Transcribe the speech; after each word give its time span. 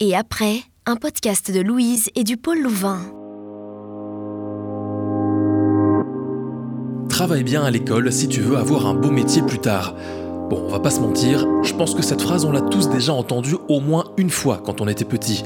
Et 0.00 0.14
après, 0.14 0.60
un 0.86 0.94
podcast 0.94 1.50
de 1.50 1.58
Louise 1.58 2.08
et 2.14 2.22
du 2.22 2.36
Pôle 2.36 2.60
Louvain. 2.60 3.00
Travaille 7.08 7.42
bien 7.42 7.64
à 7.64 7.70
l'école 7.72 8.12
si 8.12 8.28
tu 8.28 8.40
veux 8.40 8.56
avoir 8.58 8.86
un 8.86 8.94
beau 8.94 9.10
métier 9.10 9.42
plus 9.42 9.58
tard. 9.58 9.96
Bon, 10.50 10.62
on 10.64 10.68
va 10.68 10.78
pas 10.78 10.90
se 10.90 11.00
mentir, 11.00 11.44
je 11.64 11.74
pense 11.74 11.96
que 11.96 12.02
cette 12.02 12.22
phrase 12.22 12.44
on 12.44 12.52
l'a 12.52 12.60
tous 12.60 12.88
déjà 12.88 13.12
entendue 13.12 13.56
au 13.66 13.80
moins 13.80 14.04
une 14.18 14.30
fois 14.30 14.62
quand 14.64 14.80
on 14.80 14.86
était 14.86 15.04
petit. 15.04 15.42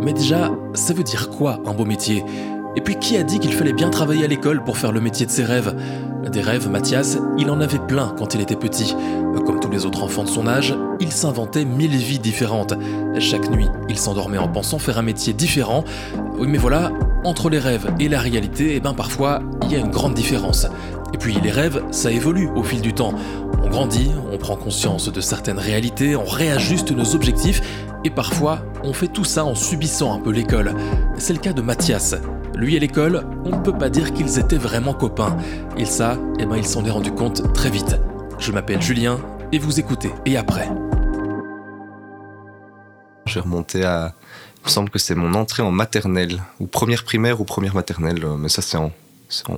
Mais 0.00 0.12
déjà, 0.12 0.52
ça 0.74 0.94
veut 0.94 1.02
dire 1.02 1.28
quoi 1.28 1.58
un 1.66 1.74
beau 1.74 1.84
métier? 1.84 2.22
Et 2.76 2.82
puis 2.82 2.94
qui 3.00 3.16
a 3.16 3.24
dit 3.24 3.40
qu'il 3.40 3.54
fallait 3.54 3.72
bien 3.72 3.90
travailler 3.90 4.24
à 4.24 4.28
l'école 4.28 4.62
pour 4.62 4.78
faire 4.78 4.92
le 4.92 5.00
métier 5.00 5.26
de 5.26 5.32
ses 5.32 5.42
rêves? 5.42 5.74
Des 6.30 6.40
rêves, 6.40 6.68
Mathias, 6.68 7.18
il 7.38 7.50
en 7.50 7.60
avait 7.60 7.78
plein 7.78 8.12
quand 8.18 8.34
il 8.34 8.40
était 8.40 8.56
petit. 8.56 8.96
Comme 9.46 9.60
tous 9.60 9.70
les 9.70 9.86
autres 9.86 10.02
enfants 10.02 10.24
de 10.24 10.28
son 10.28 10.48
âge, 10.48 10.74
il 10.98 11.12
s'inventait 11.12 11.64
mille 11.64 11.96
vies 11.96 12.18
différentes. 12.18 12.74
Chaque 13.20 13.48
nuit, 13.48 13.68
il 13.88 13.96
s'endormait 13.96 14.38
en 14.38 14.48
pensant 14.48 14.78
faire 14.78 14.98
un 14.98 15.02
métier 15.02 15.32
différent. 15.32 15.84
Oui 16.38 16.48
mais 16.48 16.58
voilà, 16.58 16.90
entre 17.24 17.48
les 17.48 17.60
rêves 17.60 17.86
et 18.00 18.08
la 18.08 18.18
réalité, 18.18 18.74
eh 18.74 18.80
ben 18.80 18.92
parfois, 18.92 19.40
il 19.62 19.72
y 19.72 19.76
a 19.76 19.78
une 19.78 19.90
grande 19.90 20.14
différence. 20.14 20.66
Et 21.14 21.18
puis 21.18 21.38
les 21.40 21.50
rêves, 21.52 21.82
ça 21.92 22.10
évolue 22.10 22.48
au 22.56 22.64
fil 22.64 22.80
du 22.80 22.92
temps. 22.92 23.14
On 23.62 23.68
grandit, 23.68 24.10
on 24.32 24.36
prend 24.36 24.56
conscience 24.56 25.12
de 25.12 25.20
certaines 25.20 25.58
réalités, 25.58 26.16
on 26.16 26.24
réajuste 26.24 26.90
nos 26.90 27.14
objectifs, 27.14 27.62
et 28.04 28.10
parfois, 28.10 28.60
on 28.82 28.92
fait 28.92 29.08
tout 29.08 29.24
ça 29.24 29.44
en 29.44 29.54
subissant 29.54 30.14
un 30.14 30.20
peu 30.20 30.30
l'école. 30.30 30.74
C'est 31.18 31.32
le 31.32 31.38
cas 31.38 31.52
de 31.52 31.62
Mathias. 31.62 32.16
Lui 32.56 32.74
et 32.74 32.80
l'école, 32.80 33.26
on 33.44 33.50
ne 33.50 33.62
peut 33.62 33.76
pas 33.76 33.90
dire 33.90 34.14
qu'ils 34.14 34.38
étaient 34.38 34.56
vraiment 34.56 34.94
copains. 34.94 35.36
Et 35.76 35.84
ça, 35.84 36.18
eh 36.38 36.46
ben, 36.46 36.56
il 36.56 36.66
s'en 36.66 36.84
est 36.86 36.90
rendu 36.90 37.12
compte 37.12 37.52
très 37.52 37.68
vite. 37.68 37.96
Je 38.38 38.50
m'appelle 38.50 38.80
Julien, 38.80 39.20
et 39.52 39.58
vous 39.58 39.78
écoutez 39.78 40.10
Et 40.24 40.38
après 40.38 40.68
J'ai 43.26 43.40
remonté 43.40 43.84
à... 43.84 44.14
Il 44.62 44.68
me 44.68 44.70
semble 44.70 44.88
que 44.88 44.98
c'est 44.98 45.14
mon 45.14 45.34
entrée 45.34 45.62
en 45.62 45.70
maternelle, 45.70 46.42
ou 46.58 46.66
première 46.66 47.04
primaire 47.04 47.42
ou 47.42 47.44
première 47.44 47.74
maternelle, 47.74 48.24
mais 48.38 48.48
ça 48.48 48.62
c'est 48.62 48.78
en 48.78 48.90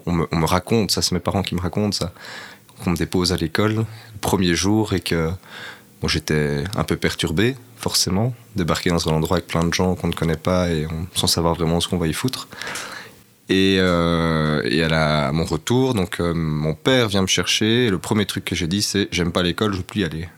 on 0.06 0.12
me, 0.12 0.46
raconte, 0.46 0.90
ça 0.90 1.02
c'est 1.02 1.12
mes 1.12 1.20
parents 1.20 1.42
qui 1.42 1.54
me 1.54 1.60
racontent 1.60 1.92
ça, 1.92 2.12
qu'on 2.82 2.90
me 2.90 2.96
dépose 2.96 3.32
à 3.32 3.36
l'école 3.36 3.74
le 3.74 3.84
premier 4.20 4.54
jour 4.54 4.94
et 4.94 5.00
que 5.00 5.30
j'étais 6.04 6.64
un 6.74 6.84
peu 6.84 6.96
perturbé, 6.96 7.54
forcément, 7.78 8.34
débarquer 8.56 8.90
dans 8.90 9.08
un 9.08 9.12
endroit 9.12 9.38
avec 9.38 9.46
plein 9.46 9.64
de 9.64 9.72
gens 9.72 9.94
qu'on 9.94 10.08
ne 10.08 10.12
connaît 10.12 10.36
pas 10.36 10.70
et 10.70 10.86
sans 11.14 11.26
savoir 11.26 11.54
vraiment 11.54 11.80
ce 11.80 11.88
qu'on 11.88 11.98
va 11.98 12.06
y 12.06 12.12
foutre. 12.12 12.48
Et, 13.48 13.76
euh, 13.78 14.88
à, 14.90 15.32
mon 15.32 15.44
retour, 15.44 15.94
donc 15.94 16.20
euh, 16.20 16.34
mon 16.34 16.74
père 16.74 17.08
vient 17.08 17.22
me 17.22 17.26
chercher. 17.26 17.86
Et 17.86 17.90
le 17.90 17.98
premier 17.98 18.26
truc 18.26 18.44
que 18.44 18.54
j'ai 18.54 18.66
dit, 18.66 18.82
c'est 18.82 19.08
j'aime 19.10 19.32
pas 19.32 19.42
l'école, 19.42 19.72
je 19.72 19.78
veux 19.78 19.84
plus 19.84 20.00
y 20.00 20.04
aller. 20.04 20.28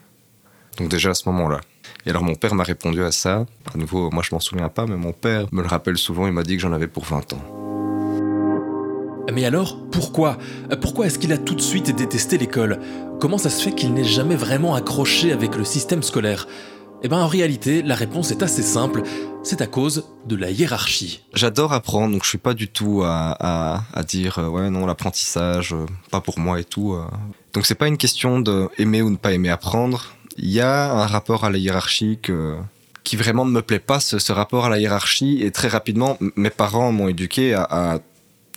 Donc 0.79 0.89
déjà 0.89 1.11
à 1.11 1.15
ce 1.15 1.29
moment-là. 1.29 1.61
Et 2.07 2.11
alors 2.11 2.23
mon 2.23 2.35
père 2.35 2.55
m'a 2.55 2.63
répondu 2.63 3.03
à 3.03 3.11
ça. 3.11 3.47
À 3.75 3.79
nouveau, 3.79 4.11
moi 4.11 4.23
je 4.23 4.35
m'en 4.35 4.41
souviens 4.41 4.69
pas, 4.69 4.87
mais 4.87 4.97
mon 4.97 5.13
père 5.13 5.47
me 5.51 5.63
le 5.63 5.69
rappelle 5.69 5.99
souvent. 5.99 6.27
Il 6.27 6.33
m'a 6.33 6.45
dit 6.45 6.57
que 6.57 6.63
j'en 6.63 6.73
avais 6.73 6.87
pour 6.87 7.05
20 7.05 7.33
ans. 7.33 7.61
Mais 9.33 9.45
alors, 9.45 9.79
pourquoi? 9.93 10.39
Pourquoi 10.81 11.07
est-ce 11.07 11.19
qu'il 11.19 11.33
a 11.33 11.39
tout 11.39 11.55
de 11.55 11.61
suite 11.61 11.95
détesté 11.95 12.37
l'école? 12.37 12.81
Comment 13.21 13.39
ça 13.39 13.51
se 13.51 13.63
fait 13.63 13.73
qu'il 13.73 13.93
n'ait 13.93 14.05
jamais 14.05 14.35
vraiment 14.35 14.75
accroché 14.75 15.33
avec 15.33 15.57
le 15.57 15.65
système 15.65 16.03
scolaire? 16.03 16.49
Eh 17.03 17.09
bien 17.09 17.19
en 17.19 17.29
réalité, 17.29 17.83
la 17.83 17.95
réponse 17.95 18.31
est 18.31 18.43
assez 18.43 18.63
simple, 18.63 19.03
c'est 19.43 19.63
à 19.63 19.67
cause 19.67 20.05
de 20.27 20.37
la 20.37 20.51
hiérarchie. 20.51 21.25
J'adore 21.33 21.73
apprendre, 21.73 22.13
donc 22.13 22.25
je 22.25 22.29
suis 22.29 22.39
pas 22.39 22.53
du 22.53 22.69
tout 22.69 23.03
à, 23.05 23.83
dire 24.07 24.39
euh, 24.39 24.49
ouais 24.49 24.69
non 24.69 24.85
l'apprentissage, 24.85 25.73
euh, 25.73 25.87
pas 26.11 26.21
pour 26.21 26.39
moi 26.39 26.61
et 26.61 26.65
tout. 26.65 26.93
Euh. 26.93 27.05
Donc 27.55 27.65
c'est 27.65 27.75
pas 27.75 27.89
une 27.89 27.97
question 27.97 28.41
de 28.41 28.69
aimer 28.77 29.01
ou 29.01 29.09
ne 29.09 29.17
pas 29.17 29.33
aimer 29.33 29.49
apprendre. 29.49 30.15
Il 30.37 30.51
y 30.51 30.61
a 30.61 30.93
un 30.93 31.07
rapport 31.07 31.45
à 31.45 31.51
la 31.51 31.57
hiérarchie 31.57 32.19
qui 33.03 33.17
vraiment 33.17 33.47
ne 33.47 33.51
me 33.51 33.63
plaît 33.63 33.79
pas, 33.79 33.99
ce, 33.99 34.33
rapport 34.33 34.67
à 34.67 34.69
la 34.69 34.79
hiérarchie. 34.79 35.43
Et 35.43 35.51
très 35.51 35.69
rapidement, 35.69 36.19
mes 36.37 36.51
parents 36.51 36.93
m'ont 36.93 37.09
éduqué 37.09 37.55
à 37.55 37.99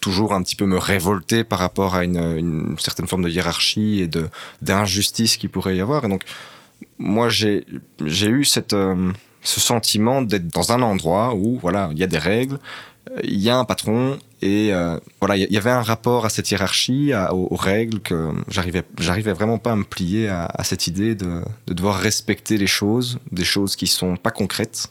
toujours 0.04 0.34
un 0.34 0.44
petit 0.44 0.58
peu 0.58 0.66
me 0.66 0.78
révolter 0.78 1.46
par 1.46 1.60
rapport 1.60 1.96
à 1.96 2.04
une, 2.04 2.76
certaine 2.78 3.08
forme 3.08 3.24
de 3.24 3.30
hiérarchie 3.30 4.02
et 4.02 4.10
d'injustice 4.62 5.38
qui 5.38 5.48
pourrait 5.48 5.78
y 5.78 5.82
avoir. 5.82 6.04
Et 6.04 6.10
donc, 6.10 6.24
moi, 6.98 7.30
j'ai 7.30 7.66
eu 8.02 8.46
euh, 8.74 9.12
ce 9.42 9.60
sentiment 9.60 10.22
d'être 10.22 10.48
dans 10.48 10.72
un 10.72 10.82
endroit 10.82 11.36
où 11.36 11.58
voilà, 11.60 11.90
il 11.92 12.00
y 12.00 12.04
a 12.04 12.08
des 12.08 12.18
règles, 12.18 12.60
il 13.24 13.40
y 13.40 13.50
a 13.50 13.58
un 13.58 13.66
patron 13.66 14.18
et 14.42 14.74
euh, 14.74 14.98
voilà, 15.20 15.38
il 15.38 15.52
y 15.52 15.58
avait 15.58 15.70
un 15.70 15.82
rapport 15.82 16.26
à 16.26 16.30
cette 16.30 16.50
hiérarchie, 16.52 17.12
aux, 17.32 17.56
règles 17.56 18.00
que 18.00 18.30
j'arrivais 18.50 19.34
vraiment 19.34 19.58
pas 19.58 19.74
à 19.74 19.76
me 19.76 19.84
plier 19.84 20.30
à, 20.30 20.64
cette 20.64 20.88
idée 20.88 21.16
de, 21.16 21.42
de, 21.68 21.74
devoir 21.74 21.98
respecter 22.00 22.58
les 22.58 22.68
choses, 22.68 23.20
des 23.32 23.46
choses 23.46 23.76
qui 23.76 23.88
sont 23.88 24.16
pas 24.18 24.32
concrètes, 24.32 24.90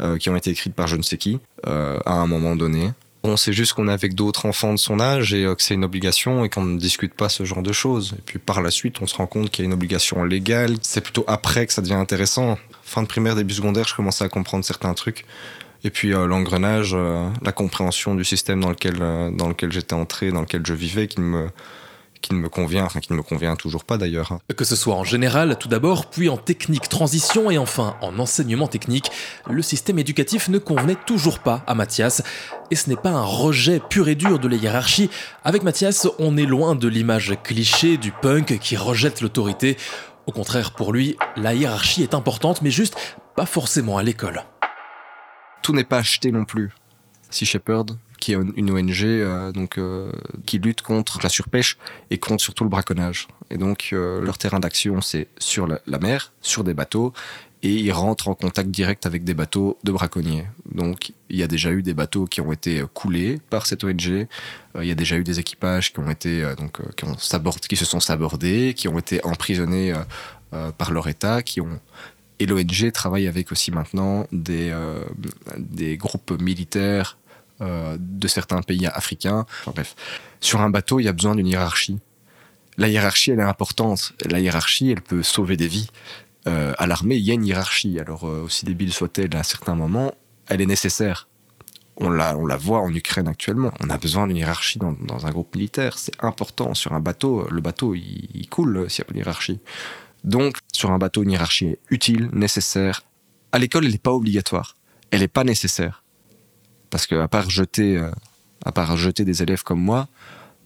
euh, 0.00 0.18
qui 0.18 0.30
ont 0.30 0.36
été 0.36 0.50
écrites 0.50 0.74
par 0.74 0.86
je 0.86 0.96
ne 0.96 1.02
sais 1.02 1.18
qui 1.18 1.40
à 1.64 2.12
un 2.12 2.26
moment 2.26 2.56
donné. 2.56 2.90
On 3.26 3.38
sait 3.38 3.54
juste 3.54 3.72
qu'on 3.72 3.88
est 3.88 3.92
avec 3.92 4.14
d'autres 4.14 4.44
enfants 4.44 4.74
de 4.74 4.78
son 4.78 5.00
âge 5.00 5.32
et 5.32 5.46
euh, 5.46 5.54
que 5.54 5.62
c'est 5.62 5.72
une 5.72 5.84
obligation 5.84 6.44
et 6.44 6.50
qu'on 6.50 6.62
ne 6.62 6.78
discute 6.78 7.14
pas 7.14 7.30
ce 7.30 7.44
genre 7.44 7.62
de 7.62 7.72
choses. 7.72 8.14
Et 8.18 8.22
puis 8.24 8.38
par 8.38 8.60
la 8.60 8.70
suite, 8.70 9.00
on 9.00 9.06
se 9.06 9.16
rend 9.16 9.26
compte 9.26 9.50
qu'il 9.50 9.64
y 9.64 9.66
a 9.66 9.68
une 9.68 9.72
obligation 9.72 10.24
légale. 10.24 10.76
C'est 10.82 11.00
plutôt 11.00 11.24
après 11.26 11.66
que 11.66 11.72
ça 11.72 11.80
devient 11.80 11.94
intéressant. 11.94 12.58
Fin 12.82 13.02
de 13.02 13.06
primaire, 13.06 13.34
début 13.34 13.54
secondaire, 13.54 13.88
je 13.88 13.94
commençais 13.94 14.24
à 14.24 14.28
comprendre 14.28 14.62
certains 14.62 14.92
trucs. 14.92 15.24
Et 15.84 15.90
puis 15.90 16.12
euh, 16.12 16.26
l'engrenage, 16.26 16.92
euh, 16.94 17.26
la 17.40 17.52
compréhension 17.52 18.14
du 18.14 18.24
système 18.24 18.60
dans 18.60 18.68
lequel, 18.68 18.98
dans 18.98 19.48
lequel 19.48 19.72
j'étais 19.72 19.94
entré, 19.94 20.30
dans 20.30 20.42
lequel 20.42 20.60
je 20.66 20.74
vivais, 20.74 21.08
qui 21.08 21.22
me, 21.22 21.48
qui 22.24 22.34
ne 22.34 22.40
me 22.40 22.48
convient, 22.48 22.84
enfin 22.84 23.00
qui 23.00 23.12
ne 23.12 23.18
me 23.18 23.22
convient 23.22 23.54
toujours 23.54 23.84
pas 23.84 23.98
d'ailleurs. 23.98 24.32
Hein. 24.32 24.40
Que 24.56 24.64
ce 24.64 24.76
soit 24.76 24.94
en 24.94 25.04
général 25.04 25.58
tout 25.58 25.68
d'abord, 25.68 26.06
puis 26.06 26.30
en 26.30 26.38
technique 26.38 26.88
transition 26.88 27.50
et 27.50 27.58
enfin 27.58 27.96
en 28.00 28.18
enseignement 28.18 28.66
technique, 28.66 29.10
le 29.50 29.60
système 29.60 29.98
éducatif 29.98 30.48
ne 30.48 30.56
convenait 30.56 30.96
toujours 31.06 31.40
pas 31.40 31.62
à 31.66 31.74
Mathias. 31.74 32.22
Et 32.70 32.76
ce 32.76 32.88
n'est 32.88 32.96
pas 32.96 33.10
un 33.10 33.24
rejet 33.24 33.78
pur 33.78 34.08
et 34.08 34.14
dur 34.14 34.38
de 34.38 34.48
la 34.48 34.56
hiérarchie. 34.56 35.10
Avec 35.44 35.62
Mathias, 35.62 36.08
on 36.18 36.38
est 36.38 36.46
loin 36.46 36.74
de 36.74 36.88
l'image 36.88 37.34
cliché 37.42 37.98
du 37.98 38.10
punk 38.10 38.58
qui 38.58 38.78
rejette 38.78 39.20
l'autorité. 39.20 39.76
Au 40.26 40.32
contraire, 40.32 40.70
pour 40.70 40.94
lui, 40.94 41.18
la 41.36 41.52
hiérarchie 41.52 42.02
est 42.02 42.14
importante, 42.14 42.62
mais 42.62 42.70
juste 42.70 42.96
pas 43.36 43.44
forcément 43.44 43.98
à 43.98 44.02
l'école. 44.02 44.44
Tout 45.62 45.74
n'est 45.74 45.84
pas 45.84 45.98
acheté 45.98 46.32
non 46.32 46.46
plus. 46.46 46.72
Si 47.28 47.44
Shepard 47.44 47.84
qui 48.24 48.32
est 48.32 48.38
une 48.56 48.70
ONG 48.70 49.02
euh, 49.02 49.52
donc 49.52 49.76
euh, 49.76 50.10
qui 50.46 50.58
lutte 50.58 50.80
contre 50.80 51.20
la 51.22 51.28
surpêche 51.28 51.76
et 52.10 52.16
contre 52.16 52.42
surtout 52.42 52.64
le 52.64 52.70
braconnage. 52.70 53.28
Et 53.50 53.58
donc 53.58 53.90
euh, 53.92 54.22
leur 54.22 54.38
terrain 54.38 54.60
d'action 54.60 55.02
c'est 55.02 55.28
sur 55.36 55.66
la, 55.66 55.98
mer, 55.98 56.32
sur 56.40 56.64
des 56.64 56.72
bateaux 56.72 57.12
et 57.62 57.74
ils 57.74 57.92
rentrent 57.92 58.28
en 58.28 58.34
contact 58.34 58.70
direct 58.70 59.04
avec 59.04 59.24
des 59.24 59.34
bateaux 59.34 59.76
de 59.84 59.92
braconniers. 59.92 60.46
Donc 60.72 61.12
il 61.28 61.36
y 61.36 61.42
a 61.42 61.46
déjà 61.46 61.70
eu 61.70 61.82
des 61.82 61.92
bateaux 61.92 62.24
qui 62.24 62.40
ont 62.40 62.50
été 62.50 62.82
coulés 62.94 63.40
par 63.50 63.66
cette 63.66 63.84
ONG. 63.84 64.26
il 64.80 64.86
y 64.86 64.90
a 64.90 64.94
déjà 64.94 65.18
eu 65.18 65.24
des 65.24 65.38
équipages 65.38 65.92
qui 65.92 65.98
ont 65.98 66.10
été 66.10 66.50
donc 66.56 66.80
qui, 66.96 67.04
ont 67.04 67.16
qui 67.68 67.76
se 67.76 67.84
sont 67.84 68.00
sabordés, 68.00 68.72
qui 68.74 68.88
ont 68.88 68.98
été 68.98 69.22
emprisonnés 69.22 69.92
par 70.78 70.92
leur 70.92 71.08
État, 71.08 71.42
qui 71.42 71.60
ont 71.60 71.78
et 72.38 72.46
l'ONG 72.46 72.90
travaille 72.92 73.28
avec 73.28 73.52
aussi 73.52 73.70
maintenant 73.70 74.26
des, 74.32 74.74
des 75.58 75.96
groupes 75.96 76.32
militaires 76.40 77.18
euh, 77.64 77.96
de 77.98 78.28
certains 78.28 78.62
pays 78.62 78.86
africains. 78.86 79.46
bref, 79.66 79.94
sur 80.40 80.60
un 80.60 80.70
bateau, 80.70 81.00
il 81.00 81.04
y 81.04 81.08
a 81.08 81.12
besoin 81.12 81.34
d'une 81.34 81.46
hiérarchie. 81.46 81.98
La 82.76 82.88
hiérarchie, 82.88 83.30
elle 83.30 83.40
est 83.40 83.42
importante. 83.42 84.12
La 84.28 84.40
hiérarchie, 84.40 84.90
elle 84.90 85.00
peut 85.00 85.22
sauver 85.22 85.56
des 85.56 85.68
vies. 85.68 85.88
Euh, 86.46 86.74
à 86.78 86.86
l'armée, 86.86 87.16
il 87.16 87.22
y 87.22 87.30
a 87.30 87.34
une 87.34 87.46
hiérarchie. 87.46 87.98
Alors, 87.98 88.24
euh, 88.24 88.44
aussi 88.44 88.64
débile 88.64 88.92
soit-elle 88.92 89.34
à 89.36 89.42
certains 89.42 89.74
moments, 89.74 90.14
elle 90.48 90.60
est 90.60 90.66
nécessaire. 90.66 91.28
On 91.96 92.10
la, 92.10 92.36
on 92.36 92.44
la 92.44 92.56
voit 92.56 92.80
en 92.80 92.92
Ukraine 92.92 93.28
actuellement. 93.28 93.72
On 93.80 93.88
a 93.88 93.96
besoin 93.96 94.26
d'une 94.26 94.36
hiérarchie 94.36 94.78
dans, 94.78 95.26
un 95.26 95.30
groupe 95.30 95.54
militaire. 95.54 95.96
C'est 95.96 96.22
important. 96.22 96.74
Sur 96.74 96.92
un 96.92 97.00
bateau, 97.00 97.46
le 97.50 97.60
bateau, 97.60 97.94
il, 97.94 98.28
il 98.34 98.48
coule 98.48 98.90
s'il 98.90 99.02
n'y 99.02 99.06
a 99.06 99.08
pas 99.08 99.12
de 99.14 99.18
hiérarchie. 99.18 99.60
Donc, 100.24 100.58
sur 100.72 100.90
un 100.90 100.98
bateau, 100.98 101.22
une 101.22 101.30
hiérarchie 101.30 101.66
est 101.66 101.78
utile, 101.90 102.28
nécessaire. 102.32 103.02
À 103.52 103.58
l'école, 103.58 103.84
elle 103.84 103.92
n'est 103.92 103.98
pas 103.98 104.12
obligatoire. 104.12 104.76
Elle 105.10 105.20
n'est 105.20 105.28
pas 105.28 105.44
nécessaire 105.44 106.03
parce 106.94 107.08
que 107.08 107.16
à 107.16 107.26
part 107.26 107.50
jeter, 107.50 107.98
euh, 107.98 108.08
à 108.64 108.70
part 108.70 108.96
jeter 108.96 109.24
des 109.24 109.42
élèves 109.42 109.64
comme 109.64 109.80
moi, 109.80 110.06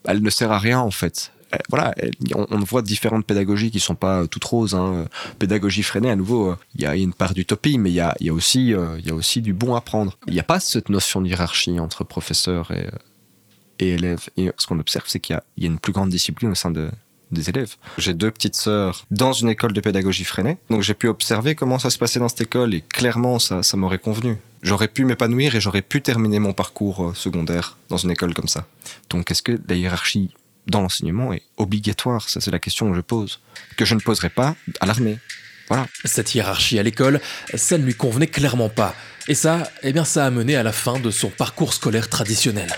elle 0.04 0.20
ne 0.20 0.28
sert 0.28 0.52
à 0.52 0.58
rien 0.58 0.78
en 0.78 0.90
fait. 0.90 1.32
voilà, 1.70 1.94
on, 2.34 2.58
voit 2.58 2.82
différentes 2.82 3.24
pédagogies 3.24 3.70
qui 3.70 3.80
sont 3.80 3.94
pas 3.94 4.26
toutes 4.26 4.44
roses. 4.44 4.74
Hein. 4.74 5.06
Pédagogie 5.38 5.82
freinée, 5.82 6.10
à 6.10 6.16
nouveau, 6.16 6.54
il 6.74 6.82
y 6.82 6.86
a 6.86 6.94
une 6.96 7.14
part 7.14 7.32
d'utopie, 7.32 7.78
mais 7.78 7.90
il 7.90 7.94
y 7.94 8.00
a, 8.02 8.14
aussi, 8.30 8.74
il 8.98 9.06
y 9.06 9.10
a 9.10 9.14
aussi 9.14 9.40
du 9.40 9.54
bon 9.54 9.74
à 9.74 9.80
prendre. 9.80 10.18
Il 10.26 10.34
n'y 10.34 10.40
a 10.40 10.42
pas 10.42 10.60
cette 10.60 10.90
notion 10.90 11.22
de 11.22 11.28
hiérarchie 11.28 11.80
entre 11.80 12.04
professeurs 12.04 12.72
et, 12.72 12.90
et 13.78 13.94
élèves. 13.94 14.28
Et 14.36 14.50
ce 14.58 14.66
qu'on 14.66 14.78
observe, 14.80 15.04
c'est 15.06 15.20
qu'il 15.20 15.40
y, 15.56 15.64
a 15.64 15.66
une 15.66 15.78
plus 15.78 15.94
grande 15.94 16.10
discipline 16.10 16.50
au 16.50 16.54
sein 16.54 16.70
de, 16.70 16.90
des 17.32 17.48
élèves. 17.48 17.76
J'ai 17.98 18.14
deux 18.14 18.30
petites 18.30 18.56
sœurs 18.56 19.04
dans 19.10 19.32
une 19.32 19.48
école 19.48 19.72
de 19.72 19.80
pédagogie 19.80 20.24
freinée, 20.24 20.58
donc 20.70 20.82
j'ai 20.82 20.94
pu 20.94 21.08
observer 21.08 21.54
comment 21.54 21.78
ça 21.78 21.90
se 21.90 21.98
passait 21.98 22.18
dans 22.18 22.28
cette 22.28 22.42
école 22.42 22.74
et 22.74 22.80
clairement 22.80 23.38
ça, 23.38 23.62
ça 23.62 23.76
m'aurait 23.76 23.98
convenu. 23.98 24.36
J'aurais 24.62 24.88
pu 24.88 25.04
m'épanouir 25.04 25.54
et 25.54 25.60
j'aurais 25.60 25.82
pu 25.82 26.02
terminer 26.02 26.38
mon 26.38 26.52
parcours 26.52 27.08
euh, 27.08 27.14
secondaire 27.14 27.76
dans 27.88 27.96
une 27.96 28.10
école 28.10 28.34
comme 28.34 28.48
ça. 28.48 28.66
Donc 29.10 29.30
est-ce 29.30 29.42
que 29.42 29.58
la 29.68 29.76
hiérarchie 29.76 30.34
dans 30.66 30.80
l'enseignement 30.80 31.32
est 31.32 31.42
obligatoire? 31.56 32.28
Ça 32.28 32.40
c'est 32.40 32.50
la 32.50 32.58
question 32.58 32.90
que 32.90 32.96
je 32.96 33.00
pose, 33.00 33.40
que 33.76 33.84
je 33.84 33.94
ne 33.94 34.00
poserai 34.00 34.30
pas 34.30 34.56
à 34.80 34.86
l'armée. 34.86 35.18
Voilà. 35.68 35.86
Cette 36.04 36.34
hiérarchie 36.34 36.78
à 36.78 36.82
l'école, 36.82 37.20
ça 37.54 37.76
ne 37.76 37.84
lui 37.84 37.94
convenait 37.94 38.26
clairement 38.26 38.70
pas. 38.70 38.94
Et 39.28 39.34
ça, 39.34 39.70
eh 39.82 39.92
bien, 39.92 40.06
ça 40.06 40.24
a 40.24 40.30
mené 40.30 40.56
à 40.56 40.62
la 40.62 40.72
fin 40.72 40.98
de 40.98 41.10
son 41.10 41.28
parcours 41.28 41.74
scolaire 41.74 42.08
traditionnel. 42.08 42.74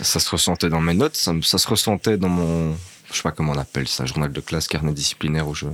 Ça 0.00 0.20
se 0.20 0.30
ressentait 0.30 0.70
dans 0.70 0.80
mes 0.80 0.94
notes, 0.94 1.16
ça, 1.16 1.34
ça 1.42 1.58
se 1.58 1.68
ressentait 1.68 2.16
dans 2.16 2.30
mon, 2.30 2.76
je 3.10 3.16
sais 3.16 3.22
pas 3.22 3.32
comment 3.32 3.52
on 3.52 3.58
appelle 3.58 3.86
ça, 3.86 4.04
journal 4.04 4.32
de 4.32 4.40
classe, 4.40 4.68
carnet 4.68 4.92
disciplinaire 4.92 5.46
où 5.48 5.54
je... 5.54 5.66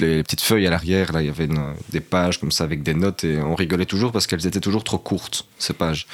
Les 0.00 0.22
petites 0.22 0.40
feuilles 0.40 0.66
à 0.66 0.70
l'arrière, 0.70 1.12
là, 1.12 1.22
il 1.22 1.26
y 1.26 1.30
avait 1.30 1.48
des 1.90 2.00
pages 2.00 2.40
comme 2.40 2.50
ça 2.50 2.64
avec 2.64 2.82
des 2.82 2.94
notes 2.94 3.24
et 3.24 3.38
on 3.40 3.54
rigolait 3.54 3.86
toujours 3.86 4.12
parce 4.12 4.26
qu'elles 4.26 4.46
étaient 4.46 4.60
toujours 4.60 4.84
trop 4.84 4.98
courtes, 4.98 5.46
ces 5.58 5.74
pages. 5.74 6.06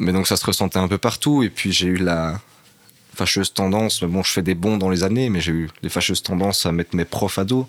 Mais 0.00 0.12
donc 0.12 0.26
ça 0.26 0.36
se 0.36 0.44
ressentait 0.44 0.78
un 0.78 0.88
peu 0.88 0.98
partout 0.98 1.42
et 1.42 1.48
puis 1.48 1.72
j'ai 1.72 1.86
eu 1.86 1.96
la 1.96 2.40
fâcheuse 3.14 3.52
tendance, 3.52 4.04
bon, 4.04 4.22
je 4.22 4.30
fais 4.30 4.42
des 4.42 4.54
bons 4.54 4.76
dans 4.76 4.90
les 4.90 5.02
années, 5.02 5.28
mais 5.30 5.40
j'ai 5.40 5.52
eu 5.52 5.70
les 5.82 5.88
fâcheuses 5.88 6.22
tendances 6.22 6.66
à 6.66 6.72
mettre 6.72 6.94
mes 6.94 7.04
profs 7.04 7.38
à 7.38 7.44
dos. 7.44 7.66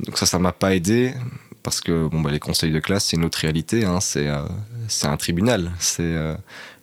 Donc 0.00 0.18
ça, 0.18 0.26
ça 0.26 0.38
m'a 0.38 0.52
pas 0.52 0.74
aidé 0.74 1.14
parce 1.62 1.80
que 1.80 2.08
bon, 2.08 2.20
bah, 2.20 2.30
les 2.30 2.40
conseils 2.40 2.72
de 2.72 2.80
classe, 2.80 3.06
c'est 3.06 3.16
une 3.16 3.24
autre 3.24 3.38
réalité, 3.38 3.84
hein, 3.84 4.00
c'est 4.00 4.26
euh, 4.26 4.42
un 5.04 5.16
tribunal. 5.16 5.72
C'est 5.78 6.02
euh, 6.02 6.34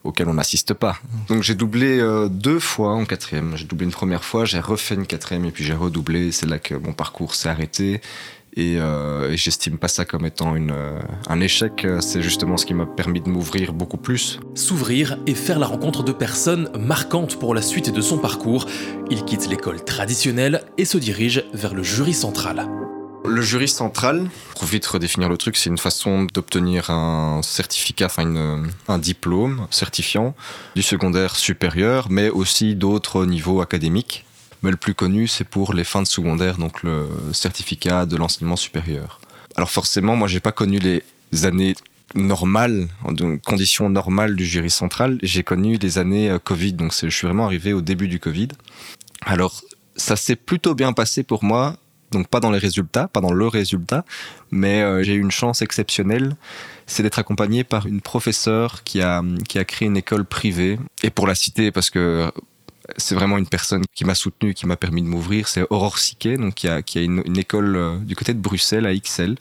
auquel 0.04 0.28
on 0.28 0.34
n'assiste 0.34 0.74
pas. 0.74 0.98
Donc 1.28 1.44
j'ai 1.44 1.56
doublé 1.56 2.00
euh, 2.00 2.28
deux 2.30 2.60
fois 2.60 2.94
en 2.94 3.06
quatrième. 3.06 3.56
J'ai 3.56 3.66
doublé 3.66 3.86
une 3.86 3.92
première 3.92 4.24
fois, 4.24 4.46
j'ai 4.46 4.60
refait 4.60 4.96
une 4.96 5.06
quatrième 5.06 5.46
et 5.46 5.52
puis 5.52 5.64
j'ai 5.64 5.74
redoublé. 5.74 6.32
C'est 6.32 6.48
là 6.48 6.60
que 6.60 6.76
mon 6.76 6.94
parcours 6.94 7.36
s'est 7.36 7.50
arrêté. 7.50 8.02
Et, 8.56 8.80
euh, 8.80 9.36
j'estime 9.36 9.78
pas 9.78 9.88
ça 9.88 10.06
comme 10.06 10.26
étant 10.26 10.56
une, 10.56 10.72
euh, 10.72 11.00
un 11.28 11.40
échec. 11.40 11.86
C'est 12.00 12.22
justement 12.22 12.58
ce 12.58 12.66
qui 12.66 12.74
m'a 12.74 12.86
permis 12.86 13.22
de 13.22 13.30
m'ouvrir 13.30 13.74
beaucoup 13.74 13.98
plus. 13.98 14.40
S'ouvrir 14.56 15.20
et 15.28 15.36
faire 15.36 15.60
la 15.60 15.68
rencontre 15.68 16.04
de 16.04 16.12
personnes 16.12 16.70
marquantes 16.78 17.38
pour 17.38 17.54
la 17.54 17.62
suite 17.62 17.94
de 17.94 18.02
son 18.02 18.18
parcours. 18.18 18.66
Il 19.12 19.24
quitte 19.24 19.48
l'école 19.48 19.84
traditionnelle 19.84 20.64
et 20.78 20.86
se 20.86 20.98
dirige 20.98 21.44
vers 21.54 21.74
le 21.74 21.84
jury 21.84 22.14
central. 22.14 22.68
Le 23.26 23.42
jury 23.42 23.68
central, 23.68 24.30
pour 24.56 24.66
vite 24.66 24.86
redéfinir 24.86 25.30
le 25.30 25.38
truc, 25.38 25.58
c'est 25.58 25.70
une 25.70 25.78
façon 25.78 26.26
d'obtenir 26.34 26.90
un 26.90 27.42
certificat, 27.44 28.08
enfin 28.08 28.64
un 28.88 28.98
diplôme 28.98 29.68
certifiant 29.70 30.36
du 30.76 30.82
secondaire 30.82 31.36
supérieur, 31.36 32.08
mais 32.10 32.30
aussi 32.30 32.76
d'autres 32.76 33.26
niveaux 33.26 33.62
académiques. 33.62 34.26
Mais 34.64 34.72
le 34.72 34.78
plus 34.78 34.94
connu, 34.94 35.28
c'est 35.28 35.44
pour 35.44 35.74
les 35.74 35.84
fins 35.84 36.02
de 36.02 36.08
secondaire, 36.08 36.58
donc 36.58 36.84
le 36.84 37.08
certificat 37.34 38.06
de 38.06 38.18
l'enseignement 38.18 38.56
supérieur. 38.56 39.22
Alors 39.56 39.70
forcément, 39.70 40.16
moi, 40.16 40.28
j'ai 40.28 40.40
pas 40.40 40.52
connu 40.52 40.80
les 40.80 41.04
années 41.46 41.76
normales, 42.16 42.88
conditions 43.46 43.90
normales 43.90 44.36
du 44.36 44.46
jury 44.46 44.70
central. 44.70 45.18
J'ai 45.22 45.44
connu 45.44 45.78
les 45.78 45.98
années 45.98 46.30
euh, 46.30 46.40
Covid, 46.40 46.74
donc 46.74 46.94
je 46.94 47.10
suis 47.10 47.28
vraiment 47.28 47.46
arrivé 47.46 47.74
au 47.74 47.82
début 47.82 48.08
du 48.08 48.20
Covid. 48.20 48.50
Alors, 49.22 49.62
ça 49.96 50.16
s'est 50.16 50.36
plutôt 50.36 50.76
bien 50.76 50.94
passé 50.94 51.24
pour 51.24 51.44
moi 51.44 51.78
donc 52.12 52.28
pas 52.28 52.40
dans 52.40 52.52
les 52.52 52.60
résultats, 52.60 53.08
pas 53.08 53.22
dans 53.22 53.34
le 53.34 53.48
résultat, 53.48 54.06
mais 54.52 54.82
euh, 54.82 55.04
j'ai 55.04 55.14
eu 55.14 55.20
une 55.20 55.32
chance 55.32 55.62
exceptionnelle, 55.62 56.36
c'est 56.86 57.04
d'être 57.04 57.20
accompagné 57.20 57.64
par 57.64 57.86
une 57.86 58.02
professeure 58.02 58.84
qui 58.84 59.02
a, 59.02 59.24
qui 59.48 59.64
créé 59.66 59.88
une 59.88 59.98
école 59.98 60.26
privée. 60.26 60.80
Et 61.04 61.10
pour 61.10 61.28
la 61.28 61.36
citer, 61.36 61.72
parce 61.72 61.90
que 61.90 62.32
c'est 62.98 63.16
vraiment 63.16 63.38
une 63.38 63.48
personne 63.48 63.84
qui 63.94 64.06
m'a 64.06 64.16
soutenu, 64.16 64.54
qui 64.54 64.66
m'a 64.66 64.76
permis 64.76 65.02
de 65.02 65.08
m'ouvrir, 65.08 65.48
c'est 65.48 65.66
Aurore 65.70 66.00
Siquet, 66.00 66.38
qui 66.56 66.68
a, 66.68 66.82
une 66.96 67.38
école 67.38 67.76
euh, 67.76 67.98
du 68.00 68.16
côté 68.16 68.34
de 68.34 68.40
Bruxelles 68.40 68.86
à 68.86 68.96
XL 68.96 69.36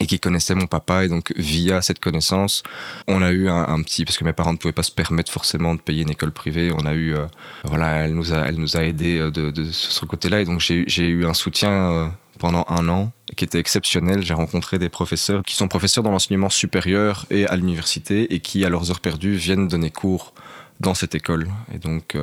et 0.00 0.06
qui 0.06 0.20
connaissait 0.20 0.54
mon 0.54 0.66
papa. 0.66 1.04
Et 1.04 1.08
donc 1.08 1.32
via 1.36 1.82
cette 1.82 2.00
connaissance 2.00 2.62
on 3.06 3.22
a 3.22 3.30
eu 3.30 3.48
un, 3.48 3.82
petit 3.82 4.04
parce 4.04 4.18
que 4.18 4.24
mes 4.24 4.32
parents 4.32 4.52
ne 4.52 4.58
pouvaient 4.58 4.72
pas 4.72 4.82
se 4.82 4.92
permettre 4.92 5.30
forcément 5.30 5.74
de 5.74 5.80
payer 5.80 6.02
une 6.02 6.10
école 6.10 6.32
privée. 6.32 6.72
On 6.72 6.86
a 6.86 6.94
eu 6.94 7.14
euh, 7.14 7.26
voilà 7.64 8.04
elle 8.04 8.14
nous 8.14 8.32
a 8.32 8.38
elle 8.38 8.56
nous 8.56 8.76
a 8.76 8.84
aidé 8.84 9.18
euh, 9.18 9.30
de, 9.30 9.64
ce 9.64 10.04
côté 10.04 10.28
là 10.28 10.40
et 10.40 10.44
donc 10.44 10.60
j'ai 10.60 11.08
eu 11.08 11.26
un 11.26 11.34
soutien 11.34 11.70
euh, 11.70 12.08
pendant 12.38 12.64
un 12.68 12.88
an 12.88 13.12
qui 13.36 13.44
était 13.44 13.58
exceptionnel. 13.58 14.22
J'ai 14.22 14.34
rencontré 14.34 14.78
des 14.78 14.88
professeurs 14.88 15.42
qui 15.42 15.54
sont 15.54 15.68
professeurs 15.68 16.04
dans 16.04 16.10
l'enseignement 16.10 16.50
supérieur 16.50 17.26
et 17.30 17.46
à 17.46 17.56
l'université 17.56 18.32
et 18.34 18.40
qui 18.40 18.64
à 18.64 18.68
leurs 18.68 18.90
heures 18.90 19.00
perdues 19.00 19.34
viennent 19.34 19.68
donner 19.68 19.90
cours 19.90 20.34
dans 20.80 20.94
cette 20.94 21.14
école. 21.14 21.48
Et 21.74 21.78
donc 21.78 22.16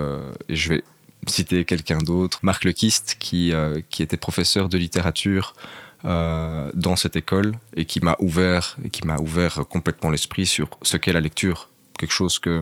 je 0.50 0.70
vais 0.70 0.84
citer 1.28 1.66
quelqu'un 1.66 1.98
d'autre. 1.98 2.40
Marc 2.44 2.64
Lequiste 2.64 3.18
qui 3.20 3.54
qui 3.90 4.04
était 4.04 4.18
professeur 4.18 4.70
de 4.70 4.78
littérature 4.78 5.54
euh, 6.06 6.72
dans 6.74 6.96
cette 6.96 7.16
école 7.16 7.58
et 7.76 7.86
qui 7.86 8.00
m'a 8.00 8.16
ouvert 8.20 8.78
et 8.84 8.90
qui 8.90 9.06
m'a 9.06 9.18
ouvert 9.18 9.66
complètement 9.68 10.10
l'esprit 10.10 10.46
sur 10.46 10.70
ce 10.82 10.98
qu'est 10.98 11.14
la 11.14 11.20
lecture, 11.20 11.70
quelque 11.98 12.14
chose 12.14 12.38
que 12.40 12.62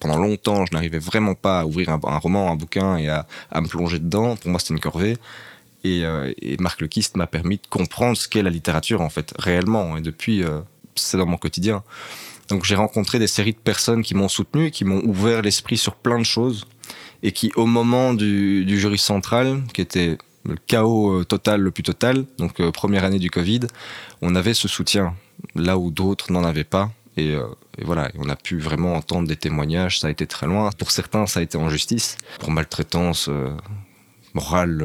pendant 0.00 0.18
longtemps 0.18 0.66
je 0.66 0.74
n'arrivais 0.74 0.98
vraiment 0.98 1.34
pas 1.34 1.60
à 1.60 1.64
ouvrir 1.64 1.88
un, 1.88 2.18
roman, 2.18 2.52
un 2.52 2.56
bouquin 2.56 2.96
et 2.96 3.08
à, 3.08 3.26
à, 3.50 3.60
me 3.60 3.68
plonger 3.68 3.98
dedans. 3.98 4.36
Pour 4.36 4.50
moi, 4.50 4.60
c'était 4.60 4.74
une 4.74 4.80
corvée. 4.80 5.16
Et, 5.84 6.04
euh, 6.04 6.32
et 6.42 6.56
Marc 6.58 6.80
Lequiste 6.80 7.16
m'a 7.16 7.26
permis 7.26 7.56
de 7.56 7.66
comprendre 7.68 8.16
ce 8.16 8.28
qu'est 8.28 8.42
la 8.42 8.50
littérature 8.50 9.00
en 9.00 9.08
fait 9.08 9.32
réellement. 9.38 9.96
Et 9.96 10.00
depuis, 10.00 10.42
euh, 10.42 10.60
c'est 10.94 11.16
dans 11.16 11.26
mon 11.26 11.36
quotidien. 11.36 11.82
Donc 12.48 12.64
j'ai 12.64 12.74
rencontré 12.74 13.18
des 13.18 13.26
séries 13.26 13.52
de 13.52 13.58
personnes 13.58 14.02
qui 14.02 14.14
m'ont 14.14 14.28
soutenu, 14.28 14.70
qui 14.70 14.84
m'ont 14.84 15.02
ouvert 15.04 15.42
l'esprit 15.42 15.76
sur 15.76 15.94
plein 15.94 16.18
de 16.18 16.24
choses 16.24 16.66
et 17.22 17.32
qui, 17.32 17.52
au 17.56 17.66
moment 17.66 18.14
du, 18.14 18.64
du 18.64 18.78
jury 18.78 18.98
central, 18.98 19.62
qui 19.72 19.80
était 19.80 20.18
le 20.48 20.56
chaos 20.66 21.20
euh, 21.20 21.24
total, 21.24 21.60
le 21.60 21.70
plus 21.70 21.82
total, 21.82 22.24
donc 22.38 22.60
euh, 22.60 22.72
première 22.72 23.04
année 23.04 23.18
du 23.18 23.30
Covid, 23.30 23.60
on 24.22 24.34
avait 24.34 24.54
ce 24.54 24.66
soutien 24.66 25.14
là 25.54 25.78
où 25.78 25.90
d'autres 25.90 26.32
n'en 26.32 26.42
avaient 26.42 26.64
pas. 26.64 26.90
Et, 27.16 27.34
euh, 27.34 27.46
voilà, 27.82 28.10
on 28.18 28.28
a 28.28 28.36
pu 28.36 28.58
vraiment 28.58 28.94
entendre 28.94 29.28
des 29.28 29.36
témoignages. 29.36 30.00
Ça 30.00 30.06
a 30.08 30.10
été 30.10 30.26
très 30.26 30.46
loin. 30.46 30.70
Pour 30.78 30.90
certains, 30.90 31.26
ça 31.26 31.40
a 31.40 31.42
été 31.42 31.58
en 31.58 31.68
justice, 31.68 32.16
pour 32.40 32.50
maltraitance 32.50 33.28
morale. 34.34 34.84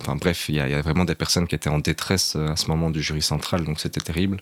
enfin 0.00 0.16
bref, 0.16 0.48
il 0.48 0.56
y, 0.56 0.60
a 0.60 0.82
vraiment 0.82 1.04
des 1.04 1.14
personnes 1.14 1.46
qui 1.46 1.54
étaient 1.54 1.70
en 1.70 1.78
détresse 1.78 2.36
à 2.36 2.56
ce 2.56 2.68
moment 2.68 2.90
du 2.90 3.02
jury 3.02 3.22
central, 3.22 3.64
donc 3.64 3.80
c'était 3.80 4.00
terrible 4.00 4.38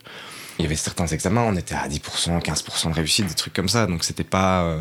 il 0.59 0.63
y 0.63 0.65
avait 0.65 0.75
certains 0.75 1.07
examens, 1.07 1.41
on 1.41 1.55
était 1.55 1.73
à 1.73 1.87
10%, 1.87 2.41
15% 2.41 2.89
de 2.89 2.93
réussite, 2.93 3.25
des 3.27 3.33
trucs 3.33 3.53
comme 3.53 3.69
ça. 3.69 3.87
Donc 3.87 4.03
c'était 4.03 4.23
pas. 4.23 4.63
Euh, 4.63 4.79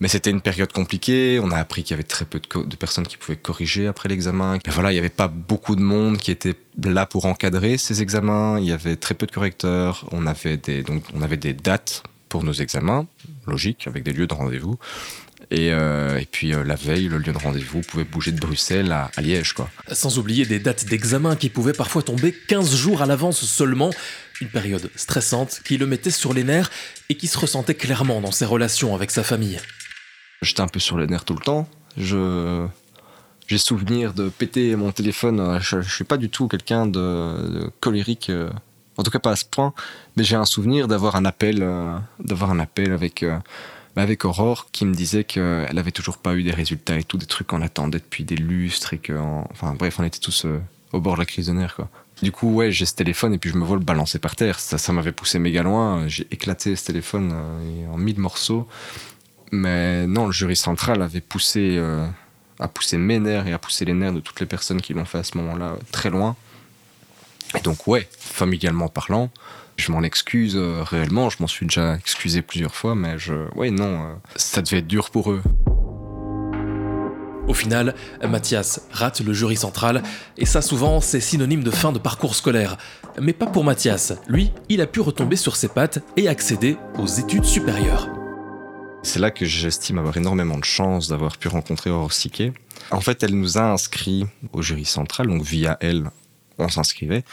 mais 0.00 0.08
c'était 0.08 0.30
une 0.30 0.40
période 0.40 0.72
compliquée. 0.72 1.38
On 1.42 1.50
a 1.50 1.56
appris 1.56 1.82
qu'il 1.82 1.92
y 1.92 1.94
avait 1.94 2.04
très 2.04 2.24
peu 2.24 2.40
de, 2.40 2.76
personnes 2.76 3.06
qui 3.06 3.18
pouvaient 3.18 3.36
corriger 3.36 3.86
après 3.86 4.08
l'examen. 4.08 4.58
Voilà, 4.68 4.90
il 4.92 4.94
n'y 4.94 4.98
avait 4.98 5.10
pas 5.10 5.28
beaucoup 5.28 5.76
de 5.76 5.82
monde 5.82 6.16
qui 6.16 6.30
était 6.30 6.54
là 6.82 7.04
pour 7.04 7.26
encadrer 7.26 7.76
ces 7.76 8.00
examens. 8.00 8.58
Il 8.58 8.66
y 8.66 8.72
avait 8.72 8.96
très 8.96 9.14
peu 9.14 9.26
de 9.26 9.32
correcteurs. 9.32 10.06
On 10.12 10.26
avait 10.26 10.56
des, 10.56 10.82
donc, 10.82 11.02
on 11.14 11.20
avait 11.20 11.36
des 11.36 11.52
dates 11.52 12.02
pour 12.30 12.42
nos 12.44 12.52
examens, 12.52 13.06
logique, 13.46 13.86
avec 13.86 14.04
des 14.04 14.12
lieux 14.12 14.26
de 14.26 14.34
rendez-vous. 14.34 14.78
Et, 15.50 15.72
euh, 15.72 16.18
et, 16.18 16.26
puis 16.26 16.54
euh, 16.54 16.62
la 16.62 16.76
veille, 16.76 17.08
le 17.08 17.18
lieu 17.18 17.32
de 17.32 17.38
rendez-vous 17.38 17.80
pouvait 17.80 18.04
bouger 18.04 18.30
de 18.30 18.38
Bruxelles 18.38 18.92
à, 18.92 19.10
à 19.16 19.20
Liège. 19.20 19.52
Quoi. 19.52 19.68
Sans 19.90 20.18
oublier 20.18 20.46
des 20.46 20.60
dates 20.60 20.84
d'examen 20.84 21.34
qui 21.34 21.48
pouvaient 21.48 21.72
parfois 21.72 22.02
tomber 22.02 22.32
15 22.32 22.74
jours 22.76 23.02
à 23.02 23.06
l'avance 23.06 23.44
seulement. 23.44 23.90
Une 24.40 24.48
période 24.48 24.90
stressante 24.96 25.60
qui 25.64 25.76
le 25.76 25.86
mettait 25.86 26.10
sur 26.10 26.32
les 26.32 26.44
nerfs 26.44 26.70
et 27.08 27.16
qui 27.16 27.26
se 27.26 27.38
ressentait 27.38 27.74
clairement 27.74 28.20
dans 28.20 28.32
ses 28.32 28.46
relations 28.46 28.94
avec 28.94 29.10
sa 29.10 29.22
famille. 29.22 29.60
J'étais 30.42 30.62
un 30.62 30.68
peu 30.68 30.80
sur 30.80 30.96
les 30.98 31.06
nerfs 31.06 31.24
tout 31.24 31.34
le 31.34 31.44
temps. 31.44 31.68
Je 31.96 32.66
j'ai 33.50 33.58
souvenir 33.58 34.14
de 34.14 34.28
péter 34.28 34.76
mon 34.76 34.92
téléphone. 34.92 35.58
Je, 35.60 35.80
je 35.80 35.92
suis 35.92 36.04
pas 36.04 36.16
du 36.16 36.30
tout 36.30 36.46
quelqu'un 36.46 36.86
de, 36.86 37.68
colérique, 37.80 38.30
euh, 38.30 38.48
en 38.96 39.02
tout 39.02 39.10
cas 39.10 39.18
pas 39.18 39.32
à 39.32 39.36
ce 39.36 39.44
point. 39.44 39.74
Mais 40.16 40.22
j'ai 40.22 40.36
un 40.36 40.44
souvenir 40.44 40.86
d'avoir 40.86 41.16
un 41.16 41.24
appel, 41.24 41.58
euh, 41.60 41.98
d'avoir 42.20 42.52
un 42.52 42.60
appel 42.60 42.92
avec 42.92 43.24
euh, 43.24 43.36
avec 43.96 44.24
Aurore 44.24 44.68
qui 44.70 44.86
me 44.86 44.94
disait 44.94 45.24
qu'elle 45.24 45.76
avait 45.76 45.90
toujours 45.90 46.18
pas 46.18 46.36
eu 46.36 46.44
des 46.44 46.52
résultats 46.52 46.96
et 46.96 47.02
tout, 47.02 47.18
des 47.18 47.26
trucs 47.26 47.48
qu'on 47.48 47.60
attendait 47.60 47.98
depuis 47.98 48.22
des 48.22 48.36
lustres 48.36 48.94
et 48.94 48.98
que, 48.98 49.14
enfin 49.50 49.74
bref, 49.74 49.98
on 49.98 50.04
était 50.04 50.20
tous 50.20 50.46
au 50.92 51.00
bord 51.00 51.14
de 51.14 51.18
la 51.18 51.26
crise 51.26 51.48
de 51.48 51.52
nerfs 51.52 51.74
quoi. 51.74 51.90
Du 52.22 52.32
coup, 52.32 52.52
ouais, 52.52 52.70
j'ai 52.70 52.84
ce 52.84 52.94
téléphone 52.94 53.34
et 53.34 53.38
puis 53.38 53.50
je 53.50 53.56
me 53.56 53.64
vois 53.64 53.76
le 53.76 53.84
balancer 53.84 54.18
par 54.18 54.36
terre. 54.36 54.60
Ça, 54.60 54.76
ça 54.76 54.92
m'avait 54.92 55.12
poussé 55.12 55.38
méga 55.38 55.62
loin. 55.62 56.06
J'ai 56.06 56.26
éclaté 56.30 56.76
ce 56.76 56.86
téléphone 56.86 57.30
euh, 57.32 57.86
en 57.92 57.96
mille 57.96 58.18
morceaux. 58.18 58.68
Mais 59.52 60.06
non, 60.06 60.26
le 60.26 60.32
jury 60.32 60.56
central 60.56 61.02
avait 61.02 61.20
poussé, 61.20 61.76
euh, 61.78 62.06
a 62.58 62.68
poussé 62.68 62.98
mes 62.98 63.18
nerfs 63.18 63.46
et 63.46 63.52
a 63.52 63.58
poussé 63.58 63.84
les 63.84 63.94
nerfs 63.94 64.12
de 64.12 64.20
toutes 64.20 64.40
les 64.40 64.46
personnes 64.46 64.80
qui 64.80 64.94
l'ont 64.94 65.04
fait 65.04 65.18
à 65.18 65.24
ce 65.24 65.36
moment-là 65.38 65.76
très 65.90 66.10
loin. 66.10 66.36
Et 67.56 67.60
donc, 67.60 67.88
ouais, 67.88 68.08
familialement 68.18 68.88
parlant, 68.88 69.30
je 69.76 69.90
m'en 69.90 70.02
excuse 70.02 70.56
euh, 70.56 70.82
réellement. 70.82 71.30
Je 71.30 71.38
m'en 71.40 71.46
suis 71.46 71.66
déjà 71.66 71.96
excusé 71.96 72.42
plusieurs 72.42 72.74
fois, 72.74 72.94
mais 72.94 73.18
je, 73.18 73.34
ouais, 73.56 73.70
non, 73.70 74.04
euh, 74.04 74.14
ça 74.36 74.62
devait 74.62 74.78
être 74.78 74.86
dur 74.86 75.10
pour 75.10 75.32
eux. 75.32 75.42
Au 77.50 77.52
final, 77.52 77.96
Mathias 78.22 78.82
rate 78.92 79.22
le 79.22 79.32
jury 79.32 79.56
central, 79.56 80.04
et 80.38 80.46
ça 80.46 80.62
souvent 80.62 81.00
c'est 81.00 81.18
synonyme 81.18 81.64
de 81.64 81.72
fin 81.72 81.90
de 81.90 81.98
parcours 81.98 82.36
scolaire. 82.36 82.76
Mais 83.20 83.32
pas 83.32 83.46
pour 83.46 83.64
Mathias, 83.64 84.12
lui, 84.28 84.52
il 84.68 84.80
a 84.80 84.86
pu 84.86 85.00
retomber 85.00 85.34
sur 85.34 85.56
ses 85.56 85.66
pattes 85.66 85.98
et 86.16 86.28
accéder 86.28 86.76
aux 86.96 87.08
études 87.08 87.44
supérieures. 87.44 88.08
C'est 89.02 89.18
là 89.18 89.32
que 89.32 89.46
j'estime 89.46 89.98
avoir 89.98 90.16
énormément 90.16 90.58
de 90.58 90.64
chance 90.64 91.08
d'avoir 91.08 91.38
pu 91.38 91.48
rencontrer 91.48 91.90
Aurore. 91.90 92.12
En 92.92 93.00
fait, 93.00 93.20
elle 93.24 93.34
nous 93.34 93.58
a 93.58 93.62
inscrits 93.62 94.26
au 94.52 94.62
jury 94.62 94.84
central, 94.84 95.26
donc 95.26 95.42
via 95.42 95.76
elle, 95.80 96.08
on 96.56 96.68
s'inscrivait. 96.68 97.24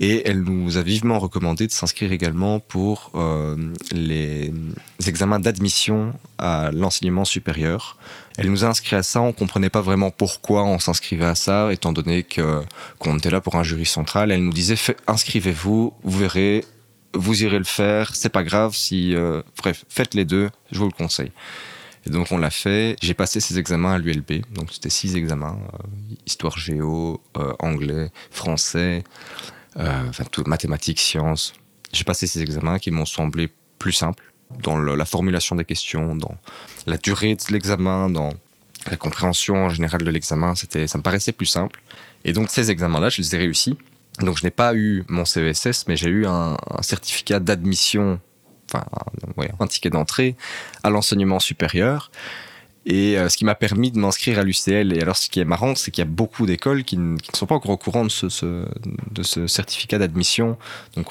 Et 0.00 0.28
elle 0.28 0.42
nous 0.42 0.76
a 0.76 0.82
vivement 0.82 1.18
recommandé 1.18 1.66
de 1.66 1.72
s'inscrire 1.72 2.12
également 2.12 2.60
pour 2.60 3.10
euh, 3.16 3.56
les 3.90 4.52
examens 5.06 5.40
d'admission 5.40 6.12
à 6.38 6.70
l'enseignement 6.72 7.24
supérieur. 7.24 7.98
Elle 8.36 8.48
nous 8.50 8.64
a 8.64 8.68
inscrit 8.68 8.94
à 8.94 9.02
ça, 9.02 9.20
on 9.20 9.32
comprenait 9.32 9.70
pas 9.70 9.80
vraiment 9.80 10.12
pourquoi 10.12 10.64
on 10.64 10.78
s'inscrivait 10.78 11.24
à 11.24 11.34
ça, 11.34 11.72
étant 11.72 11.92
donné 11.92 12.24
qu'on 13.00 13.18
était 13.18 13.30
là 13.30 13.40
pour 13.40 13.56
un 13.56 13.64
jury 13.64 13.86
central. 13.86 14.30
Elle 14.30 14.44
nous 14.44 14.52
disait 14.52 14.76
inscrivez-vous, 15.08 15.92
vous 16.04 16.18
verrez, 16.18 16.64
vous 17.14 17.42
irez 17.42 17.58
le 17.58 17.64
faire, 17.64 18.14
c'est 18.14 18.28
pas 18.28 18.44
grave 18.44 18.76
si, 18.76 19.16
euh, 19.16 19.42
bref, 19.56 19.84
faites 19.88 20.14
les 20.14 20.24
deux, 20.24 20.50
je 20.70 20.78
vous 20.78 20.86
le 20.86 20.92
conseille. 20.92 21.32
Et 22.06 22.10
donc 22.10 22.30
on 22.30 22.38
l'a 22.38 22.50
fait. 22.50 22.94
J'ai 23.02 23.14
passé 23.14 23.40
ces 23.40 23.58
examens 23.58 23.94
à 23.94 23.98
l'ULB, 23.98 24.44
donc 24.54 24.68
c'était 24.70 24.90
six 24.90 25.16
examens 25.16 25.58
euh, 25.74 26.14
histoire 26.24 26.56
géo, 26.56 27.20
anglais, 27.58 28.12
français, 28.30 29.02
enfin 29.78 30.24
tout, 30.30 30.42
mathématiques, 30.46 31.00
sciences. 31.00 31.52
J'ai 31.92 32.04
passé 32.04 32.26
ces 32.26 32.42
examens 32.42 32.78
qui 32.78 32.90
m'ont 32.90 33.06
semblé 33.06 33.48
plus 33.78 33.92
simples 33.92 34.24
dans 34.62 34.78
la 34.78 35.04
formulation 35.04 35.56
des 35.56 35.64
questions, 35.64 36.16
dans 36.16 36.36
la 36.86 36.96
durée 36.96 37.34
de 37.34 37.52
l'examen, 37.52 38.08
dans 38.10 38.32
la 38.90 38.96
compréhension 38.96 39.66
en 39.66 39.68
général 39.68 40.02
de 40.02 40.10
l'examen. 40.10 40.54
C'était, 40.54 40.86
ça 40.86 40.98
me 40.98 41.02
paraissait 41.02 41.32
plus 41.32 41.46
simple. 41.46 41.80
Et 42.24 42.32
donc 42.32 42.50
ces 42.50 42.70
examens-là, 42.70 43.08
je 43.08 43.20
les 43.22 43.34
ai 43.34 43.38
réussis. 43.38 43.76
Donc 44.20 44.38
je 44.38 44.44
n'ai 44.44 44.50
pas 44.50 44.74
eu 44.74 45.04
mon 45.08 45.24
CESS, 45.24 45.86
mais 45.86 45.96
j'ai 45.96 46.08
eu 46.08 46.26
un, 46.26 46.56
certificat 46.80 47.40
d'admission, 47.40 48.20
enfin 48.68 48.84
un, 49.60 49.66
ticket 49.66 49.90
d'entrée 49.90 50.36
à 50.82 50.90
l'enseignement 50.90 51.38
supérieur. 51.38 52.10
Et 52.86 53.18
euh, 53.18 53.28
ce 53.28 53.36
qui 53.36 53.44
m'a 53.44 53.54
permis 53.54 53.90
de 53.90 53.98
m'inscrire 53.98 54.38
à 54.38 54.42
l'UCL. 54.42 54.96
Et 54.96 55.02
alors 55.02 55.16
ce 55.16 55.28
qui 55.28 55.40
est 55.40 55.44
marrant, 55.44 55.74
c'est 55.74 55.90
qu'il 55.90 56.02
y 56.02 56.06
a 56.06 56.10
beaucoup 56.10 56.46
d'écoles 56.46 56.84
qui, 56.84 56.96
ne 56.96 57.16
sont 57.34 57.46
pas 57.46 57.54
encore 57.54 57.72
au 57.72 57.76
courant 57.76 58.04
de 58.04 58.10
ce, 58.10 59.46
certificat 59.46 59.98
d'admission. 59.98 60.56
Donc 60.96 61.08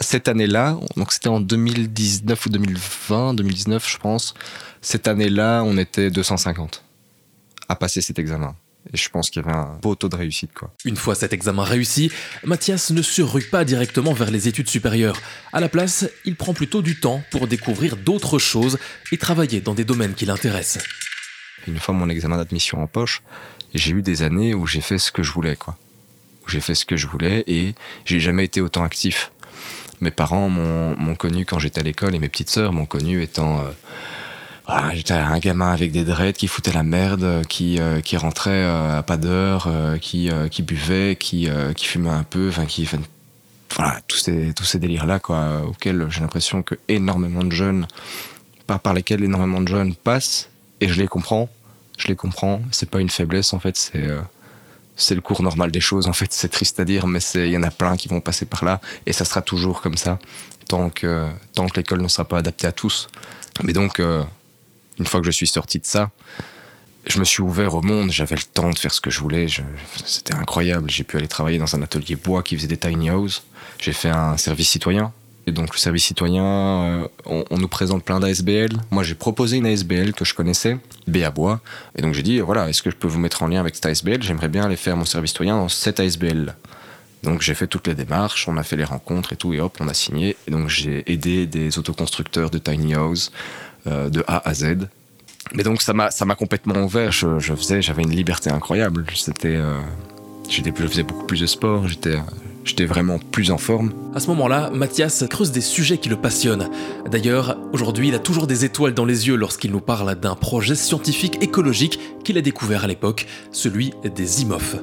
cette 0.00 0.28
année-là, 0.28 0.78
donc 0.96 1.12
c'était 1.12 1.28
en 1.28 1.40
2019 1.40 2.46
ou 2.46 2.48
2020, 2.48 3.34
2019 3.34 3.88
je 3.88 3.98
pense, 3.98 4.34
cette 4.80 5.08
année-là 5.08 5.62
on 5.64 5.76
était 5.76 6.10
250 6.10 6.84
à 7.68 7.76
passer 7.76 8.00
cet 8.00 8.18
examen. 8.18 8.54
Et 8.92 8.96
je 8.96 9.08
pense 9.10 9.30
qu'il 9.30 9.42
y 9.42 9.44
avait 9.44 9.54
un 9.54 9.78
beau 9.82 9.94
taux 9.94 10.08
de 10.08 10.16
réussite. 10.16 10.52
Quoi. 10.54 10.72
Une 10.84 10.96
fois 10.96 11.14
cet 11.14 11.32
examen 11.32 11.62
réussi, 11.62 12.10
Mathias 12.44 12.90
ne 12.90 13.02
se 13.02 13.22
pas 13.50 13.64
directement 13.64 14.12
vers 14.12 14.30
les 14.30 14.48
études 14.48 14.68
supérieures. 14.68 15.20
À 15.52 15.60
la 15.60 15.68
place, 15.68 16.08
il 16.24 16.34
prend 16.34 16.54
plutôt 16.54 16.82
du 16.82 16.98
temps 16.98 17.22
pour 17.30 17.46
découvrir 17.46 17.96
d'autres 17.96 18.38
choses 18.38 18.78
et 19.12 19.18
travailler 19.18 19.60
dans 19.60 19.74
des 19.74 19.84
domaines 19.84 20.14
qui 20.14 20.26
l'intéressent. 20.26 20.82
Une 21.66 21.78
fois 21.78 21.94
mon 21.94 22.08
examen 22.08 22.36
d'admission 22.36 22.82
en 22.82 22.86
poche, 22.86 23.22
j'ai 23.74 23.92
eu 23.92 24.02
des 24.02 24.22
années 24.22 24.54
où 24.54 24.66
j'ai 24.66 24.80
fait 24.80 24.98
ce 24.98 25.12
que 25.12 25.22
je 25.22 25.32
voulais. 25.32 25.56
Quoi. 25.56 25.76
J'ai 26.46 26.60
fait 26.60 26.74
ce 26.74 26.84
que 26.84 26.96
je 26.96 27.06
voulais 27.06 27.44
et 27.46 27.74
j'ai 28.04 28.20
jamais 28.20 28.44
été 28.44 28.60
autant 28.60 28.82
actif. 28.84 29.30
Mes 30.00 30.10
parents 30.10 30.48
m'ont 30.48 31.14
connu 31.14 31.44
quand 31.44 31.58
j'étais 31.58 31.80
à 31.80 31.84
l'école 31.84 32.14
et 32.14 32.18
mes 32.18 32.28
petites 32.28 32.50
sœurs 32.50 32.72
m'ont 32.72 32.86
connu 32.86 33.22
étant... 33.22 33.60
Euh, 33.60 33.70
j'étais 34.94 35.14
un 35.14 35.38
gamin 35.38 35.72
avec 35.72 35.92
des 35.92 36.04
dreads 36.04 36.32
qui 36.32 36.48
foutait 36.48 36.72
la 36.72 36.82
merde, 36.82 37.42
qui, 37.48 37.80
euh, 37.80 38.00
qui 38.00 38.16
rentrait 38.16 38.50
euh, 38.50 38.98
à 38.98 39.02
pas 39.02 39.16
d'heure, 39.16 39.66
euh, 39.68 39.98
qui, 39.98 40.30
qui 40.50 40.62
buvait, 40.62 41.16
qui, 41.18 41.48
qui 41.76 41.84
fumait 41.86 42.10
un 42.10 42.22
peu, 42.22 42.48
enfin 42.48 42.66
qui 42.66 42.88
voilà 43.76 44.00
tous 44.08 44.16
ces 44.16 44.52
tous 44.52 44.64
ces 44.64 44.80
délires 44.80 45.06
là 45.06 45.20
quoi 45.20 45.62
auxquels 45.64 46.08
j'ai 46.10 46.22
l'impression 46.22 46.60
que 46.62 46.74
énormément 46.88 47.44
de 47.44 47.52
jeunes 47.52 47.86
par 48.66 48.80
par 48.80 48.94
lesquels 48.94 49.22
énormément 49.22 49.60
de 49.60 49.68
jeunes 49.68 49.94
passent 49.94 50.49
et 50.80 50.88
je 50.88 51.00
les 51.00 51.08
comprends. 51.08 51.48
Je 51.98 52.08
les 52.08 52.16
comprends. 52.16 52.62
C'est 52.70 52.88
pas 52.88 53.00
une 53.00 53.10
faiblesse 53.10 53.52
en 53.52 53.60
fait. 53.60 53.76
C'est 53.76 54.08
c'est 54.96 55.14
le 55.14 55.20
cours 55.20 55.42
normal 55.42 55.70
des 55.70 55.80
choses 55.80 56.06
en 56.06 56.12
fait. 56.12 56.32
C'est 56.32 56.48
triste 56.48 56.80
à 56.80 56.84
dire 56.84 57.06
mais 57.06 57.20
il 57.34 57.50
y 57.50 57.56
en 57.56 57.62
a 57.62 57.70
plein 57.70 57.96
qui 57.96 58.08
vont 58.08 58.20
passer 58.20 58.46
par 58.46 58.64
là. 58.64 58.80
Et 59.06 59.12
ça 59.12 59.24
sera 59.24 59.42
toujours 59.42 59.80
comme 59.80 59.96
ça 59.96 60.18
tant 60.68 60.90
que 60.90 61.28
tant 61.54 61.66
que 61.66 61.76
l'école 61.76 62.00
ne 62.00 62.08
sera 62.08 62.24
pas 62.24 62.38
adaptée 62.38 62.66
à 62.66 62.72
tous. 62.72 63.08
Mais 63.62 63.72
donc 63.72 63.98
une 63.98 65.06
fois 65.06 65.20
que 65.20 65.26
je 65.26 65.30
suis 65.30 65.46
sorti 65.46 65.78
de 65.78 65.86
ça, 65.86 66.10
je 67.06 67.18
me 67.18 67.24
suis 67.24 67.42
ouvert 67.42 67.74
au 67.74 67.82
monde, 67.82 68.10
j'avais 68.10 68.36
le 68.36 68.42
temps 68.42 68.70
de 68.70 68.78
faire 68.78 68.92
ce 68.92 69.00
que 69.00 69.10
je 69.10 69.20
voulais, 69.20 69.46
c'était 70.04 70.34
incroyable. 70.34 70.90
J'ai 70.90 71.04
pu 71.04 71.16
aller 71.16 71.28
travailler 71.28 71.58
dans 71.58 71.74
un 71.74 71.82
atelier 71.82 72.16
bois 72.16 72.42
qui 72.42 72.56
faisait 72.56 72.68
des 72.68 72.76
tiny 72.76 73.10
houses. 73.10 73.42
J'ai 73.78 73.92
fait 73.92 74.10
un 74.10 74.36
service 74.36 74.68
citoyen. 74.68 75.12
Et 75.46 75.52
donc 75.52 75.72
le 75.72 75.78
service 75.78 76.04
citoyen, 76.04 76.44
euh, 76.44 77.08
on, 77.26 77.58
nous 77.58 77.68
présente 77.68 78.04
plein 78.04 78.20
d'ASBL. 78.20 78.70
Moi 78.90 79.02
j'ai 79.02 79.14
proposé 79.14 79.56
une 79.56 79.66
ASBL 79.66 80.12
que 80.12 80.24
je 80.24 80.34
connaissais, 80.34 80.78
BA 81.06 81.30
Bois. 81.30 81.60
Et 81.96 82.02
donc 82.02 82.14
j'ai 82.14 82.22
dit, 82.22 82.40
voilà, 82.40 82.68
est-ce 82.68 82.82
que 82.82 82.90
je 82.90 82.96
peux 82.96 83.08
vous 83.08 83.18
mettre 83.18 83.42
en 83.42 83.48
lien 83.48 83.60
avec 83.60 83.74
cette 83.74 83.86
ASBL? 83.86 84.22
J'aimerais 84.22 84.48
bien 84.48 84.64
aller 84.64 84.76
faire 84.76 84.96
mon 84.96 85.04
service 85.04 85.30
citoyen 85.30 85.56
dans 85.56 85.68
cette 85.68 85.98
ASBL. 85.98 86.54
Donc 87.22 87.42
j'ai 87.42 87.54
fait 87.54 87.66
toutes 87.66 87.86
les 87.86 87.94
démarches, 87.94 88.48
on 88.48 88.56
a 88.56 88.62
fait 88.62 88.76
les 88.76 88.84
rencontres 88.84 89.32
et 89.32 89.36
tout, 89.36 89.52
et 89.52 89.60
hop, 89.60 89.76
on 89.80 89.88
a 89.88 89.94
signé. 89.94 90.36
Et 90.46 90.50
donc 90.50 90.68
j'ai 90.68 91.10
aidé 91.10 91.46
des 91.46 91.78
autoconstructeurs 91.78 92.50
de 92.50 92.58
tiny 92.58 92.96
houses 92.96 93.30
euh, 93.86 94.08
de 94.08 94.24
A 94.26 94.48
à 94.48 94.54
Z. 94.54 94.88
Mais 95.54 95.62
donc 95.62 95.82
ça 95.82 95.92
m'a 95.92 96.10
ça 96.10 96.24
m'a 96.24 96.34
complètement 96.34 96.82
ouvert. 96.82 97.12
Je, 97.12 97.38
faisais, 97.40 97.82
j'avais 97.82 98.02
une 98.02 98.14
liberté 98.14 98.50
incroyable. 98.50 99.04
C'était, 99.14 99.56
euh, 99.56 99.80
j'étais, 100.48 100.72
je 100.76 100.86
faisais 100.86 101.02
beaucoup 101.02 101.26
plus 101.26 101.40
de 101.40 101.46
sport. 101.46 101.88
J'étais 101.88 102.16
J'étais 102.64 102.84
vraiment 102.84 103.18
plus 103.18 103.50
en 103.50 103.58
forme. 103.58 103.92
À 104.14 104.20
ce 104.20 104.28
moment-là, 104.28 104.70
Mathias 104.70 105.24
creuse 105.28 105.50
des 105.50 105.60
sujets 105.60 105.98
qui 105.98 106.08
le 106.08 106.16
passionnent. 106.16 106.68
D'ailleurs, 107.10 107.58
aujourd'hui, 107.72 108.08
il 108.08 108.14
a 108.14 108.18
toujours 108.18 108.46
des 108.46 108.64
étoiles 108.64 108.94
dans 108.94 109.04
les 109.04 109.28
yeux 109.28 109.36
lorsqu'il 109.36 109.70
nous 109.70 109.80
parle 109.80 110.14
d'un 110.14 110.34
projet 110.34 110.74
scientifique 110.74 111.42
écologique 111.42 111.98
qu'il 112.24 112.36
a 112.38 112.42
découvert 112.42 112.84
à 112.84 112.86
l'époque, 112.86 113.26
celui 113.50 113.92
des 114.14 114.42
IMOF. 114.42 114.76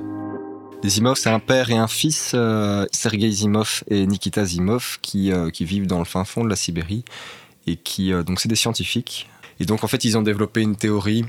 Les 0.83 0.89
Zimov, 0.89 1.15
c'est 1.17 1.31
un 1.31 1.39
père 1.39 1.71
et 1.71 1.77
un 1.77 1.87
fils, 1.87 2.33
euh, 2.35 2.85
Sergei 2.91 3.31
Zimov 3.31 3.83
et 3.89 4.05
Nikita 4.05 4.45
Zimov, 4.45 4.99
qui, 5.01 5.31
qui 5.51 5.65
vivent 5.65 5.87
dans 5.87 5.97
le 5.97 6.05
fin 6.05 6.23
fond 6.23 6.43
de 6.43 6.49
la 6.49 6.55
Sibérie 6.55 7.03
et 7.67 7.75
qui 7.75 8.11
euh, 8.11 8.23
donc 8.23 8.39
c'est 8.39 8.49
des 8.49 8.55
scientifiques 8.55 9.29
et 9.59 9.65
donc 9.65 9.83
en 9.83 9.87
fait 9.87 10.03
ils 10.05 10.17
ont 10.17 10.21
développé 10.21 10.61
une 10.61 10.75
théorie 10.75 11.25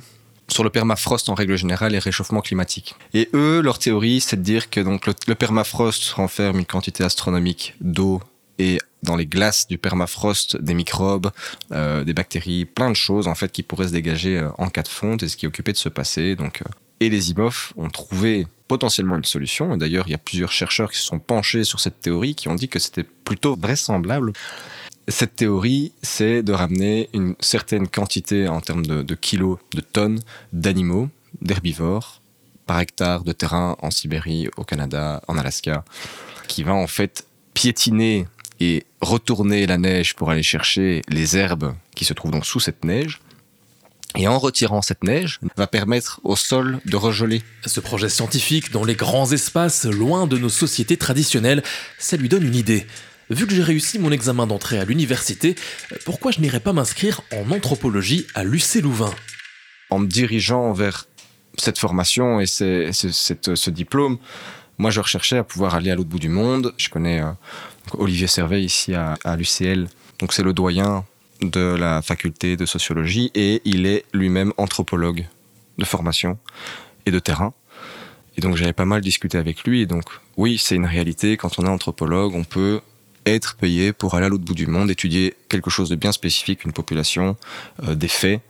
sur 0.50 0.64
le 0.64 0.70
permafrost 0.70 1.28
en 1.28 1.34
règle 1.34 1.56
générale 1.56 1.94
et 1.94 1.98
réchauffement 1.98 2.40
climatique. 2.40 2.94
Et 3.14 3.28
eux, 3.34 3.60
leur 3.60 3.78
théorie, 3.78 4.20
c'est 4.20 4.36
de 4.36 4.42
dire 4.42 4.70
que 4.70 4.80
donc 4.80 5.06
le, 5.06 5.34
permafrost 5.34 6.10
renferme 6.12 6.58
une 6.58 6.66
quantité 6.66 7.04
astronomique 7.04 7.74
d'eau 7.80 8.22
et 8.58 8.78
dans 9.02 9.14
les 9.14 9.26
glaces 9.26 9.68
du 9.68 9.78
permafrost 9.78 10.56
des 10.56 10.74
microbes, 10.74 11.30
euh, 11.72 12.02
des 12.02 12.14
bactéries, 12.14 12.64
plein 12.64 12.90
de 12.90 12.96
choses 12.96 13.28
en 13.28 13.34
fait 13.34 13.52
qui 13.52 13.62
pourraient 13.62 13.88
se 13.88 13.92
dégager 13.92 14.38
euh, 14.38 14.48
en 14.58 14.68
cas 14.68 14.82
de 14.82 14.88
fonte 14.88 15.22
et 15.22 15.28
ce 15.28 15.36
qui 15.36 15.44
est 15.46 15.48
occupé 15.48 15.72
de 15.72 15.76
se 15.76 15.88
passer. 15.88 16.34
Donc, 16.34 16.62
et 17.00 17.08
les 17.08 17.30
IMOF 17.30 17.72
ont 17.76 17.90
trouvé 17.90 18.46
potentiellement 18.66 19.16
une 19.16 19.24
solution. 19.24 19.76
D'ailleurs, 19.76 20.08
il 20.08 20.10
y 20.10 20.14
a 20.14 20.18
plusieurs 20.18 20.52
chercheurs 20.52 20.90
qui 20.90 20.98
se 20.98 21.04
sont 21.04 21.18
penchés 21.18 21.64
sur 21.64 21.80
cette 21.80 22.00
théorie 22.00 22.34
qui 22.34 22.48
ont 22.48 22.54
dit 22.54 22.68
que 22.68 22.78
c'était 22.78 23.04
plutôt 23.04 23.54
vraisemblable 23.54 24.32
cette 25.08 25.36
théorie, 25.36 25.92
c'est 26.02 26.42
de 26.42 26.52
ramener 26.52 27.08
une 27.14 27.34
certaine 27.40 27.88
quantité 27.88 28.46
en 28.46 28.60
termes 28.60 28.86
de, 28.86 29.14
kilos, 29.14 29.58
de 29.74 29.80
tonnes 29.80 30.20
d'animaux, 30.52 31.08
d'herbivores, 31.40 32.20
par 32.66 32.80
hectare 32.80 33.24
de 33.24 33.32
terrain 33.32 33.76
en 33.80 33.90
Sibérie, 33.90 34.48
au 34.56 34.64
Canada, 34.64 35.22
en 35.26 35.38
Alaska, 35.38 35.84
qui 36.46 36.62
va 36.62 36.74
en 36.74 36.86
fait 36.86 37.26
piétiner 37.54 38.26
et 38.60 38.84
retourner 39.00 39.66
la 39.66 39.78
neige 39.78 40.14
pour 40.14 40.30
aller 40.30 40.42
chercher 40.42 41.02
les 41.08 41.36
herbes 41.36 41.74
qui 41.94 42.04
se 42.04 42.12
trouvent 42.12 42.32
donc 42.32 42.44
sous 42.44 42.60
cette 42.60 42.84
neige. 42.84 43.20
Et 44.16 44.26
en 44.26 44.38
retirant 44.38 44.82
cette 44.82 45.04
neige, 45.04 45.38
va 45.56 45.66
permettre 45.66 46.20
au 46.24 46.34
sol 46.34 46.80
de 46.86 46.96
regeler. 46.96 47.42
Ce 47.66 47.78
projet 47.80 48.08
scientifique 48.08 48.72
dans 48.72 48.84
les 48.84 48.94
grands 48.94 49.30
espaces, 49.32 49.84
loin 49.84 50.26
de 50.26 50.38
nos 50.38 50.48
sociétés 50.48 50.96
traditionnelles, 50.96 51.62
ça 51.98 52.16
lui 52.16 52.28
donne 52.28 52.44
une 52.44 52.54
idée. 52.54 52.86
Vu 53.30 53.46
que 53.46 53.54
j'ai 53.54 53.62
réussi 53.62 53.98
mon 53.98 54.10
examen 54.10 54.46
d'entrée 54.46 54.78
à 54.78 54.86
l'université, 54.86 55.54
pourquoi 56.06 56.32
je 56.32 56.40
n'irais 56.40 56.60
pas 56.60 56.72
m'inscrire 56.72 57.20
en 57.32 57.50
anthropologie 57.50 58.26
à 58.34 58.42
l'UC 58.42 58.76
Louvain? 58.82 59.14
En 59.90 59.98
me 59.98 60.06
dirigeant 60.06 60.72
vers 60.72 61.06
cette 61.58 61.78
formation 61.78 62.40
et 62.40 62.46
ce 62.46 63.70
diplôme, 63.70 64.18
moi 64.78 64.90
je 64.90 65.00
recherchais 65.00 65.36
à 65.36 65.44
pouvoir 65.44 65.74
aller 65.74 65.90
à 65.90 65.94
l'autre 65.94 66.08
bout 66.08 66.18
du 66.18 66.30
monde. 66.30 66.72
Je 66.78 66.88
connais 66.88 67.20
euh, 67.20 67.30
Olivier 67.98 68.28
Servet 68.28 68.62
ici 68.62 68.94
à, 68.94 69.16
l'UCL, 69.36 69.88
donc 70.20 70.32
c'est 70.32 70.42
le 70.42 70.54
doyen 70.54 71.04
de 71.42 71.76
la 71.78 72.00
faculté 72.00 72.56
de 72.56 72.64
sociologie 72.64 73.30
et 73.34 73.60
il 73.66 73.84
est 73.84 74.06
lui-même 74.14 74.54
anthropologue 74.56 75.26
de 75.76 75.84
formation 75.84 76.38
et 77.04 77.10
de 77.10 77.18
terrain. 77.18 77.52
Et 78.38 78.40
donc 78.40 78.56
j'avais 78.56 78.72
pas 78.72 78.86
mal 78.86 79.02
discuté 79.02 79.36
avec 79.36 79.64
lui 79.64 79.82
et 79.82 79.86
donc 79.86 80.04
oui 80.38 80.56
c'est 80.56 80.76
une 80.76 80.86
réalité 80.86 81.36
quand 81.36 81.58
on 81.58 81.66
est 81.66 81.68
anthropologue 81.68 82.34
on 82.34 82.44
peut 82.44 82.80
être 83.34 83.56
payé 83.56 83.92
pour 83.92 84.14
aller 84.14 84.26
à 84.26 84.28
l'autre 84.28 84.44
bout 84.44 84.54
du 84.54 84.66
monde, 84.66 84.90
étudier 84.90 85.34
quelque 85.48 85.70
chose 85.70 85.88
de 85.88 85.96
bien 85.96 86.12
spécifique, 86.12 86.64
une 86.64 86.72
population, 86.72 87.36
euh, 87.84 87.94
des 87.94 88.08
faits, 88.08 88.40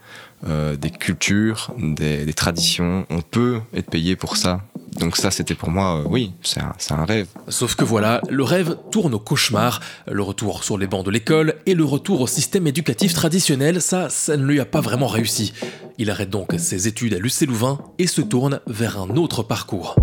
euh, 0.47 0.77
des 0.77 0.91
cultures, 0.91 1.73
des, 1.79 2.33
traditions. 2.33 3.07
On 3.11 3.21
peut 3.21 3.61
être 3.75 3.91
payé 3.91 4.17
pour 4.17 4.37
ça. 4.37 4.63
Donc 5.01 5.17
ça, 5.17 5.31
c'était 5.31 5.55
pour 5.55 5.71
moi, 5.71 5.99
euh, 5.99 6.05
oui, 6.09 6.33
c'est 6.43 6.61
un, 6.61 6.73
un, 6.91 7.05
rêve. 7.05 7.27
Sauf 7.49 7.75
que 7.75 7.85
voilà, 7.85 8.21
le 8.29 8.43
rêve 8.43 8.77
tourne 8.91 9.15
au 9.15 9.19
cauchemar. 9.19 9.81
Le 10.07 10.23
retour 10.23 10.65
sur 10.65 10.79
les 10.79 10.87
bancs 10.87 11.05
de 11.05 11.11
l'école 11.11 11.57
et 11.67 11.75
le 11.75 11.85
retour 11.85 12.21
au 12.21 12.27
système 12.27 12.67
éducatif 12.67 13.15
traditionnel, 13.15 13.83
ça, 13.83 14.09
ça 14.11 14.37
ne 14.37 14.45
lui 14.45 14.61
a 14.61 14.65
pas 14.65 14.81
vraiment 14.81 15.09
réussi. 15.09 15.53
Il 15.99 16.11
arrête 16.11 16.31
donc 16.31 16.55
ses 16.59 16.87
études 16.87 17.15
à 17.15 17.19
l'UC 17.19 17.47
Louvain 17.47 17.81
et 17.99 18.07
se 18.07 18.21
tourne 18.21 18.61
vers 18.67 19.01
un 19.01 19.17
autre 19.17 19.43
parcours. 19.43 19.97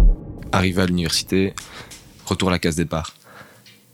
Arrivé 0.51 0.81
à 0.81 0.85
l'université, 0.85 1.53
retour 2.25 2.49
à 2.49 2.51
la 2.51 2.59
case 2.59 2.75
départ. 2.75 3.13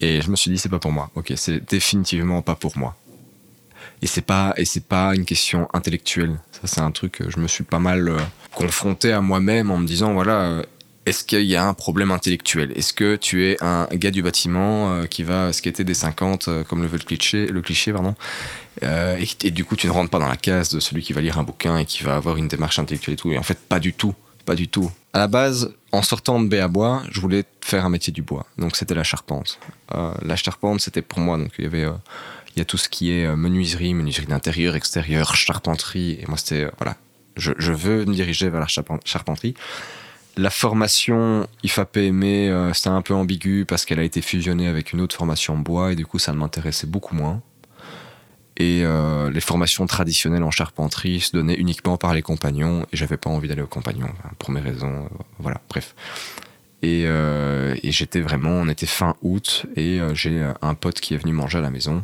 Et 0.02 0.22
je 0.22 0.30
me 0.32 0.36
suis 0.36 0.52
dit, 0.52 0.58
c'est 0.58 0.70
pas 0.70 0.80
pour 0.80 0.92
moi. 0.92 1.10
Ok, 1.16 1.32
c'est 1.36 1.60
définitivement 1.70 2.42
pas 2.42 2.56
pour 2.56 2.78
moi. 2.78 2.96
Et 4.02 4.08
c'est 4.08 4.22
pas, 4.22 4.54
et 4.58 4.66
c'est 4.66 4.86
pas 4.86 5.16
une 5.16 5.26
question 5.26 5.68
intellectuelle. 5.74 6.40
Ça, 6.52 6.62
c'est 6.66 6.82
un 6.82 6.92
truc 6.92 7.14
que 7.14 7.30
je 7.30 7.40
me 7.40 7.48
suis 7.48 7.64
pas 7.64 7.80
mal 7.80 8.10
euh, 8.10 8.18
confronté 8.54 9.14
à 9.14 9.22
moi-même 9.22 9.70
en 9.70 9.78
me 9.78 9.86
disant, 9.86 10.14
voilà, 10.14 10.42
euh, 10.42 10.64
est-ce 11.06 11.24
qu'il 11.24 11.44
y 11.44 11.56
a 11.56 11.64
un 11.68 11.76
problème 11.76 12.12
intellectuel? 12.12 12.72
Est-ce 12.76 12.94
que 12.94 13.16
tu 13.16 13.46
es 13.46 13.58
un 13.64 13.88
gars 13.94 14.10
du 14.10 14.24
bâtiment 14.24 14.92
euh, 14.92 15.06
qui 15.06 15.22
va 15.22 15.54
skater 15.54 15.84
des 15.84 15.94
50 15.94 16.48
euh, 16.48 16.64
comme 16.64 16.82
le 16.82 16.88
veut 16.88 16.98
le 16.98 17.04
cliché, 17.04 17.46
le 17.48 17.62
cliché 17.62 17.94
pardon, 17.94 18.16
et, 18.82 19.28
et, 19.44 19.52
du 19.52 19.66
coup 19.66 19.76
tu 19.76 19.88
ne 19.88 19.92
rentres 19.92 20.10
pas 20.10 20.20
dans 20.20 20.28
la 20.28 20.38
case 20.38 20.70
de 20.70 20.80
celui 20.80 21.04
qui 21.04 21.14
va 21.14 21.22
lire 21.22 21.38
un 21.38 21.44
bouquin 21.44 21.78
et 21.78 21.86
qui 21.86 22.04
va 22.04 22.16
avoir 22.16 22.38
une 22.38 22.48
démarche 22.48 22.80
intellectuelle 22.80 23.14
et 23.14 23.18
tout. 23.18 23.32
Et 23.32 23.38
en 23.38 23.44
fait, 23.44 23.60
pas 23.60 23.80
du 23.80 23.94
tout. 23.94 24.16
Pas 24.52 24.56
du 24.56 24.68
tout. 24.68 24.92
À 25.14 25.20
la 25.20 25.28
base, 25.28 25.74
en 25.94 26.02
sortant 26.02 26.42
de 26.42 26.50
B 26.50 26.56
à 26.56 26.68
bois, 26.68 27.04
je 27.10 27.22
voulais 27.22 27.46
faire 27.62 27.86
un 27.86 27.90
métier 27.90 28.12
du 28.12 28.22
bois. 28.22 28.46
Donc 28.58 28.76
c'était 28.76 28.96
la 28.96 29.04
charpente. 29.04 29.60
la 29.94 30.36
charpente, 30.36 30.82
c'était 30.82 31.02
pour 31.02 31.20
moi. 31.20 31.38
Donc 31.38 31.52
il 31.58 31.64
y 31.64 31.68
avait 31.68 31.88
il 32.56 32.60
y 32.60 32.62
a 32.62 32.66
tout 32.66 32.78
ce 32.78 32.90
qui 32.90 33.12
est 33.12 33.34
menuiserie, 33.34 33.94
menuiserie 33.94 34.26
d'intérieur, 34.26 34.76
extérieur, 34.76 35.36
charpenterie. 35.36 36.20
Et 36.22 36.26
moi, 36.28 36.36
c'était, 36.38 36.70
voilà, 36.80 36.98
je, 37.38 37.72
veux 37.72 38.04
me 38.04 38.14
diriger 38.14 38.50
vers 38.50 38.60
la 38.60 38.68
charpenterie. 38.68 39.54
La 40.38 40.50
formation 40.50 41.48
IFA-PME, 41.64 42.50
euh, 42.50 42.74
c'était 42.74 42.90
un 42.90 43.02
peu 43.02 43.14
ambigu 43.14 43.66
parce 43.66 43.86
qu'elle 43.86 44.00
a 44.00 44.04
été 44.04 44.22
fusionnée 44.22 44.68
avec 44.68 44.94
une 44.94 45.02
autre 45.02 45.16
formation 45.16 45.58
bois 45.58 45.92
et 45.92 45.96
du 45.96 46.06
coup 46.06 46.20
ça 46.20 46.32
m'intéressait 46.32 46.88
beaucoup 46.88 47.16
moins. 47.16 47.42
Et 48.58 48.82
euh, 48.84 49.32
les 49.32 49.40
formations 49.40 49.86
traditionnelles 49.88 50.44
en 50.44 50.52
charpenterie 50.52 51.22
se 51.22 51.32
donnaient 51.32 51.56
uniquement 51.56 51.98
par 51.98 52.14
les 52.14 52.22
compagnons 52.22 52.84
et 52.92 52.98
j'avais 52.98 53.18
pas 53.18 53.30
envie 53.30 53.48
d'aller 53.48 53.62
aux 53.62 53.68
compagnons 53.68 54.10
pour 54.40 54.52
mes 54.52 54.60
raisons. 54.60 55.06
Euh, 55.06 55.24
voilà, 55.40 55.62
bref. 55.70 55.96
Et, 56.84 57.04
et 57.04 57.92
j'étais 57.92 58.22
vraiment, 58.22 58.50
on 58.50 58.68
était 58.68 58.88
fin 58.88 59.16
août 59.22 59.68
et 59.76 60.00
j'ai 60.16 60.44
un 60.64 60.74
pote 60.74 61.00
qui 61.00 61.14
est 61.14 61.18
venu 61.18 61.32
manger 61.32 61.60
à 61.60 61.62
la 61.62 61.70
maison 61.70 62.04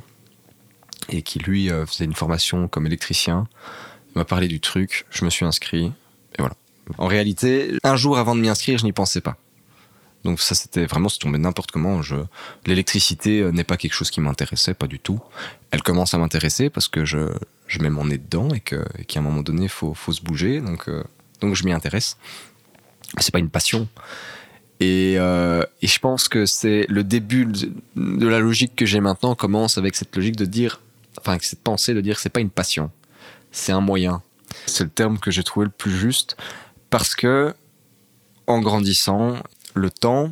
et 1.09 1.23
qui 1.23 1.39
lui 1.39 1.71
faisait 1.87 2.05
une 2.05 2.13
formation 2.13 2.67
comme 2.67 2.85
électricien. 2.85 3.47
M'a 4.13 4.23
parlé 4.23 4.47
du 4.47 4.59
truc, 4.59 5.07
je 5.09 5.25
me 5.25 5.31
suis 5.31 5.45
inscrit 5.45 5.85
et 5.85 6.37
voilà. 6.37 6.53
En 6.99 7.07
réalité, 7.07 7.71
un 7.83 7.95
jour 7.95 8.19
avant 8.19 8.35
de 8.35 8.41
m'y 8.41 8.49
inscrire, 8.49 8.77
je 8.77 8.83
n'y 8.83 8.93
pensais 8.93 9.19
pas. 9.19 9.37
Donc 10.27 10.41
ça, 10.41 10.55
c'était 10.55 10.85
vraiment, 10.85 11.07
c'est 11.07 11.19
tombé 11.19 11.37
n'importe 11.37 11.71
comment. 11.71 12.01
Je... 12.01 12.17
L'électricité 12.65 13.39
euh, 13.39 13.53
n'est 13.53 13.63
pas 13.63 13.77
quelque 13.77 13.93
chose 13.93 14.11
qui 14.11 14.19
m'intéressait, 14.19 14.73
pas 14.73 14.87
du 14.87 14.99
tout. 14.99 15.21
Elle 15.71 15.81
commence 15.81 16.13
à 16.13 16.17
m'intéresser 16.17 16.69
parce 16.69 16.89
que 16.89 17.05
je, 17.05 17.29
je 17.67 17.79
mets 17.79 17.89
mon 17.89 18.03
nez 18.03 18.17
dedans 18.17 18.49
et 18.53 18.59
qu'à 18.59 18.83
un 19.15 19.21
moment 19.21 19.41
donné, 19.41 19.63
il 19.63 19.69
faut, 19.69 19.93
faut 19.93 20.11
se 20.11 20.21
bouger. 20.21 20.59
Donc, 20.59 20.89
euh, 20.89 21.01
donc 21.39 21.55
je 21.55 21.63
m'y 21.63 21.71
intéresse. 21.71 22.17
C'est 23.19 23.31
pas 23.31 23.39
une 23.39 23.49
passion. 23.49 23.87
Et, 24.81 25.15
euh, 25.17 25.63
et, 25.81 25.87
je 25.87 25.97
pense 25.99 26.27
que 26.27 26.45
c'est 26.45 26.85
le 26.89 27.05
début 27.05 27.47
de 27.95 28.27
la 28.27 28.39
logique 28.39 28.75
que 28.75 28.85
j'ai 28.85 28.99
maintenant 28.99 29.33
commence 29.33 29.77
avec 29.77 29.95
cette 29.95 30.13
logique 30.13 30.35
de 30.35 30.43
dire, 30.43 30.81
enfin, 31.19 31.37
cette 31.39 31.63
pensée 31.63 31.93
de 31.93 32.01
dire 32.01 32.19
c'est 32.19 32.29
pas 32.29 32.41
une 32.41 32.49
passion, 32.49 32.91
c'est 33.53 33.71
un 33.71 33.79
moyen. 33.79 34.21
C'est 34.65 34.83
le 34.83 34.89
terme 34.89 35.19
que 35.19 35.31
j'ai 35.31 35.43
trouvé 35.43 35.67
le 35.67 35.71
plus 35.71 35.97
juste 35.97 36.35
parce 36.89 37.15
que, 37.15 37.55
en 38.45 38.59
grandissant, 38.59 39.37
le 39.77 39.89
temps 39.89 40.31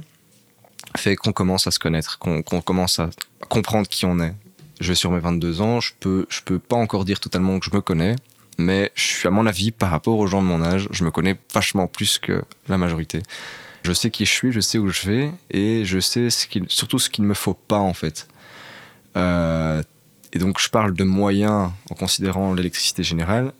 fait 0.97 1.15
qu'on 1.15 1.31
commence 1.31 1.67
à 1.67 1.71
se 1.71 1.79
connaître, 1.79 2.19
qu'on 2.19 2.41
commence 2.41 2.99
à 2.99 3.09
comprendre 3.49 3.87
qui 3.87 4.05
on 4.05 4.19
est. 4.19 4.33
Je 4.79 4.89
vais 4.89 4.95
sur 4.95 5.11
mes 5.11 5.19
22 5.19 5.61
ans, 5.61 5.79
je 5.79 5.93
peux, 5.99 6.25
je 6.29 6.41
peux 6.41 6.59
pas 6.59 6.75
encore 6.75 7.05
dire 7.05 7.19
totalement 7.19 7.59
que 7.59 7.65
je 7.69 7.75
me 7.75 7.81
connais, 7.81 8.15
mais 8.57 8.91
je 8.95 9.03
suis, 9.03 9.27
à 9.27 9.31
mon 9.31 9.45
avis, 9.45 9.71
par 9.71 9.89
rapport 9.89 10.17
aux 10.17 10.27
gens 10.27 10.41
de 10.41 10.47
mon 10.47 10.61
âge, 10.61 10.87
je 10.91 11.03
me 11.03 11.11
connais 11.11 11.37
vachement 11.53 11.87
plus 11.87 12.19
que 12.19 12.43
la 12.67 12.77
majorité. 12.77 13.21
Je 13.83 13.93
sais 13.93 14.09
qui 14.09 14.25
je 14.25 14.31
suis, 14.31 14.51
je 14.51 14.59
sais 14.59 14.77
où 14.77 14.89
je 14.89 15.07
vais, 15.07 15.31
et 15.51 15.85
je 15.85 15.99
sais 15.99 16.29
surtout 16.29 16.99
ce 16.99 17.09
qu'il 17.09 17.23
ne 17.23 17.29
me 17.29 17.33
faut 17.33 17.53
pas, 17.53 17.79
en 17.79 17.93
fait. 17.93 18.27
Euh, 19.15 19.81
et 20.33 20.39
donc, 20.39 20.59
je 20.59 20.69
parle 20.69 20.93
de 20.93 21.03
moyens 21.03 21.71
en 21.89 21.95
considérant 21.95 22.53
l'électricité 22.53 23.03
générale, 23.03 23.53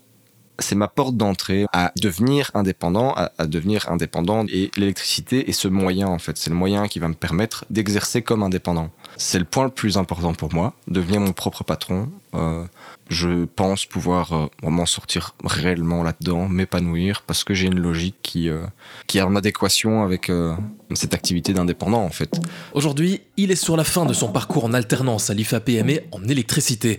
c'est 0.58 0.74
ma 0.74 0.88
porte 0.88 1.16
d'entrée 1.16 1.66
à 1.72 1.92
devenir 2.00 2.50
indépendant, 2.54 3.14
à, 3.14 3.46
devenir 3.46 3.90
indépendant. 3.90 4.44
Et 4.48 4.70
l'électricité 4.76 5.48
est 5.48 5.52
ce 5.52 5.68
moyen, 5.68 6.08
en 6.08 6.18
fait. 6.18 6.36
C'est 6.36 6.50
le 6.50 6.56
moyen 6.56 6.88
qui 6.88 6.98
va 6.98 7.08
me 7.08 7.14
permettre 7.14 7.64
d'exercer 7.70 8.22
comme 8.22 8.42
indépendant. 8.42 8.90
C'est 9.16 9.38
le 9.38 9.44
point 9.44 9.64
le 9.64 9.70
plus 9.70 9.98
important 9.98 10.34
pour 10.34 10.52
moi, 10.54 10.74
devenir 10.88 11.20
mon 11.20 11.32
propre 11.32 11.64
patron. 11.64 12.10
Euh, 12.34 12.64
je 13.08 13.44
pense 13.44 13.86
pouvoir 13.86 14.32
euh, 14.32 14.46
m'en 14.62 14.86
sortir 14.86 15.34
réellement 15.44 16.02
là-dedans, 16.02 16.48
m'épanouir, 16.48 17.22
parce 17.22 17.44
que 17.44 17.54
j'ai 17.54 17.68
une 17.68 17.78
logique 17.78 18.16
qui, 18.22 18.48
euh, 18.48 18.66
qui 19.06 19.18
est 19.18 19.22
en 19.22 19.36
adéquation 19.36 20.02
avec 20.02 20.28
euh, 20.28 20.54
cette 20.94 21.14
activité 21.14 21.52
d'indépendant, 21.52 22.02
en 22.02 22.10
fait. 22.10 22.40
Aujourd'hui, 22.72 23.20
il 23.36 23.52
est 23.52 23.56
sur 23.56 23.76
la 23.76 23.84
fin 23.84 24.06
de 24.06 24.12
son 24.12 24.28
parcours 24.32 24.64
en 24.64 24.74
alternance 24.74 25.30
à 25.30 25.34
l'IFA 25.34 25.60
PME 25.60 26.00
en 26.10 26.24
électricité. 26.24 26.98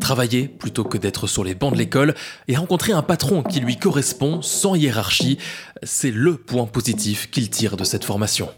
Travailler 0.00 0.46
plutôt 0.48 0.84
que 0.84 0.98
d'être 0.98 1.26
sur 1.26 1.42
les 1.44 1.54
bancs 1.54 1.72
de 1.72 1.78
l'école 1.78 2.14
et 2.48 2.56
rencontrer 2.56 2.92
un 2.92 3.02
patron 3.02 3.42
qui 3.42 3.60
lui 3.60 3.76
correspond 3.76 4.42
sans 4.42 4.74
hiérarchie, 4.74 5.38
c'est 5.82 6.10
le 6.10 6.36
point 6.36 6.66
positif 6.66 7.30
qu'il 7.30 7.50
tire 7.50 7.76
de 7.76 7.84
cette 7.84 8.04
formation. 8.04 8.48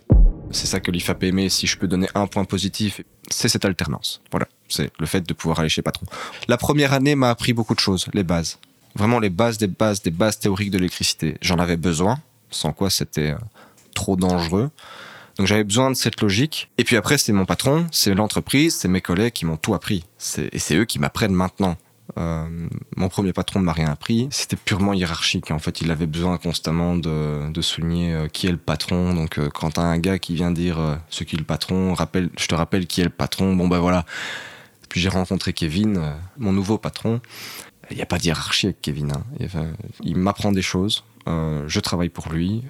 C'est 0.50 0.66
ça 0.66 0.80
que 0.80 0.90
l'IFAP 0.90 1.24
aimait. 1.24 1.48
Si 1.48 1.66
je 1.66 1.78
peux 1.78 1.88
donner 1.88 2.08
un 2.14 2.26
point 2.26 2.44
positif, 2.44 3.00
c'est 3.30 3.48
cette 3.48 3.64
alternance. 3.64 4.20
Voilà, 4.30 4.46
c'est 4.68 4.90
le 4.98 5.06
fait 5.06 5.26
de 5.26 5.32
pouvoir 5.32 5.60
aller 5.60 5.70
chez 5.70 5.82
patron. 5.82 6.06
La 6.48 6.58
première 6.58 6.92
année 6.92 7.14
m'a 7.14 7.30
appris 7.30 7.54
beaucoup 7.54 7.74
de 7.74 7.80
choses, 7.80 8.06
les 8.12 8.22
bases. 8.22 8.58
Vraiment 8.94 9.18
les 9.18 9.30
bases 9.30 9.56
des 9.56 9.68
bases, 9.68 10.02
des 10.02 10.10
bases 10.10 10.38
théoriques 10.38 10.70
de 10.70 10.76
l'électricité. 10.76 11.38
J'en 11.40 11.58
avais 11.58 11.78
besoin, 11.78 12.18
sans 12.50 12.72
quoi 12.74 12.90
c'était 12.90 13.30
euh, 13.30 13.38
trop 13.94 14.16
dangereux. 14.16 14.70
Donc 15.38 15.46
j'avais 15.46 15.64
besoin 15.64 15.90
de 15.90 15.96
cette 15.96 16.20
logique. 16.20 16.70
Et 16.78 16.84
puis 16.84 16.96
après, 16.96 17.18
c'est 17.18 17.32
mon 17.32 17.46
patron, 17.46 17.86
c'est 17.90 18.14
l'entreprise, 18.14 18.76
c'est 18.76 18.88
mes 18.88 19.00
collègues 19.00 19.32
qui 19.32 19.46
m'ont 19.46 19.56
tout 19.56 19.74
appris. 19.74 20.04
Et 20.52 20.58
c'est 20.58 20.76
eux 20.76 20.84
qui 20.84 20.98
m'apprennent 20.98 21.34
maintenant. 21.34 21.76
Euh, 22.18 22.68
mon 22.96 23.08
premier 23.08 23.32
patron 23.32 23.60
ne 23.60 23.64
m'a 23.64 23.72
rien 23.72 23.90
appris. 23.90 24.28
C'était 24.30 24.56
purement 24.56 24.92
hiérarchique. 24.92 25.50
En 25.50 25.58
fait, 25.58 25.80
il 25.80 25.90
avait 25.90 26.06
besoin 26.06 26.36
constamment 26.38 26.96
de, 26.96 27.50
de 27.50 27.62
souligner 27.62 28.12
euh, 28.12 28.28
qui 28.28 28.46
est 28.46 28.50
le 28.50 28.56
patron. 28.58 29.14
Donc, 29.14 29.38
euh, 29.38 29.48
quand 29.48 29.72
t'as 29.72 29.82
un 29.82 29.98
gars 29.98 30.18
qui 30.18 30.34
vient 30.34 30.50
dire 30.50 30.98
ce 31.08 31.24
qui 31.24 31.36
est 31.36 31.38
le 31.38 31.44
patron, 31.44 31.94
je 31.94 32.46
te 32.46 32.54
rappelle 32.54 32.86
qui 32.86 33.00
est 33.00 33.04
le 33.04 33.10
patron. 33.10 33.54
Bon, 33.56 33.68
ben 33.68 33.78
voilà. 33.78 34.04
Puis 34.88 35.00
j'ai 35.00 35.08
rencontré 35.08 35.52
Kevin, 35.52 36.12
mon 36.36 36.52
nouveau 36.52 36.76
patron. 36.76 37.20
Il 37.90 37.96
n'y 37.96 38.02
a 38.02 38.06
pas 38.06 38.18
de 38.18 38.24
hiérarchie 38.24 38.66
avec 38.66 38.82
Kevin. 38.82 39.12
Hein. 39.12 39.72
Il, 40.02 40.16
m'apprend 40.16 40.52
des 40.52 40.62
choses. 40.62 41.04
je 41.26 41.80
travaille 41.80 42.10
pour 42.10 42.30
lui. 42.30 42.62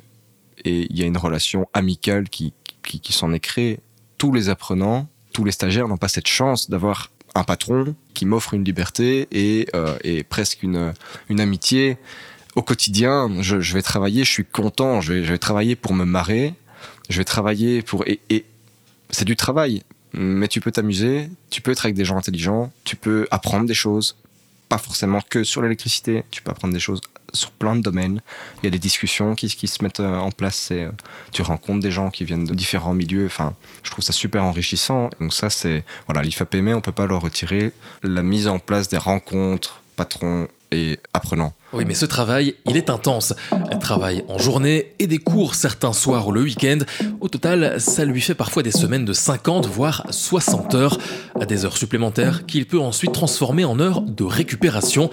Et 0.64 0.86
il 0.90 0.98
y 0.98 1.02
a 1.02 1.06
une 1.06 1.16
relation 1.16 1.68
amicale 1.74 2.28
qui, 2.28 2.52
qui, 2.82 3.12
s'en 3.12 3.32
est 3.32 3.40
créée. 3.40 3.80
Tous 4.18 4.32
les 4.32 4.48
apprenants, 4.48 5.08
tous 5.32 5.44
les 5.44 5.52
stagiaires 5.52 5.88
n'ont 5.88 5.96
pas 5.96 6.08
cette 6.08 6.28
chance 6.28 6.70
d'avoir 6.70 7.10
un 7.34 7.44
patron 7.44 7.94
qui 8.14 8.26
m'offre 8.26 8.54
une 8.54 8.64
liberté 8.64 9.26
et, 9.32 9.66
euh, 9.74 9.96
et 10.04 10.22
presque 10.22 10.62
une, 10.62 10.92
une 11.28 11.40
amitié 11.40 11.96
au 12.54 12.62
quotidien. 12.62 13.30
Je, 13.40 13.56
vais 13.74 13.82
travailler, 13.82 14.24
je 14.24 14.30
suis 14.30 14.44
content, 14.44 15.00
je 15.00 15.14
vais, 15.14 15.24
je 15.24 15.32
vais 15.32 15.38
travailler 15.38 15.76
pour 15.76 15.94
me 15.94 16.04
marrer, 16.04 16.54
je 17.08 17.18
vais 17.18 17.24
travailler 17.24 17.82
pour... 17.82 18.06
Et, 18.06 18.20
et 18.30 18.44
c'est 19.10 19.24
du 19.24 19.36
travail, 19.36 19.82
mais 20.12 20.48
tu 20.48 20.60
peux 20.60 20.70
t'amuser, 20.70 21.28
tu 21.50 21.62
peux 21.62 21.70
être 21.70 21.84
avec 21.86 21.96
des 21.96 22.04
gens 22.04 22.16
intelligents, 22.16 22.72
tu 22.84 22.96
peux 22.96 23.26
apprendre 23.30 23.66
des 23.66 23.74
choses, 23.74 24.16
pas 24.68 24.78
forcément 24.78 25.20
que 25.28 25.44
sur 25.44 25.62
l'électricité, 25.62 26.24
tu 26.30 26.42
peux 26.42 26.50
apprendre 26.50 26.74
des 26.74 26.80
choses 26.80 27.00
sur 27.32 27.50
plein 27.50 27.76
de 27.76 27.82
domaines. 27.82 28.20
Il 28.62 28.66
y 28.66 28.68
a 28.68 28.70
des 28.70 28.78
discussions 28.78 29.34
qui, 29.34 29.48
se 29.48 29.82
mettent 29.82 30.00
euh, 30.00 30.16
en 30.16 30.30
place. 30.30 30.56
C'est, 30.56 30.84
euh, 30.84 30.90
tu 31.32 31.42
rencontres 31.42 31.80
des 31.80 31.90
gens 31.90 32.10
qui 32.10 32.24
viennent 32.24 32.44
de 32.44 32.54
différents 32.54 32.94
milieux. 32.94 33.26
Enfin, 33.26 33.54
je 33.82 33.90
trouve 33.90 34.04
ça 34.04 34.12
super 34.12 34.44
enrichissant. 34.44 35.10
Donc 35.20 35.32
ça, 35.32 35.50
c'est 35.50 35.84
voilà, 36.06 36.22
l'IFAPME, 36.22 36.74
on 36.74 36.80
peut 36.80 36.92
pas 36.92 37.06
leur 37.06 37.22
retirer 37.22 37.72
la 38.02 38.22
mise 38.22 38.48
en 38.48 38.58
place 38.58 38.88
des 38.88 38.98
rencontres 38.98 39.82
patrons 39.96 40.48
et 40.72 40.98
apprenants. 41.12 41.52
Oui, 41.74 41.84
mais 41.86 41.94
ce 41.94 42.04
travail, 42.04 42.54
il 42.66 42.76
est 42.76 42.90
intense. 42.90 43.34
Elle 43.70 43.78
travaille 43.78 44.24
en 44.28 44.38
journée 44.38 44.92
et 44.98 45.06
des 45.06 45.18
cours 45.18 45.54
certains 45.54 45.92
soirs 45.92 46.28
ou 46.28 46.32
le 46.32 46.42
week-end. 46.42 46.78
Au 47.20 47.28
total, 47.28 47.80
ça 47.80 48.04
lui 48.04 48.20
fait 48.20 48.34
parfois 48.34 48.62
des 48.62 48.72
semaines 48.72 49.04
de 49.04 49.12
50 49.12 49.66
voire 49.66 50.06
60 50.10 50.74
heures, 50.74 50.98
à 51.40 51.46
des 51.46 51.64
heures 51.64 51.76
supplémentaires 51.76 52.46
qu'il 52.46 52.66
peut 52.66 52.80
ensuite 52.80 53.12
transformer 53.12 53.64
en 53.64 53.80
heures 53.80 54.02
de 54.02 54.24
récupération. 54.24 55.10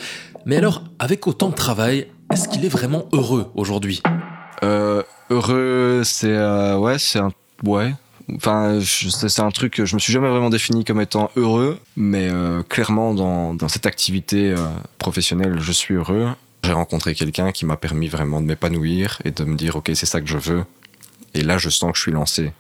Mais 0.50 0.58
alors, 0.58 0.82
avec 0.98 1.28
autant 1.28 1.50
de 1.50 1.54
travail, 1.54 2.08
est-ce 2.34 2.50
qu'il 2.50 2.66
est 2.66 2.70
vraiment 2.70 3.08
heureux 3.14 3.52
aujourd'hui? 3.54 4.02
Euh, 4.64 5.04
Heureux, 5.30 6.02
c'est 6.04 6.36
euh, 6.36 6.76
ouais, 6.76 6.98
c'est 6.98 7.20
un 7.20 7.30
ouais. 7.64 7.94
Enfin, 8.34 8.80
c'est 8.82 9.42
un 9.42 9.52
truc 9.52 9.74
que 9.74 9.86
je 9.86 9.94
me 9.94 10.00
suis 10.00 10.12
jamais 10.12 10.28
vraiment 10.28 10.50
défini 10.50 10.86
comme 10.86 11.02
étant 11.02 11.30
heureux, 11.36 11.78
mais 11.96 12.30
euh, 12.32 12.64
clairement 12.64 13.14
dans, 13.14 13.54
dans, 13.54 13.68
cette 13.68 13.86
activité 13.86 14.56
professionnelle, 14.98 15.60
je 15.60 15.72
suis 15.72 15.94
heureux. 15.94 16.30
J'ai 16.64 16.74
rencontré 16.74 17.14
quelqu'un 17.14 17.52
qui 17.52 17.68
m'a 17.68 17.78
permis 17.78 18.08
vraiment 18.08 18.42
de 18.42 18.48
m'épanouir 18.48 19.22
et 19.26 19.30
de 19.30 19.44
me 19.44 19.56
dire 19.56 19.76
ok, 19.76 19.92
c'est 19.94 20.08
ça 20.08 20.20
que 20.20 20.28
je 20.28 20.40
veux. 20.40 20.64
Et 21.36 21.44
là, 21.44 21.60
je 21.60 21.70
sens 21.70 21.92
que 21.92 21.98
je 21.98 22.02
suis 22.02 22.12
lancé. 22.12 22.54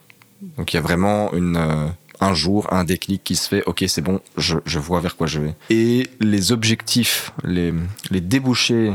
Donc 0.57 0.73
il 0.73 0.75
y 0.75 0.79
a 0.79 0.83
vraiment 0.83 1.33
une 1.33 1.57
un 2.19 2.33
jour, 2.33 2.71
un 2.73 2.83
déclic 2.83 3.23
qui 3.23 3.35
se 3.35 3.47
fait, 3.47 3.63
ok, 3.65 3.83
c'est 3.87 4.01
bon, 4.01 4.19
je, 4.37 4.79
vois 4.79 4.99
vers 4.99 5.15
quoi 5.15 5.27
je 5.27 5.39
vais. 5.39 5.55
Et 5.69 6.07
les 6.19 6.51
objectifs, 6.51 7.31
les, 7.43 7.71
débouchés 8.11 8.93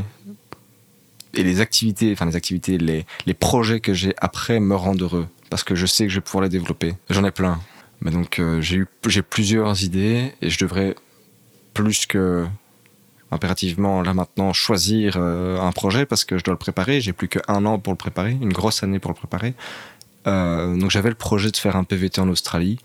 et 1.33 1.43
les 1.43 1.59
activités, 1.59 2.11
enfin 2.13 2.25
les 2.25 2.35
activités, 2.35 2.77
les, 2.77 3.33
projets 3.33 3.79
que 3.79 3.93
j'ai 3.93 4.13
après 4.17 4.59
me 4.59 4.75
rendent 4.75 5.01
heureux 5.01 5.27
parce 5.49 5.63
que 5.63 5.75
je 5.75 5.85
sais 5.85 6.05
que 6.05 6.09
je 6.09 6.15
vais 6.15 6.21
pouvoir 6.21 6.43
les 6.43 6.49
développer. 6.49 6.95
J'en 7.09 7.23
ai 7.23 7.31
plein. 7.31 7.59
Mais 8.01 8.11
donc 8.11 8.39
euh, 8.39 8.61
j'ai 8.61 8.77
eu 8.77 8.87
j'ai 9.07 9.21
plusieurs 9.21 9.83
idées 9.83 10.33
et 10.41 10.49
je 10.49 10.59
devrais 10.59 10.95
plus 11.73 12.05
que 12.05 12.45
impérativement 13.31 14.01
là 14.01 14.13
maintenant 14.13 14.53
choisir 14.53 15.15
euh, 15.17 15.59
un 15.59 15.71
projet 15.71 16.05
parce 16.05 16.25
que 16.25 16.37
je 16.37 16.43
dois 16.43 16.53
le 16.53 16.57
préparer. 16.57 17.01
J'ai 17.01 17.13
plus 17.13 17.27
qu'un 17.27 17.65
an 17.65 17.79
pour 17.79 17.93
le 17.93 17.97
préparer, 17.97 18.31
une 18.31 18.53
grosse 18.53 18.83
année 18.83 18.99
pour 18.99 19.11
le 19.11 19.15
préparer. 19.15 19.53
Euh, 20.27 20.75
donc 20.75 20.91
j'avais 20.91 21.09
le 21.09 21.15
projet 21.15 21.51
de 21.51 21.57
faire 21.57 21.75
un 21.75 21.83
PVT 21.83 22.21
en 22.21 22.29
Australie, 22.29 22.79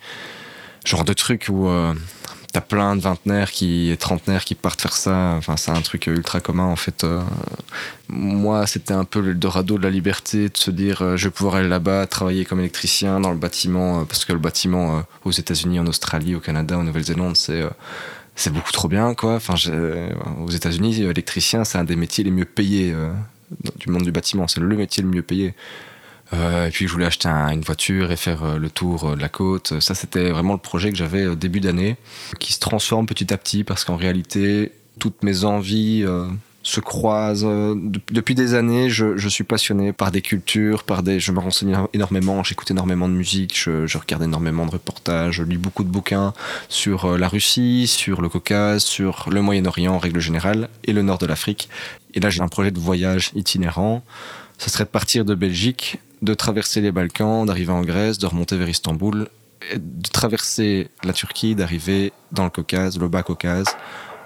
genre 0.85 1.05
de 1.05 1.13
truc 1.13 1.47
où 1.49 1.69
euh, 1.69 1.95
t'as 2.53 2.61
plein 2.61 2.97
de 2.97 3.01
vingtenaires 3.01 3.51
qui 3.51 3.91
et 3.91 3.97
trentenaires 3.97 4.45
qui 4.45 4.55
partent 4.55 4.81
faire 4.81 4.97
ça. 4.97 5.35
Enfin 5.37 5.57
c'est 5.57 5.71
un 5.71 5.81
truc 5.81 6.07
ultra 6.07 6.41
commun 6.41 6.65
en 6.65 6.77
fait. 6.77 7.05
Euh. 7.05 7.23
moi 8.09 8.67
c'était 8.67 8.95
un 8.95 9.05
peu 9.05 9.21
le 9.21 9.35
dorado 9.35 9.79
de 9.79 9.83
la 9.83 9.91
liberté 9.91 10.49
de 10.49 10.57
se 10.57 10.71
dire 10.71 11.17
je 11.17 11.25
vais 11.25 11.31
pouvoir 11.31 11.57
aller 11.57 11.69
là-bas 11.69 12.07
travailler 12.07 12.45
comme 12.45 12.61
électricien 12.61 13.21
dans 13.21 13.31
le 13.31 13.39
bâtiment 13.39 14.05
parce 14.05 14.25
que 14.25 14.33
le 14.33 14.39
bâtiment 14.39 15.03
aux 15.25 15.33
États-Unis, 15.33 15.81
en 15.81 15.87
Australie, 15.87 16.35
au 16.35 16.41
Canada, 16.41 16.79
en 16.79 16.85
Nouvelle-Zélande 16.85 17.37
c'est 17.37 17.65
c'est 18.37 18.53
beaucoup 18.53 18.73
trop 18.73 18.89
bien 18.89 19.15
quoi. 19.15 19.37
Enfin 19.37 19.55
aux 20.41 20.51
États-Unis 20.51 21.03
électricien 21.03 21.65
c'est 21.65 21.79
un 21.79 21.85
des 21.85 21.97
métiers 21.97 22.25
les 22.25 22.31
mieux 22.31 22.45
payés 22.45 22.95
du 23.79 23.91
monde 23.91 24.03
du 24.03 24.13
bâtiment. 24.13 24.47
C'est 24.49 24.61
le 24.61 24.77
métier 24.77 25.03
le 25.03 25.09
mieux 25.09 25.23
payé. 25.23 25.55
Euh, 26.33 26.69
et 26.69 26.71
puis 26.71 26.87
je 26.87 26.93
voulais 26.93 27.07
acheter 27.07 27.29
un- 27.29 27.49
une 27.51 27.63
voiture 27.63 28.13
et 28.13 28.17
faire 28.17 28.45
euh, 28.45 28.59
le 28.59 28.71
tour 28.71 29.05
euh, 29.11 29.17
de 29.17 29.21
la 29.21 29.29
côte. 29.29 29.81
Ça, 29.81 29.95
c'était 29.95 30.31
vraiment 30.31 30.53
le 30.53 30.59
projet 30.61 30.91
que 30.91 30.97
j'avais 30.97 31.27
au 31.27 31.35
début 31.35 31.61
d'année, 31.61 31.97
qui 32.39 32.53
se 32.53 32.61
transforme 32.61 33.07
petit 33.07 33.33
à 33.33 33.37
petit 33.37 33.65
parce 33.65 33.85
qu'en 33.85 33.97
réalité, 33.97 34.73
toutes 35.01 35.23
mes 35.25 35.45
envies 35.45 36.05
euh, 36.07 36.27
se 36.63 36.79
croisent. 36.81 37.45
Euh, 37.49 37.75
de- 37.75 38.01
depuis 38.13 38.37
des 38.37 38.55
années, 38.55 38.91
je, 38.91 39.29
suis 39.29 39.43
passionné 39.43 39.93
par 39.93 40.13
des 40.13 40.23
cultures, 40.23 40.85
par 40.85 41.03
des. 41.03 41.19
Je 41.19 41.33
me 41.33 41.41
renseigne 41.41 41.77
énormément, 41.95 42.45
j'écoute 42.45 42.71
énormément 42.71 43.09
de 43.09 43.15
musique, 43.15 43.59
je, 43.59 43.87
je 43.89 43.99
regarde 43.99 44.23
énormément 44.23 44.67
de 44.67 44.71
reportages, 44.71 45.37
je 45.37 45.43
lis 45.43 45.57
beaucoup 45.59 45.83
de 45.83 45.89
bouquins 45.89 46.33
sur 46.69 47.07
euh, 47.07 47.19
la 47.19 47.27
Russie, 47.27 47.89
sur 47.89 48.21
le 48.23 48.29
Caucase, 48.29 48.85
sur 48.85 49.29
le 49.33 49.43
Moyen-Orient 49.43 49.95
en 49.95 49.99
règle 49.99 50.21
générale 50.21 50.69
et 50.85 50.93
le 50.93 51.03
nord 51.03 51.19
de 51.19 51.27
l'Afrique. 51.27 51.69
Et 52.15 52.21
là, 52.21 52.31
j'ai 52.31 52.41
un 52.43 52.49
projet 52.49 52.71
de 52.71 52.79
voyage 52.79 53.33
itinérant. 53.35 54.05
Ce 54.59 54.69
serait 54.71 54.85
de 54.85 54.91
partir 54.91 55.25
de 55.25 55.35
Belgique, 55.35 55.99
de 56.23 56.35
traverser 56.35 56.81
les 56.81 56.93
Balkans, 56.93 57.47
d'arriver 57.47 57.73
en 57.73 57.83
Grèce, 57.83 58.19
de 58.19 58.27
remonter 58.27 58.57
vers 58.57 58.69
Istanbul, 58.69 59.29
et 59.73 59.79
de 59.79 60.09
traverser 60.09 60.89
la 61.05 61.13
Turquie, 61.13 61.55
d'arriver 61.55 62.13
dans 62.33 62.45
le 62.45 62.51
Caucase, 62.51 62.99
le 62.99 63.09
bas 63.09 63.23
Caucase, 63.23 63.77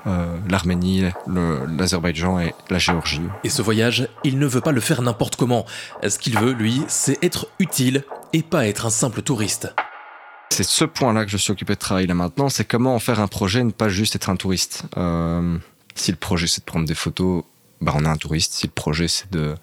euh, 0.07 0.37
l'Arménie, 0.49 1.05
l'Azerbaïdjan 1.27 2.39
et 2.39 2.55
la 2.71 2.79
Géorgie. 2.79 3.23
Et 3.43 3.49
ce 3.49 3.63
voyage, 3.63 4.09
il 4.23 4.39
ne 4.39 4.47
veut 4.47 4.61
pas 4.61 4.73
le 4.73 4.81
faire 4.81 5.03
n'importe 5.03 5.37
comment. 5.37 5.65
Ce 6.07 6.19
qu'il 6.19 6.39
veut, 6.39 6.53
lui, 6.53 6.83
c'est 6.89 7.23
être 7.25 7.49
utile 7.59 8.05
et 8.33 8.43
pas 8.43 8.67
être 8.67 8.87
un 8.87 8.91
simple 8.91 9.23
touriste. 9.23 9.73
C'est 10.51 10.63
ce 10.63 10.85
point-là 10.85 11.25
que 11.25 11.31
je 11.31 11.37
suis 11.37 11.53
occupé 11.53 11.75
de 11.75 11.79
travailler 11.79 12.07
là 12.07 12.15
maintenant, 12.15 12.49
c'est 12.49 12.65
comment 12.65 12.95
en 12.95 12.99
faire 12.99 13.19
un 13.19 13.27
projet, 13.27 13.65
ne 13.65 13.71
pas 13.71 13.89
juste 13.89 14.15
être 14.15 14.29
un 14.29 14.37
touriste. 14.37 14.85
Euh, 14.97 15.57
si 15.95 16.11
le 16.11 16.17
projet 16.17 16.47
c'est 16.47 16.61
de 16.61 16.65
prendre 16.65 16.87
des 16.87 16.95
photos, 16.95 17.45
bah 17.81 17.93
on 17.97 18.05
est 18.05 18.09
un 18.09 18.17
touriste. 18.17 18.53
Si 18.53 18.67
le 18.67 18.73
projet 18.73 19.09
c'est 19.09 19.33
de 19.33 19.55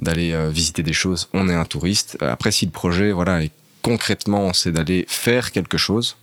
d'aller 0.00 0.32
euh, 0.32 0.50
visiter 0.50 0.82
des 0.82 0.92
choses, 0.92 1.28
on 1.32 1.48
est 1.48 1.54
un 1.54 1.64
touriste. 1.64 2.18
Après, 2.20 2.50
si 2.50 2.66
le 2.66 2.72
projet, 2.72 3.12
voilà, 3.12 3.42
et 3.42 3.50
concrètement, 3.82 4.52
c'est 4.52 4.72
d'aller 4.72 5.04
faire 5.08 5.52
quelque 5.52 5.78
chose, 5.78 6.16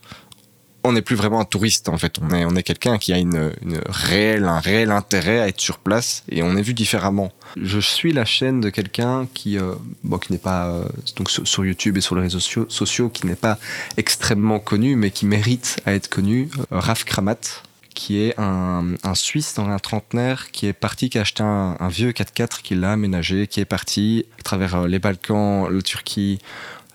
on 0.87 0.93
n'est 0.93 1.01
plus 1.01 1.15
vraiment 1.15 1.41
un 1.41 1.45
touriste 1.45 1.89
en 1.89 1.97
fait. 1.97 2.15
On 2.21 2.33
est, 2.33 2.45
on 2.45 2.55
est 2.55 2.63
quelqu'un 2.63 2.97
qui 2.97 3.13
a 3.13 3.17
une, 3.17 3.35
un 3.35 4.59
réel 4.59 4.91
intérêt 4.91 5.39
à 5.39 5.47
être 5.47 5.59
sur 5.59 5.79
place 5.79 6.23
et 6.29 6.43
on 6.43 6.55
est 6.55 6.61
vu 6.61 6.73
différemment. 6.73 7.31
Je 7.61 7.79
suis 7.79 8.13
la 8.13 8.25
chaîne 8.25 8.61
de 8.61 8.69
quelqu'un 8.69 9.27
qui, 9.33 9.57
euh, 9.57 9.73
bon, 10.03 10.17
qui 10.17 10.31
n'est 10.31 10.37
pas 10.37 10.67
euh, 10.67 10.85
donc 11.15 11.29
sur, 11.29 11.65
YouTube 11.65 11.97
et 11.97 12.01
sur 12.01 12.15
les 12.15 12.21
réseaux 12.21 12.39
sociaux, 12.39 12.65
sociaux, 12.69 13.09
qui 13.09 13.25
n'est 13.25 13.35
pas 13.35 13.57
extrêmement 13.97 14.59
connu, 14.59 14.95
mais 14.95 15.11
qui 15.11 15.25
mérite 15.25 15.81
à 15.85 15.93
être 15.93 16.09
connu. 16.09 16.49
Euh, 16.71 16.79
Raf 16.79 17.03
Kramat, 17.03 17.63
qui 17.97 18.19
est 18.19 18.35
un, 18.39 18.85
Suisse 19.15 19.55
dans 19.55 19.67
un 19.69 19.79
trentenaire 19.79 20.51
qui 20.51 20.67
est 20.67 20.73
parti, 20.73 21.09
qui 21.09 21.17
a 21.17 21.21
acheté 21.21 21.41
un, 21.41 21.87
vieux 21.89 22.11
4x4 22.11 22.61
qu'il 22.61 22.83
a 22.83 22.91
aménagé, 22.91 23.47
qui 23.47 23.59
est 23.59 23.65
parti 23.65 24.25
à 24.39 24.43
travers 24.43 24.75
euh, 24.75 24.87
les 24.87 24.99
Balkans, 24.99 25.67
la 25.67 25.81
Turquie, 25.81 26.37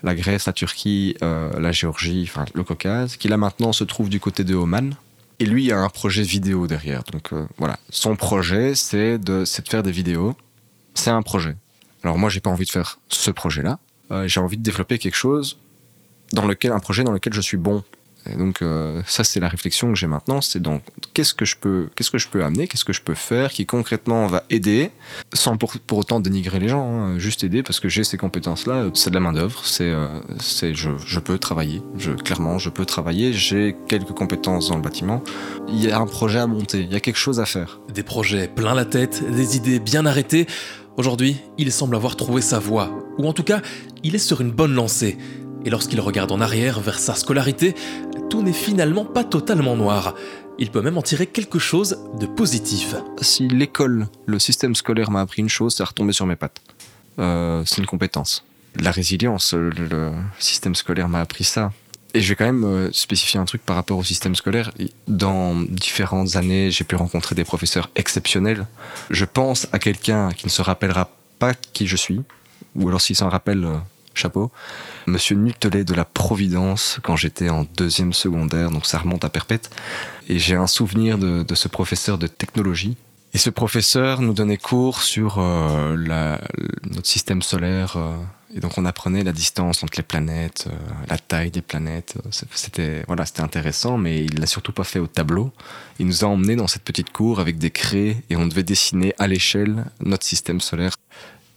la 0.04 0.14
Grèce, 0.14 0.46
la 0.46 0.52
Turquie, 0.52 1.16
euh, 1.22 1.58
la 1.58 1.72
Géorgie, 1.72 2.24
enfin 2.28 2.44
le 2.54 2.62
Caucase, 2.62 3.16
qui 3.16 3.26
là 3.26 3.36
maintenant 3.36 3.72
se 3.72 3.82
trouve 3.82 4.08
du 4.08 4.20
côté 4.20 4.44
de 4.44 4.54
Oman. 4.54 4.94
Et 5.40 5.44
lui, 5.44 5.64
il 5.64 5.72
a 5.72 5.80
un 5.80 5.88
projet 5.88 6.22
vidéo 6.22 6.68
derrière. 6.68 7.02
Donc 7.10 7.32
euh, 7.32 7.46
voilà, 7.58 7.80
son 7.90 8.14
projet, 8.14 8.76
c'est 8.76 9.18
de, 9.18 9.44
faire 9.44 9.82
des 9.82 9.90
vidéos. 9.90 10.36
C'est 10.94 11.10
un 11.10 11.22
projet. 11.22 11.56
Alors 12.04 12.16
moi, 12.16 12.30
j'ai 12.30 12.40
pas 12.40 12.50
envie 12.50 12.66
de 12.66 12.70
faire 12.70 13.00
ce 13.08 13.32
projet-là. 13.32 13.80
J'ai 14.26 14.40
envie 14.40 14.58
de 14.58 14.62
développer 14.62 14.98
quelque 14.98 15.16
chose 15.16 15.58
dans 16.32 16.46
lequel 16.46 16.70
un 16.72 16.80
projet 16.80 17.02
dans 17.02 17.12
lequel 17.12 17.32
je 17.32 17.40
suis 17.40 17.56
bon. 17.56 17.82
Et 18.30 18.36
donc 18.36 18.62
euh, 18.62 19.02
ça 19.06 19.24
c'est 19.24 19.40
la 19.40 19.48
réflexion 19.48 19.88
que 19.92 19.98
j'ai 19.98 20.06
maintenant, 20.06 20.40
c'est 20.40 20.60
donc 20.60 20.82
qu'est-ce 21.14 21.34
que 21.34 21.44
je 21.44 21.56
peux 21.56 21.88
qu'est-ce 21.96 22.10
que 22.10 22.18
je 22.18 22.28
peux 22.28 22.44
amener, 22.44 22.68
qu'est-ce 22.68 22.84
que 22.84 22.92
je 22.92 23.02
peux 23.02 23.14
faire 23.14 23.50
qui 23.50 23.66
concrètement 23.66 24.26
va 24.26 24.44
aider? 24.50 24.90
Sans 25.32 25.56
pour, 25.56 25.72
pour 25.86 25.98
autant 25.98 26.20
dénigrer 26.20 26.60
les 26.60 26.68
gens, 26.68 26.86
hein, 26.86 27.18
juste 27.18 27.42
aider 27.44 27.62
parce 27.62 27.80
que 27.80 27.88
j'ai 27.88 28.04
ces 28.04 28.16
compétences-là, 28.16 28.90
c'est 28.94 29.10
de 29.10 29.14
la 29.14 29.20
main 29.20 29.32
d'œuvre, 29.32 29.62
c'est 29.64 29.90
euh, 29.90 30.08
c'est 30.38 30.74
je, 30.74 30.90
je 31.04 31.18
peux 31.18 31.38
travailler, 31.38 31.82
je 31.98 32.12
clairement 32.12 32.58
je 32.58 32.70
peux 32.70 32.84
travailler, 32.84 33.32
j'ai 33.32 33.76
quelques 33.88 34.12
compétences 34.12 34.68
dans 34.68 34.76
le 34.76 34.82
bâtiment, 34.82 35.22
il 35.68 35.82
y 35.82 35.90
a 35.90 35.98
un 35.98 36.06
projet 36.06 36.38
à 36.38 36.46
monter, 36.46 36.80
il 36.80 36.92
y 36.92 36.96
a 36.96 37.00
quelque 37.00 37.18
chose 37.18 37.40
à 37.40 37.46
faire. 37.46 37.80
Des 37.92 38.02
projets 38.02 38.48
plein 38.48 38.74
la 38.74 38.84
tête, 38.84 39.22
des 39.32 39.56
idées 39.56 39.80
bien 39.80 40.06
arrêtées. 40.06 40.46
Aujourd'hui, 40.96 41.38
il 41.56 41.72
semble 41.72 41.96
avoir 41.96 42.16
trouvé 42.16 42.42
sa 42.42 42.58
voie, 42.58 42.90
ou 43.16 43.26
en 43.26 43.32
tout 43.32 43.44
cas, 43.44 43.62
il 44.02 44.14
est 44.14 44.18
sur 44.18 44.42
une 44.42 44.50
bonne 44.50 44.74
lancée. 44.74 45.16
Et 45.64 45.70
lorsqu'il 45.70 46.00
regarde 46.00 46.32
en 46.32 46.40
arrière 46.40 46.80
vers 46.80 46.98
sa 46.98 47.14
scolarité, 47.14 47.74
tout 48.30 48.42
n'est 48.42 48.52
finalement 48.52 49.04
pas 49.04 49.24
totalement 49.24 49.76
noir. 49.76 50.14
Il 50.58 50.70
peut 50.70 50.82
même 50.82 50.98
en 50.98 51.02
tirer 51.02 51.26
quelque 51.26 51.58
chose 51.58 51.98
de 52.18 52.26
positif. 52.26 52.94
Si 53.20 53.48
l'école, 53.48 54.08
le 54.26 54.38
système 54.38 54.74
scolaire 54.74 55.10
m'a 55.10 55.20
appris 55.20 55.42
une 55.42 55.48
chose, 55.48 55.74
c'est 55.76 55.82
à 55.82 55.86
retomber 55.86 56.12
sur 56.12 56.26
mes 56.26 56.36
pattes. 56.36 56.60
Euh, 57.18 57.62
c'est 57.64 57.78
une 57.78 57.86
compétence. 57.86 58.44
La 58.80 58.90
résilience, 58.90 59.54
le, 59.54 60.12
système 60.38 60.74
scolaire 60.74 61.08
m'a 61.08 61.20
appris 61.20 61.44
ça. 61.44 61.72
Et 62.14 62.20
je 62.20 62.28
vais 62.28 62.36
quand 62.36 62.44
même 62.44 62.64
euh, 62.64 62.92
spécifier 62.92 63.40
un 63.40 63.44
truc 63.44 63.62
par 63.64 63.76
rapport 63.76 63.98
au 63.98 64.04
système 64.04 64.34
scolaire. 64.34 64.72
Dans 65.08 65.54
différentes 65.62 66.36
années, 66.36 66.70
j'ai 66.70 66.84
pu 66.84 66.96
rencontrer 66.96 67.34
des 67.34 67.44
professeurs 67.44 67.90
exceptionnels. 67.96 68.66
Je 69.10 69.24
pense 69.24 69.66
à 69.72 69.78
quelqu'un 69.78 70.30
qui 70.30 70.46
ne 70.46 70.50
se 70.50 70.60
rappellera 70.60 71.10
pas 71.38 71.54
qui 71.54 71.86
je 71.86 71.96
suis, 71.96 72.20
ou 72.74 72.88
alors 72.88 73.00
s'il 73.00 73.16
s'en 73.16 73.28
rappelle, 73.28 73.64
euh, 73.64 73.76
chapeau. 74.14 74.50
Monsieur 75.06 75.36
Nutelet 75.36 75.84
de 75.84 75.94
la 75.94 76.04
Providence, 76.04 76.98
quand 77.02 77.16
j'étais 77.16 77.48
en 77.48 77.66
deuxième 77.76 78.12
secondaire, 78.12 78.70
donc 78.70 78.86
ça 78.86 78.98
remonte 78.98 79.24
à 79.24 79.28
perpète. 79.28 79.70
Et 80.28 80.38
j'ai 80.38 80.54
un 80.54 80.66
souvenir 80.66 81.18
de, 81.18 81.54
ce 81.54 81.68
professeur 81.68 82.18
de 82.18 82.26
technologie. 82.26 82.96
Et 83.34 83.38
ce 83.38 83.50
professeur 83.50 84.20
nous 84.20 84.34
donnait 84.34 84.58
cours 84.58 85.02
sur 85.02 85.36
euh, 85.38 85.96
notre 86.84 87.06
système 87.06 87.42
solaire. 87.42 87.96
euh, 87.96 88.16
et 88.54 88.60
donc 88.60 88.76
on 88.76 88.84
apprenait 88.84 89.24
la 89.24 89.32
distance 89.32 89.82
entre 89.82 89.94
les 89.96 90.02
planètes, 90.02 90.68
euh, 90.70 90.76
la 91.08 91.16
taille 91.16 91.50
des 91.50 91.62
planètes. 91.62 92.16
C'était 92.54 93.02
voilà, 93.06 93.24
intéressant, 93.38 93.96
mais 93.96 94.24
il 94.24 94.38
l'a 94.38 94.46
surtout 94.46 94.72
pas 94.72 94.84
fait 94.84 94.98
au 94.98 95.06
tableau. 95.06 95.52
Il 95.98 96.06
nous 96.06 96.24
a 96.24 96.28
emmenés 96.28 96.56
dans 96.56 96.66
cette 96.66 96.82
petite 96.82 97.10
cour 97.12 97.40
avec 97.40 97.56
des 97.56 97.70
craies 97.70 98.16
et 98.28 98.36
on 98.36 98.46
devait 98.46 98.62
dessiner 98.62 99.14
à 99.18 99.26
l'échelle 99.26 99.86
notre 100.00 100.24
système 100.24 100.60
solaire. 100.60 100.94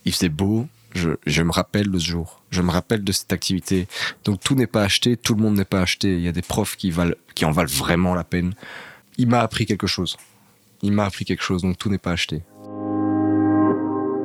Il 0.06 0.14
faisait 0.14 0.30
beau. 0.30 0.68
Je, 0.96 1.12
je 1.28 1.42
me 1.44 1.52
rappelle 1.52 1.92
de 1.92 2.00
ce 2.00 2.08
jour. 2.08 2.42
Je 2.50 2.62
me 2.62 2.72
rappelle 2.72 3.04
de 3.04 3.12
cette 3.12 3.34
activité. 3.34 3.88
Donc 4.24 4.40
tout 4.40 4.56
n'est 4.56 4.66
pas 4.66 4.84
acheté, 4.84 5.18
tout 5.18 5.36
le 5.36 5.42
monde 5.42 5.56
n'est 5.56 5.66
pas 5.66 5.82
acheté. 5.82 6.14
Il 6.14 6.22
y 6.22 6.28
a 6.28 6.32
des 6.32 6.42
profs 6.42 6.78
qui 6.78 6.90
valent, 6.90 7.16
qui 7.36 7.46
en 7.46 7.52
valent 7.52 7.70
vraiment 7.72 8.16
la 8.16 8.24
peine. 8.24 8.54
Il 9.18 9.28
m'a 9.28 9.42
appris 9.42 9.66
quelque 9.66 9.88
chose. 9.88 10.18
Il 10.82 10.94
m'a 10.94 11.06
appris 11.06 11.26
quelque 11.26 11.44
chose, 11.44 11.62
donc 11.62 11.78
tout 11.78 11.90
n'est 11.90 11.98
pas 11.98 12.12
acheté. 12.12 12.42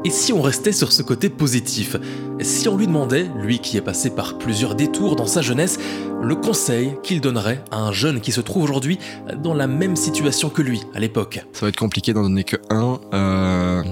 Et 0.05 0.11
si 0.11 0.33
on 0.33 0.41
restait 0.41 0.73
sur 0.73 0.93
ce 0.93 1.03
côté 1.03 1.29
positif? 1.29 1.97
Si 2.41 2.69
on 2.69 2.77
lui 2.79 2.87
demandait, 2.87 3.29
lui 3.37 3.59
qui 3.59 3.77
est 3.77 3.83
passé 3.83 4.09
par 4.09 4.39
plusieurs 4.39 4.75
détours 4.75 5.15
dans 5.15 5.27
sa 5.27 5.43
jeunesse, 5.43 5.79
le 6.23 6.35
conseil 6.37 6.95
qu'il 7.03 7.21
donnerait 7.21 7.63
à 7.71 7.81
un 7.81 7.93
jeune 7.93 8.21
qui 8.21 8.33
se 8.33 8.41
trouve 8.41 8.63
aujourd'hui 8.63 8.99
dans 9.43 9.53
la 9.53 9.67
même 9.67 9.97
situation 9.97 10.49
que 10.49 10.63
lui 10.63 10.81
à 10.95 11.01
l'époque? 11.01 11.45
Ça 11.53 11.67
va 11.67 11.69
être 11.69 11.77
compliqué 11.77 12.15
d'en 12.15 12.23
donner 12.23 12.45
que 12.45 12.57
un. 12.71 12.99
Euh, 13.13 13.83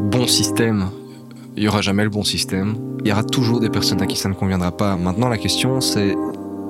bon 0.00 0.26
système. 0.26 0.90
Il 1.56 1.64
y 1.64 1.68
aura 1.68 1.80
jamais 1.82 2.04
le 2.04 2.10
bon 2.10 2.24
système. 2.24 2.76
Il 3.02 3.08
y 3.08 3.12
aura 3.12 3.24
toujours 3.24 3.60
des 3.60 3.70
personnes 3.70 4.00
à 4.02 4.06
qui 4.06 4.16
ça 4.16 4.28
ne 4.28 4.34
conviendra 4.34 4.72
pas. 4.72 4.96
Maintenant, 4.96 5.28
la 5.28 5.38
question, 5.38 5.80
c'est 5.80 6.16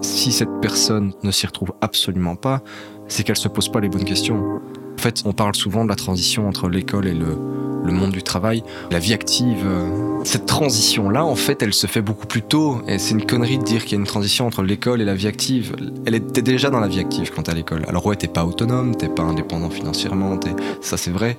si 0.00 0.32
cette 0.32 0.60
personne 0.60 1.12
ne 1.22 1.30
s'y 1.30 1.46
retrouve 1.46 1.72
absolument 1.80 2.36
pas, 2.36 2.62
c'est 3.06 3.22
qu'elle 3.22 3.36
se 3.36 3.48
pose 3.48 3.68
pas 3.68 3.80
les 3.80 3.88
bonnes 3.88 4.04
questions. 4.04 4.60
En 4.98 5.02
fait, 5.02 5.22
on 5.24 5.32
parle 5.32 5.54
souvent 5.54 5.84
de 5.84 5.88
la 5.90 5.96
transition 5.96 6.48
entre 6.48 6.68
l'école 6.68 7.06
et 7.06 7.14
le, 7.14 7.36
le 7.84 7.92
monde 7.92 8.10
du 8.10 8.22
travail, 8.22 8.62
la 8.90 8.98
vie 8.98 9.12
active. 9.14 9.64
euh, 9.64 10.20
Cette 10.24 10.46
transition-là, 10.46 11.24
en 11.24 11.34
fait, 11.34 11.62
elle 11.62 11.72
se 11.72 11.86
fait 11.86 12.02
beaucoup 12.02 12.26
plus 12.26 12.42
tôt. 12.42 12.82
Et 12.86 12.98
c'est 12.98 13.12
une 13.14 13.24
connerie 13.24 13.58
de 13.58 13.64
dire 13.64 13.82
qu'il 13.84 13.92
y 13.92 13.94
a 13.94 14.00
une 14.00 14.06
transition 14.06 14.46
entre 14.46 14.62
l'école 14.62 15.00
et 15.00 15.04
la 15.04 15.14
vie 15.14 15.26
active. 15.26 15.74
Elle 16.06 16.14
était 16.14 16.42
déjà 16.42 16.70
dans 16.70 16.80
la 16.80 16.88
vie 16.88 17.00
active 17.00 17.30
quand 17.34 17.48
à 17.48 17.54
l'école. 17.54 17.84
Alors 17.88 18.04
ouais, 18.06 18.16
t'es 18.16 18.28
pas 18.28 18.44
autonome, 18.44 18.94
t'es 18.96 19.08
pas 19.08 19.22
indépendant 19.22 19.70
financièrement, 19.70 20.38
ça 20.80 20.96
c'est 20.96 21.10
vrai. 21.10 21.36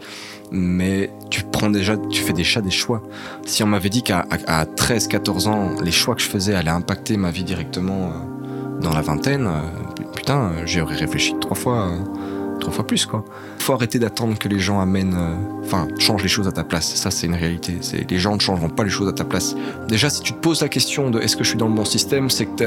Mais 0.51 1.09
tu 1.29 1.43
prends 1.43 1.69
déjà, 1.69 1.95
tu 1.97 2.21
fais 2.21 2.33
déjà 2.33 2.59
des 2.59 2.71
choix. 2.71 3.01
Si 3.45 3.63
on 3.63 3.67
m'avait 3.67 3.89
dit 3.89 4.03
qu'à 4.03 4.25
à, 4.47 4.65
13, 4.65 5.07
14 5.07 5.47
ans, 5.47 5.69
les 5.81 5.91
choix 5.91 6.13
que 6.13 6.21
je 6.21 6.27
faisais 6.27 6.53
allaient 6.53 6.69
impacter 6.69 7.15
ma 7.15 7.31
vie 7.31 7.45
directement 7.45 8.09
euh, 8.09 8.81
dans 8.81 8.93
la 8.93 9.01
vingtaine, 9.01 9.47
euh, 9.47 10.03
putain, 10.13 10.51
euh, 10.51 10.65
j'y 10.65 10.81
aurais 10.81 10.97
réfléchi 10.97 11.35
trois 11.39 11.55
fois. 11.55 11.89
trois 12.59 12.73
fois 12.73 12.85
plus, 12.85 13.05
quoi. 13.05 13.23
Faut 13.59 13.73
arrêter 13.73 13.97
d'attendre 13.97 14.37
que 14.37 14.49
les 14.49 14.59
gens 14.59 14.81
amènent, 14.81 15.17
enfin, 15.63 15.87
changent 15.97 16.23
les 16.23 16.29
choses 16.29 16.47
à 16.47 16.51
ta 16.51 16.63
place. 16.63 16.95
Ça, 16.95 17.11
c'est 17.11 17.27
une 17.27 17.35
réalité. 17.35 17.79
Les 18.09 18.19
gens 18.19 18.35
ne 18.35 18.41
changeront 18.41 18.69
pas 18.69 18.83
les 18.83 18.89
choses 18.89 19.07
à 19.07 19.13
ta 19.13 19.23
place. 19.23 19.55
Déjà, 19.87 20.09
si 20.09 20.21
tu 20.21 20.33
te 20.33 20.39
poses 20.39 20.61
la 20.61 20.69
question 20.69 21.09
de 21.09 21.19
est-ce 21.21 21.37
que 21.37 21.43
je 21.43 21.49
suis 21.49 21.57
dans 21.57 21.67
le 21.67 21.73
bon 21.73 21.85
système, 21.85 22.29
c'est 22.29 22.45
que 22.45 22.63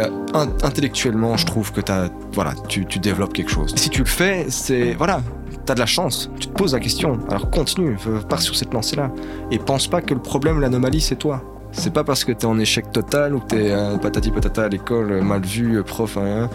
intellectuellement, 0.64 1.36
je 1.36 1.46
trouve 1.46 1.70
que 1.70 1.80
t'as, 1.80 2.08
voilà, 2.32 2.54
tu, 2.68 2.86
tu 2.86 2.98
développes 2.98 3.34
quelque 3.34 3.50
chose. 3.50 3.74
Si 3.76 3.90
tu 3.90 4.00
le 4.00 4.08
fais, 4.08 4.46
c'est, 4.48 4.94
voilà, 4.94 5.20
t'as 5.64 5.74
de 5.74 5.80
la 5.80 5.86
chance. 5.86 6.30
Tu 6.38 6.48
te 6.48 6.52
poses 6.52 6.72
la 6.72 6.80
question. 6.80 7.18
Alors 7.28 7.50
continue, 7.50 7.96
pars 8.28 8.42
sur 8.42 8.56
cette 8.56 8.72
lancée-là. 8.72 9.10
Et 9.50 9.58
pense 9.58 9.86
pas 9.86 10.00
que 10.02 10.14
le 10.14 10.20
problème, 10.20 10.60
l'anomalie, 10.60 11.00
c'est 11.00 11.16
toi. 11.16 11.42
C'est 11.72 11.92
pas 11.92 12.04
parce 12.04 12.24
que 12.24 12.32
t'es 12.32 12.46
en 12.46 12.58
échec 12.58 12.92
total 12.92 13.34
ou 13.34 13.40
que 13.40 13.46
t'es 13.46 13.72
un 13.72 13.98
patati 13.98 14.30
patata 14.30 14.64
à 14.64 14.68
l'école, 14.68 15.22
mal 15.22 15.42
vu, 15.42 15.82
prof, 15.82 16.16
hein. 16.16 16.48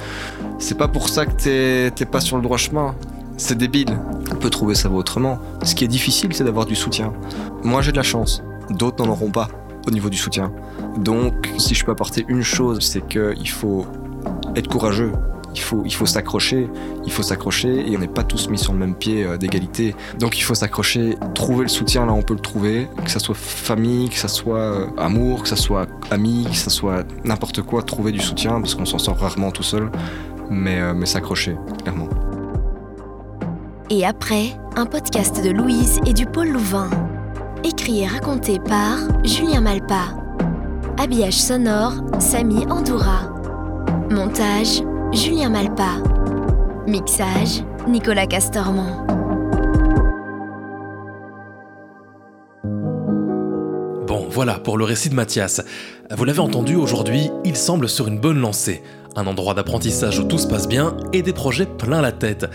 c'est 0.60 0.78
pas 0.78 0.88
pour 0.88 1.10
ça 1.10 1.26
que 1.26 1.90
t'es 1.90 2.06
pas 2.06 2.22
sur 2.22 2.38
le 2.38 2.44
droit 2.44 2.58
chemin. 2.58 2.96
C'est 3.36 3.58
débile. 3.58 3.98
On 4.32 4.36
peut 4.36 4.50
trouver 4.50 4.76
ça 4.76 4.90
autrement. 4.90 5.40
Ce 5.64 5.74
qui 5.76 5.86
est 5.86 5.90
difficile, 5.90 6.34
c'est 6.34 6.44
d'avoir 6.44 6.66
du 6.66 6.76
soutien. 6.76 7.14
Moi, 7.64 7.82
j'ai 7.82 7.92
de 7.92 7.98
la 7.98 8.04
chance. 8.04 8.44
D'autres 8.70 9.04
n'en 9.04 9.12
auront 9.12 9.32
pas 9.32 9.48
au 9.88 9.92
niveau 9.92 10.10
du 10.10 10.18
soutien. 10.18 10.52
Donc, 10.98 11.50
si 11.58 11.74
je 11.74 11.86
peux 11.86 11.92
apporter 11.92 12.26
une 12.28 12.44
chose, 12.44 12.80
c'est 12.82 13.06
qu'il 13.08 13.50
faut 13.50 13.86
être 14.56 14.68
courageux 14.68 15.14
il 15.86 15.94
faut, 15.94 16.06
s'accrocher, 16.06 16.70
il 17.06 17.12
faut 17.12 17.24
s'accrocher 17.24 17.90
et 17.90 17.96
on 17.96 18.00
n'est 18.00 18.08
pas 18.08 18.24
tous 18.24 18.50
mis 18.50 18.58
sur 18.58 18.74
le 18.74 18.80
même 18.80 18.96
pied 18.96 19.24
euh, 19.24 19.38
d'égalité. 19.38 19.96
Donc 20.20 20.38
il 20.38 20.42
faut 20.42 20.56
s'accrocher, 20.56 21.16
trouver 21.36 21.64
le 21.64 21.70
soutien 21.70 22.06
là 22.06 22.14
on 22.14 22.22
peut 22.22 22.34
le 22.34 22.40
trouver, 22.40 22.88
que 23.04 23.12
ça 23.12 23.20
soit 23.20 23.36
famille, 23.36 24.10
que 24.10 24.18
ça 24.18 24.28
soit 24.28 24.58
euh, 24.58 24.88
amour, 24.98 25.44
que 25.44 25.50
ça 25.50 25.56
soit 25.56 25.88
ami, 26.12 26.48
que 26.50 26.58
ça 26.58 26.70
soit 26.70 27.06
n'importe 27.24 27.62
quoi, 27.62 27.84
trouver 27.84 28.12
du 28.12 28.20
soutien 28.20 28.60
parce 28.62 28.76
qu'on 28.76 28.86
s'en 28.86 29.00
sort 29.00 29.18
rarement 29.18 29.52
tout 29.52 29.64
seul, 29.64 29.92
mais, 30.50 30.80
euh, 30.80 30.94
mais 30.94 31.06
s'accrocher, 31.06 31.56
clairement. 31.84 32.10
Et 33.90 34.06
après, 34.06 34.56
un 34.76 34.86
podcast 34.86 35.44
de 35.44 35.50
Louise 35.50 36.00
et 36.06 36.14
du 36.14 36.26
Pôle 36.26 36.50
Louvain. 36.50 36.90
Écrit 37.64 38.02
et 38.02 38.08
raconté 38.08 38.60
par 38.60 38.98
Julien 39.24 39.62
Malpa. 39.62 40.16
Habillage 40.98 41.42
sonore, 41.42 41.94
Samy 42.20 42.66
Andoura. 42.70 43.34
Montage, 44.12 44.82
Julien 45.12 45.50
Malpa. 45.50 46.04
Mixage, 46.86 47.64
Nicolas 47.88 48.28
Castormont. 48.28 49.08
Bon, 54.06 54.28
voilà 54.30 54.60
pour 54.60 54.78
le 54.78 54.86
récit 54.86 55.10
de 55.10 55.16
Mathias. 55.16 55.64
Vous 56.12 56.26
l'avez 56.26 56.40
entendu, 56.40 56.76
aujourd'hui, 56.76 57.32
il 57.44 57.56
semble 57.56 57.90
sur 57.90 58.08
une 58.08 58.20
bonne 58.20 58.40
lancée. 58.40 58.84
Un 59.16 59.26
endroit 59.26 59.56
d'apprentissage 59.56 60.20
où 60.20 60.24
tout 60.26 60.38
se 60.38 60.48
passe 60.48 60.68
bien 60.68 60.96
et 61.12 61.24
des 61.24 61.34
projets 61.34 61.66
plein 61.66 62.02
la 62.02 62.12
tête. 62.12 62.46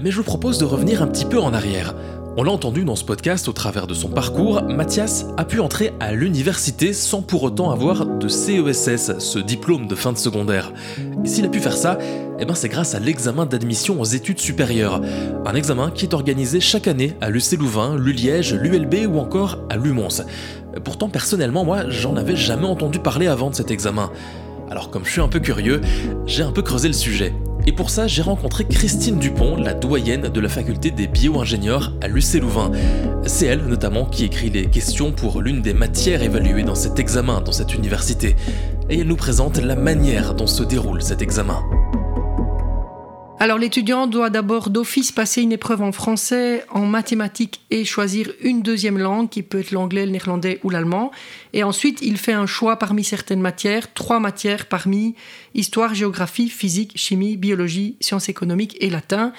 Mais 0.00 0.12
je 0.12 0.18
vous 0.18 0.22
propose 0.22 0.58
de 0.58 0.64
revenir 0.64 1.02
un 1.02 1.08
petit 1.08 1.24
peu 1.24 1.40
en 1.40 1.52
arrière. 1.52 1.96
On 2.38 2.42
l'a 2.42 2.52
entendu 2.52 2.84
dans 2.84 2.96
ce 2.96 3.04
podcast 3.04 3.48
au 3.48 3.52
travers 3.52 3.86
de 3.86 3.94
son 3.94 4.10
parcours, 4.10 4.62
Mathias 4.64 5.24
a 5.38 5.46
pu 5.46 5.58
entrer 5.58 5.94
à 6.00 6.12
l'université 6.12 6.92
sans 6.92 7.22
pour 7.22 7.42
autant 7.44 7.70
avoir 7.70 8.04
de 8.04 8.28
CESS, 8.28 9.18
ce 9.18 9.38
diplôme 9.38 9.86
de 9.86 9.94
fin 9.94 10.12
de 10.12 10.18
secondaire. 10.18 10.70
Et 11.24 11.28
s'il 11.28 11.46
a 11.46 11.48
pu 11.48 11.60
faire 11.60 11.78
ça, 11.78 11.96
eh 12.38 12.44
ben 12.44 12.54
c'est 12.54 12.68
grâce 12.68 12.94
à 12.94 13.00
l'examen 13.00 13.46
d'admission 13.46 13.98
aux 13.98 14.04
études 14.04 14.38
supérieures. 14.38 15.00
Un 15.46 15.54
examen 15.54 15.90
qui 15.90 16.04
est 16.04 16.12
organisé 16.12 16.60
chaque 16.60 16.88
année 16.88 17.16
à 17.22 17.30
l'UC 17.30 17.52
Louvain, 17.58 17.96
l'ULiège, 17.96 18.52
l'ULB 18.52 19.06
ou 19.08 19.18
encore 19.18 19.58
à 19.70 19.78
l'UMONS. 19.78 20.22
Pourtant, 20.84 21.08
personnellement, 21.08 21.64
moi, 21.64 21.88
j'en 21.88 22.16
avais 22.16 22.36
jamais 22.36 22.66
entendu 22.66 22.98
parler 22.98 23.28
avant 23.28 23.48
de 23.48 23.54
cet 23.54 23.70
examen. 23.70 24.10
Alors 24.70 24.90
comme 24.90 25.06
je 25.06 25.12
suis 25.12 25.20
un 25.22 25.28
peu 25.28 25.40
curieux, 25.40 25.80
j'ai 26.26 26.42
un 26.42 26.52
peu 26.52 26.60
creusé 26.60 26.88
le 26.88 26.94
sujet. 26.94 27.32
Et 27.68 27.72
pour 27.72 27.90
ça, 27.90 28.06
j'ai 28.06 28.22
rencontré 28.22 28.64
Christine 28.64 29.18
Dupont, 29.18 29.56
la 29.56 29.74
doyenne 29.74 30.28
de 30.28 30.40
la 30.40 30.48
faculté 30.48 30.92
des 30.92 31.08
bio-ingénieurs 31.08 31.92
à 32.00 32.06
l'UC 32.06 32.40
Louvain. 32.40 32.70
C'est 33.26 33.46
elle, 33.46 33.66
notamment, 33.66 34.04
qui 34.04 34.24
écrit 34.24 34.50
les 34.50 34.66
questions 34.66 35.10
pour 35.10 35.42
l'une 35.42 35.62
des 35.62 35.74
matières 35.74 36.22
évaluées 36.22 36.62
dans 36.62 36.76
cet 36.76 37.00
examen 37.00 37.40
dans 37.40 37.50
cette 37.50 37.74
université. 37.74 38.36
Et 38.88 39.00
elle 39.00 39.08
nous 39.08 39.16
présente 39.16 39.58
la 39.58 39.74
manière 39.74 40.34
dont 40.34 40.46
se 40.46 40.62
déroule 40.62 41.02
cet 41.02 41.22
examen. 41.22 41.60
Alors 43.38 43.58
l'étudiant 43.58 44.06
doit 44.06 44.30
d'abord 44.30 44.70
d'office 44.70 45.12
passer 45.12 45.42
une 45.42 45.52
épreuve 45.52 45.82
en 45.82 45.92
français, 45.92 46.64
en 46.70 46.86
mathématiques 46.86 47.60
et 47.70 47.84
choisir 47.84 48.32
une 48.40 48.62
deuxième 48.62 48.96
langue 48.96 49.28
qui 49.28 49.42
peut 49.42 49.60
être 49.60 49.72
l'anglais, 49.72 50.06
le 50.06 50.12
néerlandais 50.12 50.58
ou 50.64 50.70
l'allemand. 50.70 51.10
Et 51.52 51.62
ensuite, 51.62 52.00
il 52.00 52.16
fait 52.16 52.32
un 52.32 52.46
choix 52.46 52.78
parmi 52.78 53.04
certaines 53.04 53.42
matières, 53.42 53.92
trois 53.92 54.20
matières 54.20 54.66
parmi 54.66 55.14
histoire, 55.52 55.94
géographie, 55.94 56.48
physique, 56.48 56.92
chimie, 56.96 57.36
biologie, 57.36 57.96
sciences 58.00 58.30
économiques 58.30 58.78
et 58.80 58.88
latin. 58.88 59.34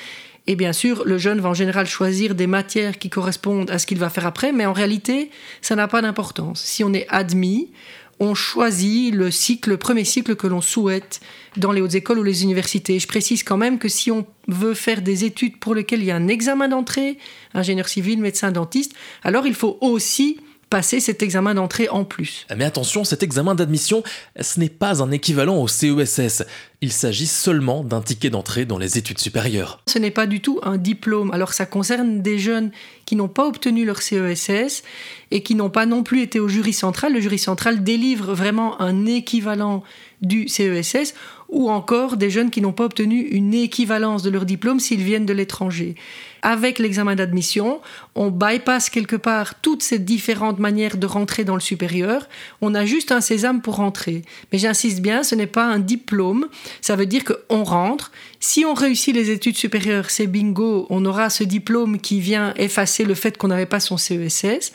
Et 0.45 0.55
bien 0.55 0.73
sûr, 0.73 1.03
le 1.03 1.17
jeune 1.17 1.39
va 1.39 1.49
en 1.49 1.55
général 1.55 1.87
choisir 1.87 2.35
des 2.35 2.47
matières 2.47 2.99
qui 2.99 3.09
correspondent 3.09 3.71
à 3.71 3.79
ce 3.79 3.87
qu'il 3.87 3.97
va 3.97 4.11
faire 4.11 4.27
après, 4.27 4.51
mais 4.51 4.67
en 4.67 4.73
réalité, 4.73 5.31
ça 5.61 5.75
n'a 5.75 5.87
pas 5.87 6.03
d'importance. 6.03 6.61
Si 6.61 6.83
on 6.83 6.93
est 6.93 7.07
admis, 7.09 7.71
on 8.19 8.33
choisit 8.33 9.13
le 9.13 9.31
cycle, 9.31 9.71
le 9.71 9.77
premier 9.77 10.03
cycle 10.03 10.35
que 10.35 10.47
l'on 10.47 10.61
souhaite 10.61 11.19
dans 11.55 11.71
les 11.71 11.81
hautes 11.81 11.95
écoles 11.95 12.19
ou 12.19 12.23
les 12.23 12.43
universités. 12.43 12.99
Je 12.99 13.07
précise 13.07 13.43
quand 13.43 13.57
même 13.57 13.79
que 13.79 13.87
si 13.87 14.11
on 14.11 14.25
veut 14.47 14.73
faire 14.73 15.01
des 15.01 15.23
études 15.25 15.57
pour 15.59 15.75
lesquelles 15.75 16.01
il 16.01 16.05
y 16.05 16.11
a 16.11 16.15
un 16.15 16.27
examen 16.27 16.67
d'entrée, 16.67 17.17
ingénieur 17.53 17.87
civil, 17.87 18.19
médecin, 18.19 18.51
dentiste, 18.51 18.93
alors 19.23 19.45
il 19.45 19.53
faut 19.53 19.77
aussi 19.81 20.39
passer 20.69 20.99
cet 20.99 21.23
examen 21.23 21.53
d'entrée 21.53 21.87
en 21.89 22.03
plus. 22.03 22.45
Mais 22.55 22.65
attention, 22.65 23.03
cet 23.03 23.23
examen 23.23 23.55
d'admission, 23.55 24.03
ce 24.39 24.59
n'est 24.59 24.69
pas 24.69 25.01
un 25.01 25.11
équivalent 25.11 25.57
au 25.57 25.67
CESS. 25.67 26.43
Il 26.79 26.91
s'agit 26.91 27.25
seulement 27.25 27.83
d'un 27.83 28.01
ticket 28.01 28.29
d'entrée 28.29 28.65
dans 28.65 28.77
les 28.77 28.99
études 28.99 29.17
supérieures. 29.17 29.81
Ce 29.87 29.97
n'est 29.97 30.11
pas 30.11 30.27
du 30.27 30.41
tout 30.41 30.59
un 30.61 30.77
diplôme. 30.77 31.31
Alors 31.31 31.53
ça 31.53 31.65
concerne 31.65 32.21
des 32.21 32.37
jeunes 32.37 32.69
qui 33.05 33.15
n'ont 33.15 33.27
pas 33.27 33.47
obtenu 33.47 33.83
leur 33.83 34.03
CESS 34.03 34.83
et 35.31 35.41
qui 35.41 35.55
n'ont 35.55 35.71
pas 35.71 35.87
non 35.87 36.03
plus 36.03 36.21
été 36.21 36.39
au 36.39 36.47
jury 36.47 36.73
central. 36.73 37.13
Le 37.13 37.19
jury 37.19 37.39
central 37.39 37.83
délivre 37.83 38.35
vraiment 38.35 38.79
un 38.79 39.07
équivalent 39.07 39.83
du 40.21 40.47
CESS 40.47 41.15
ou 41.49 41.69
encore 41.69 42.17
des 42.17 42.29
jeunes 42.29 42.49
qui 42.49 42.61
n'ont 42.61 42.73
pas 42.73 42.85
obtenu 42.85 43.21
une 43.21 43.53
équivalence 43.53 44.23
de 44.23 44.29
leur 44.29 44.45
diplôme 44.45 44.79
s'ils 44.79 45.03
viennent 45.03 45.25
de 45.25 45.33
l'étranger. 45.33 45.95
Avec 46.41 46.79
l'examen 46.79 47.15
d'admission, 47.15 47.81
on 48.15 48.29
bypass 48.29 48.89
quelque 48.89 49.15
part 49.15 49.55
toutes 49.61 49.83
ces 49.83 49.99
différentes 49.99 50.59
manières 50.59 50.97
de 50.97 51.07
rentrer 51.07 51.43
dans 51.43 51.55
le 51.55 51.61
supérieur. 51.61 52.27
On 52.61 52.75
a 52.75 52.85
juste 52.85 53.11
un 53.11 53.21
sésame 53.21 53.61
pour 53.61 53.75
rentrer. 53.75 54.23
Mais 54.51 54.57
j'insiste 54.57 55.01
bien, 55.01 55.23
ce 55.23 55.35
n'est 55.35 55.47
pas 55.47 55.65
un 55.65 55.79
diplôme. 55.79 56.47
Ça 56.81 56.95
veut 56.95 57.05
dire 57.05 57.23
qu'on 57.23 57.63
rentre. 57.63 58.11
Si 58.39 58.65
on 58.65 58.73
réussit 58.73 59.13
les 59.13 59.31
études 59.31 59.57
supérieures, 59.57 60.09
c'est 60.09 60.27
bingo. 60.27 60.87
On 60.89 61.05
aura 61.05 61.29
ce 61.29 61.43
diplôme 61.43 61.99
qui 61.99 62.19
vient 62.19 62.53
effacer 62.55 63.03
le 63.03 63.15
fait 63.15 63.37
qu'on 63.37 63.47
n'avait 63.47 63.65
pas 63.65 63.79
son 63.79 63.97
CESS. 63.97 64.71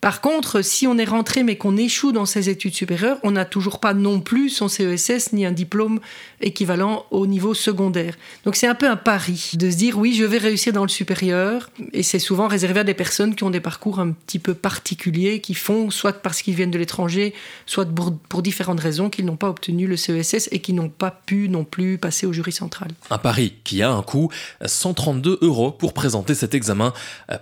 Par 0.00 0.20
contre, 0.20 0.62
si 0.62 0.86
on 0.86 0.96
est 0.96 1.04
rentré 1.04 1.42
mais 1.42 1.56
qu'on 1.56 1.76
échoue 1.76 2.12
dans 2.12 2.26
ses 2.26 2.48
études 2.48 2.74
supérieures, 2.74 3.18
on 3.24 3.32
n'a 3.32 3.44
toujours 3.44 3.80
pas 3.80 3.94
non 3.94 4.20
plus 4.20 4.48
son 4.48 4.68
CESS 4.68 5.32
ni 5.32 5.44
un 5.44 5.52
diplôme 5.52 5.98
équivalent 6.40 7.04
au 7.10 7.26
niveau 7.26 7.52
secondaire. 7.52 8.14
Donc 8.44 8.54
c'est 8.54 8.68
un 8.68 8.76
peu 8.76 8.88
un 8.88 8.96
pari 8.96 9.52
de 9.54 9.70
se 9.70 9.76
dire 9.76 9.98
oui, 9.98 10.14
je 10.14 10.24
vais 10.24 10.38
réussir 10.38 10.72
dans 10.72 10.82
le 10.82 10.88
supérieur 10.88 11.70
et 11.92 12.04
c'est 12.04 12.20
souvent 12.20 12.46
réservé 12.46 12.80
à 12.80 12.84
des 12.84 12.94
personnes 12.94 13.34
qui 13.34 13.42
ont 13.42 13.50
des 13.50 13.60
parcours 13.60 13.98
un 13.98 14.12
petit 14.12 14.38
peu 14.38 14.54
particuliers, 14.54 15.40
qui 15.40 15.54
font 15.54 15.90
soit 15.90 16.22
parce 16.22 16.42
qu'ils 16.42 16.54
viennent 16.54 16.70
de 16.70 16.78
l'étranger, 16.78 17.34
soit 17.66 17.86
pour, 18.28 18.42
différentes 18.42 18.80
raisons 18.80 19.10
qu'ils 19.10 19.24
n'ont 19.24 19.36
pas 19.36 19.48
obtenu 19.48 19.88
le 19.88 19.96
CESS 19.96 20.48
et 20.52 20.60
qui 20.60 20.72
n'ont 20.72 20.90
pas 20.90 21.10
pu 21.10 21.48
non 21.48 21.64
plus 21.64 21.98
passer 21.98 22.24
au 22.24 22.32
jury 22.32 22.52
central. 22.52 22.92
Un 23.10 23.18
pari 23.18 23.54
qui 23.64 23.82
a 23.82 23.90
un 23.90 24.02
coût, 24.02 24.30
132 24.64 25.38
euros 25.42 25.72
pour 25.72 25.92
présenter 25.92 26.34
cet 26.34 26.54
examen. 26.54 26.92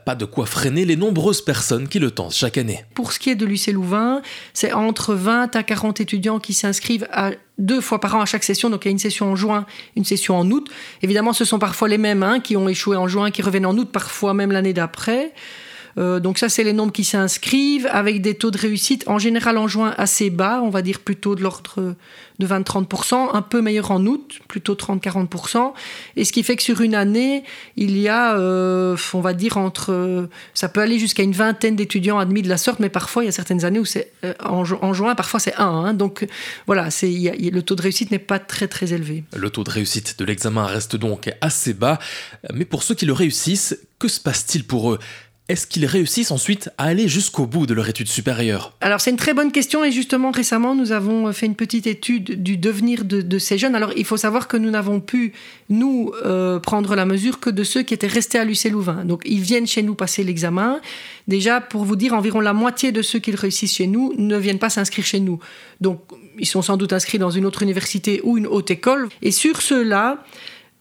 Pas 0.06 0.14
de 0.14 0.24
quoi 0.24 0.46
freiner 0.46 0.86
les 0.86 0.96
nombreuses 0.96 1.42
personnes 1.42 1.88
qui 1.88 1.98
le 1.98 2.10
tentent 2.10 2.32
Pour 2.94 3.12
ce 3.12 3.18
qui 3.18 3.30
est 3.30 3.34
de 3.34 3.46
l'UC 3.46 3.68
Louvain, 3.72 4.22
c'est 4.54 4.72
entre 4.72 5.14
20 5.14 5.54
à 5.56 5.62
40 5.62 6.00
étudiants 6.00 6.38
qui 6.38 6.54
s'inscrivent 6.54 7.06
à 7.12 7.30
deux 7.58 7.80
fois 7.80 8.00
par 8.00 8.14
an 8.16 8.20
à 8.20 8.26
chaque 8.26 8.44
session. 8.44 8.70
Donc 8.70 8.84
il 8.84 8.88
y 8.88 8.90
a 8.90 8.92
une 8.92 8.98
session 8.98 9.30
en 9.32 9.36
juin, 9.36 9.66
une 9.96 10.04
session 10.04 10.36
en 10.38 10.50
août. 10.50 10.68
Évidemment, 11.02 11.32
ce 11.32 11.44
sont 11.44 11.58
parfois 11.58 11.88
les 11.88 11.98
mêmes 11.98 12.22
hein, 12.22 12.40
qui 12.40 12.56
ont 12.56 12.68
échoué 12.68 12.96
en 12.96 13.08
juin, 13.08 13.30
qui 13.30 13.42
reviennent 13.42 13.66
en 13.66 13.76
août, 13.76 13.90
parfois 13.92 14.34
même 14.34 14.52
l'année 14.52 14.72
d'après. 14.72 15.32
Euh, 15.98 16.20
donc 16.20 16.38
ça, 16.38 16.48
c'est 16.48 16.64
les 16.64 16.72
nombres 16.72 16.92
qui 16.92 17.04
s'inscrivent 17.04 17.88
avec 17.90 18.20
des 18.20 18.34
taux 18.34 18.50
de 18.50 18.58
réussite 18.58 19.04
en 19.06 19.18
général 19.18 19.58
en 19.58 19.68
juin 19.68 19.94
assez 19.96 20.30
bas, 20.30 20.60
on 20.62 20.70
va 20.70 20.82
dire 20.82 21.00
plutôt 21.00 21.34
de 21.34 21.42
l'ordre 21.42 21.94
de 22.38 22.46
20-30%, 22.46 23.34
un 23.34 23.42
peu 23.42 23.62
meilleur 23.62 23.90
en 23.90 24.04
août, 24.04 24.40
plutôt 24.48 24.74
30-40%. 24.74 25.72
Et 26.16 26.24
ce 26.24 26.32
qui 26.32 26.42
fait 26.42 26.56
que 26.56 26.62
sur 26.62 26.80
une 26.80 26.94
année, 26.94 27.44
il 27.76 27.96
y 27.96 28.08
a, 28.08 28.36
euh, 28.36 28.96
on 29.14 29.20
va 29.20 29.32
dire, 29.32 29.56
entre... 29.56 30.28
Ça 30.54 30.68
peut 30.68 30.80
aller 30.80 30.98
jusqu'à 30.98 31.22
une 31.22 31.32
vingtaine 31.32 31.76
d'étudiants 31.76 32.18
admis 32.18 32.42
de 32.42 32.48
la 32.48 32.58
sorte, 32.58 32.80
mais 32.80 32.90
parfois, 32.90 33.22
il 33.22 33.26
y 33.26 33.28
a 33.28 33.32
certaines 33.32 33.64
années 33.64 33.78
où 33.78 33.84
c'est 33.84 34.12
euh, 34.24 34.34
en, 34.44 34.64
juin, 34.64 35.14
parfois 35.14 35.40
c'est 35.40 35.54
un. 35.56 35.66
Hein. 35.66 35.94
donc 35.94 36.26
voilà, 36.66 36.88
le 37.02 37.60
taux 37.60 37.74
de 37.74 37.82
réussite 37.82 38.10
n'est 38.10 38.18
pas 38.18 38.38
très 38.38 38.68
très 38.68 38.92
élevé. 38.92 39.24
Le 39.34 39.50
taux 39.50 39.64
de 39.64 39.70
réussite 39.70 40.18
de 40.18 40.24
l'examen 40.24 40.64
reste 40.66 40.96
donc 40.96 41.32
assez 41.40 41.74
bas, 41.74 41.98
mais 42.52 42.64
pour 42.64 42.82
ceux 42.82 42.94
qui 42.94 43.06
le 43.06 43.12
réussissent, 43.12 43.78
que 43.98 44.08
se 44.08 44.20
passe-t-il 44.20 44.64
pour 44.64 44.92
eux? 44.92 44.98
Est-ce 45.48 45.68
qu'ils 45.68 45.86
réussissent 45.86 46.32
ensuite 46.32 46.70
à 46.76 46.84
aller 46.84 47.06
jusqu'au 47.06 47.46
bout 47.46 47.66
de 47.66 47.74
leur 47.74 47.88
étude 47.88 48.08
supérieure 48.08 48.72
Alors 48.80 49.00
c'est 49.00 49.10
une 49.10 49.16
très 49.16 49.32
bonne 49.32 49.52
question 49.52 49.84
et 49.84 49.92
justement 49.92 50.32
récemment 50.32 50.74
nous 50.74 50.90
avons 50.90 51.32
fait 51.32 51.46
une 51.46 51.54
petite 51.54 51.86
étude 51.86 52.42
du 52.42 52.56
devenir 52.56 53.04
de, 53.04 53.38
ces 53.38 53.56
jeunes. 53.56 53.76
Alors 53.76 53.92
il 53.96 54.04
faut 54.04 54.16
savoir 54.16 54.48
que 54.48 54.56
nous 54.56 54.70
n'avons 54.70 54.98
pu 54.98 55.32
nous 55.68 56.12
euh, 56.24 56.58
prendre 56.58 56.96
la 56.96 57.06
mesure 57.06 57.38
que 57.38 57.50
de 57.50 57.62
ceux 57.62 57.82
qui 57.82 57.94
étaient 57.94 58.08
restés 58.08 58.38
à 58.38 58.44
l'UC 58.44 58.70
Louvain. 58.70 59.04
Donc 59.04 59.22
ils 59.24 59.40
viennent 59.40 59.68
chez 59.68 59.82
nous 59.82 59.94
passer 59.94 60.24
l'examen. 60.24 60.80
Déjà 61.28 61.60
pour 61.60 61.84
vous 61.84 61.96
dire 61.96 62.14
environ 62.14 62.40
la 62.40 62.52
moitié 62.52 62.90
de 62.90 63.02
ceux 63.02 63.20
qui 63.20 63.30
réussissent 63.30 63.76
chez 63.76 63.86
nous 63.86 64.14
ne 64.18 64.36
viennent 64.36 64.58
pas 64.58 64.70
s'inscrire 64.70 65.06
chez 65.06 65.20
nous. 65.20 65.38
Donc 65.80 66.00
ils 66.38 66.46
sont 66.46 66.62
sans 66.62 66.76
doute 66.76 66.92
inscrits 66.92 67.18
dans 67.18 67.30
une 67.30 67.46
autre 67.46 67.62
université 67.62 68.20
ou 68.24 68.36
une 68.36 68.48
haute 68.48 68.72
école. 68.72 69.08
Et 69.22 69.30
sur 69.30 69.62
ceux-là, 69.62 70.24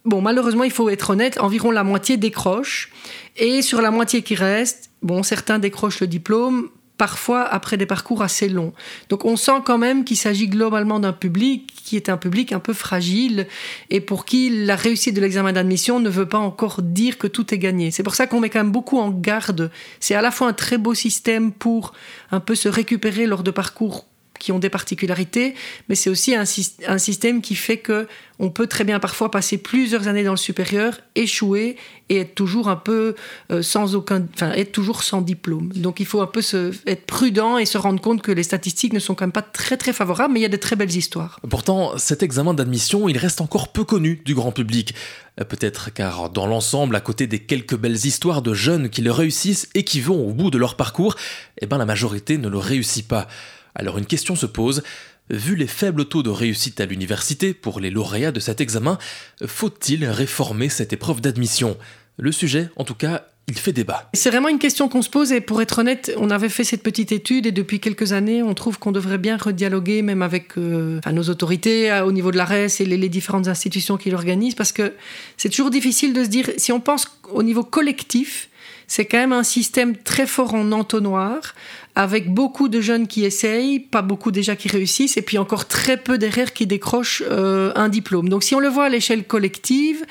Bon, 0.05 0.21
malheureusement, 0.21 0.63
il 0.63 0.71
faut 0.71 0.89
être 0.89 1.09
honnête, 1.09 1.39
environ 1.39 1.71
la 1.71 1.83
moitié 1.83 2.17
décroche. 2.17 2.91
Et 3.37 3.61
sur 3.61 3.81
la 3.81 3.89
moitié 3.89 4.21
qui 4.21 4.35
reste, 4.35 4.91
bon, 5.01 5.23
certains 5.23 5.57
décrochent 5.57 5.99
le 5.99 6.07
diplôme, 6.07 6.69
parfois 6.97 7.43
après 7.43 7.77
des 7.77 7.85
parcours 7.85 8.21
assez 8.21 8.47
longs. 8.47 8.73
Donc 9.09 9.25
on 9.25 9.35
sent 9.35 9.61
quand 9.65 9.77
même 9.77 10.05
qu'il 10.05 10.17
s'agit 10.17 10.47
globalement 10.47 10.99
d'un 10.99 11.11
public 11.11 11.73
qui 11.83 11.95
est 11.95 12.09
un 12.09 12.17
public 12.17 12.53
un 12.53 12.59
peu 12.59 12.73
fragile 12.73 13.47
et 13.89 13.99
pour 13.99 14.25
qui 14.25 14.49
la 14.65 14.75
réussite 14.75 15.15
de 15.15 15.21
l'examen 15.21 15.53
d'admission 15.53 15.99
ne 15.99 16.09
veut 16.09 16.27
pas 16.27 16.37
encore 16.37 16.81
dire 16.81 17.17
que 17.17 17.27
tout 17.27 17.53
est 17.53 17.57
gagné. 17.57 17.91
C'est 17.91 18.03
pour 18.03 18.15
ça 18.15 18.27
qu'on 18.27 18.39
met 18.39 18.49
quand 18.49 18.59
même 18.59 18.71
beaucoup 18.71 18.97
en 18.97 19.09
garde. 19.09 19.71
C'est 19.99 20.15
à 20.15 20.21
la 20.21 20.31
fois 20.31 20.47
un 20.47 20.53
très 20.53 20.77
beau 20.77 20.93
système 20.93 21.51
pour 21.51 21.93
un 22.31 22.39
peu 22.39 22.55
se 22.55 22.69
récupérer 22.69 23.25
lors 23.25 23.43
de 23.43 23.51
parcours 23.51 24.05
qui 24.39 24.51
ont 24.51 24.59
des 24.59 24.69
particularités, 24.69 25.55
mais 25.89 25.95
c'est 25.95 26.09
aussi 26.09 26.35
un, 26.35 26.45
système 26.45 27.41
qui 27.41 27.55
fait 27.55 27.77
que 27.77 28.07
on 28.37 28.49
peut 28.49 28.67
très 28.67 28.83
bien 28.83 28.99
parfois 28.99 29.31
passer 29.31 29.57
plusieurs 29.57 30.07
années 30.07 30.23
dans 30.23 30.31
le 30.31 30.37
supérieur, 30.37 30.99
échouer 31.15 31.77
et 32.09 32.17
être 32.17 32.35
toujours 32.35 32.67
un 32.67 32.75
peu 32.75 33.15
euh, 33.51 33.61
sans 33.61 33.95
aucun, 33.95 34.25
enfin 34.33 34.51
être 34.51 34.73
toujours 34.73 35.03
sans 35.03 35.21
diplôme. 35.21 35.71
Donc 35.73 35.99
il 35.99 36.05
faut 36.05 36.21
un 36.21 36.27
peu 36.27 36.41
se, 36.41 36.73
être 36.85 37.05
prudent 37.05 37.57
et 37.57 37.65
se 37.65 37.77
rendre 37.77 38.01
compte 38.01 38.21
que 38.21 38.31
les 38.31 38.43
statistiques 38.43 38.93
ne 38.93 38.99
sont 38.99 39.15
quand 39.15 39.25
même 39.25 39.31
pas 39.31 39.41
très 39.41 39.77
très 39.77 39.93
favorables, 39.93 40.33
mais 40.33 40.41
il 40.41 40.43
y 40.43 40.47
a 40.47 40.49
de 40.49 40.57
très 40.57 40.75
belles 40.75 40.95
histoires. 40.95 41.39
Pourtant, 41.49 41.97
cet 41.97 42.23
examen 42.23 42.53
d'admission, 42.53 43.07
il 43.07 43.17
reste 43.17 43.39
encore 43.39 43.71
peu 43.71 43.85
connu 43.85 44.21
du 44.25 44.35
grand 44.35 44.51
public. 44.51 44.93
Euh, 45.39 45.43
peut-être 45.43 45.93
car 45.93 46.29
dans 46.29 46.47
l'ensemble, 46.47 46.95
à 46.95 47.01
côté 47.01 47.27
des 47.27 47.39
quelques 47.39 47.75
belles 47.75 48.05
histoires 48.05 48.41
de 48.41 48.53
jeunes 48.53 48.89
qui 48.89 49.01
le 49.01 49.11
réussissent 49.11 49.69
et 49.73 49.83
qui 49.83 50.01
vont 50.01 50.27
au 50.27 50.33
bout 50.33 50.51
de 50.51 50.57
leur 50.57 50.75
parcours, 50.75 51.15
eh 51.61 51.65
ben 51.65 51.77
la 51.77 51.85
majorité 51.85 52.37
ne 52.37 52.49
le 52.49 52.57
réussit 52.57 53.07
pas. 53.07 53.27
Alors 53.75 53.97
une 53.97 54.05
question 54.05 54.35
se 54.35 54.45
pose, 54.45 54.83
vu 55.29 55.55
les 55.55 55.67
faibles 55.67 56.05
taux 56.05 56.23
de 56.23 56.29
réussite 56.29 56.79
à 56.79 56.85
l'université 56.85 57.53
pour 57.53 57.79
les 57.79 57.89
lauréats 57.89 58.31
de 58.31 58.39
cet 58.39 58.61
examen, 58.61 58.97
faut-il 59.45 60.05
réformer 60.05 60.69
cette 60.69 60.93
épreuve 60.93 61.21
d'admission? 61.21 61.77
Le 62.17 62.31
sujet, 62.31 62.69
en 62.77 62.85
tout 62.85 62.95
cas, 62.95 63.25
il 63.47 63.57
fait 63.57 63.73
débat. 63.73 64.09
C'est 64.13 64.29
vraiment 64.29 64.49
une 64.49 64.57
question 64.57 64.89
qu'on 64.89 65.01
se 65.01 65.09
pose 65.09 65.31
et 65.31 65.41
pour 65.41 65.61
être 65.61 65.79
honnête, 65.79 66.11
on 66.17 66.31
avait 66.31 66.49
fait 66.49 66.63
cette 66.63 66.81
petite 66.81 67.11
étude 67.11 67.45
et 67.45 67.51
depuis 67.51 67.79
quelques 67.79 68.13
années, 68.13 68.41
on 68.41 68.53
trouve 68.55 68.79
qu'on 68.79 68.91
devrait 68.91 69.19
bien 69.19 69.37
redialoguer 69.37 70.01
même 70.01 70.21
avec 70.21 70.57
euh, 70.57 70.99
nos 71.11 71.23
autorités 71.23 71.91
au 72.05 72.11
niveau 72.11 72.31
de 72.31 72.37
l'ARES 72.37 72.79
et 72.79 72.85
les, 72.85 73.09
différentes 73.09 73.47
institutions 73.47 73.97
qui 73.97 74.09
l'organisent 74.09 74.55
parce 74.55 74.71
que 74.71 74.93
c'est 75.37 75.49
toujours 75.49 75.69
difficile 75.69 76.13
de 76.13 76.23
se 76.23 76.29
dire, 76.29 76.49
si 76.57 76.71
on 76.71 76.79
pense 76.79 77.07
au 77.31 77.43
niveau 77.43 77.63
collectif, 77.63 78.49
c'est 78.87 79.05
quand 79.05 79.17
même 79.17 79.33
un 79.33 79.43
système 79.43 79.95
très 79.95 80.27
fort 80.27 80.53
en 80.53 80.71
entonnoir, 80.71 81.55
avec 81.95 82.33
beaucoup 82.33 82.67
de 82.67 82.81
jeunes 82.81 83.07
qui 83.07 83.23
essayent, 83.23 83.79
pas 83.79 84.01
beaucoup 84.01 84.31
déjà 84.31 84.55
qui 84.55 84.67
réussissent, 84.67 85.17
et 85.17 85.21
puis 85.21 85.37
encore 85.37 85.67
très 85.67 85.97
peu 85.97 86.17
derrière 86.17 86.53
qui 86.53 86.67
décrochent 86.67 87.23
euh, 87.25 87.71
un 87.75 87.89
diplôme. 87.89 88.29
Donc 88.29 88.43
si 88.43 88.53
on 88.55 88.59
le 88.59 88.67
voit 88.67 88.85
à 88.85 88.89
l'échelle 88.89 89.23
collective, 89.23 90.05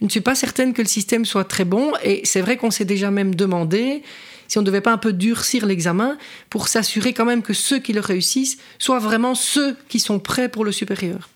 je 0.00 0.04
ne 0.06 0.10
suis 0.10 0.20
pas 0.20 0.34
certaine 0.34 0.72
que 0.72 0.82
le 0.82 0.88
système 0.88 1.24
soit 1.24 1.44
très 1.44 1.64
bon, 1.64 1.92
et 2.02 2.20
c'est 2.24 2.40
vrai 2.40 2.56
qu'on 2.56 2.70
s'est 2.70 2.84
déjà 2.84 3.10
même 3.10 3.34
demandé 3.34 4.02
si 4.48 4.58
on 4.58 4.60
ne 4.60 4.66
devait 4.66 4.80
pas 4.80 4.92
un 4.92 4.98
peu 4.98 5.12
durcir 5.12 5.66
l'examen 5.66 6.16
pour 6.50 6.68
s'assurer 6.68 7.12
quand 7.12 7.24
même 7.24 7.42
que 7.42 7.52
ceux 7.52 7.78
qui 7.78 7.92
le 7.92 8.00
réussissent 8.00 8.58
soient 8.78 8.98
vraiment 8.98 9.34
ceux 9.34 9.76
qui 9.88 9.98
sont 9.98 10.18
prêts 10.18 10.48
pour 10.48 10.64
le 10.64 10.72
supérieur. 10.72 11.28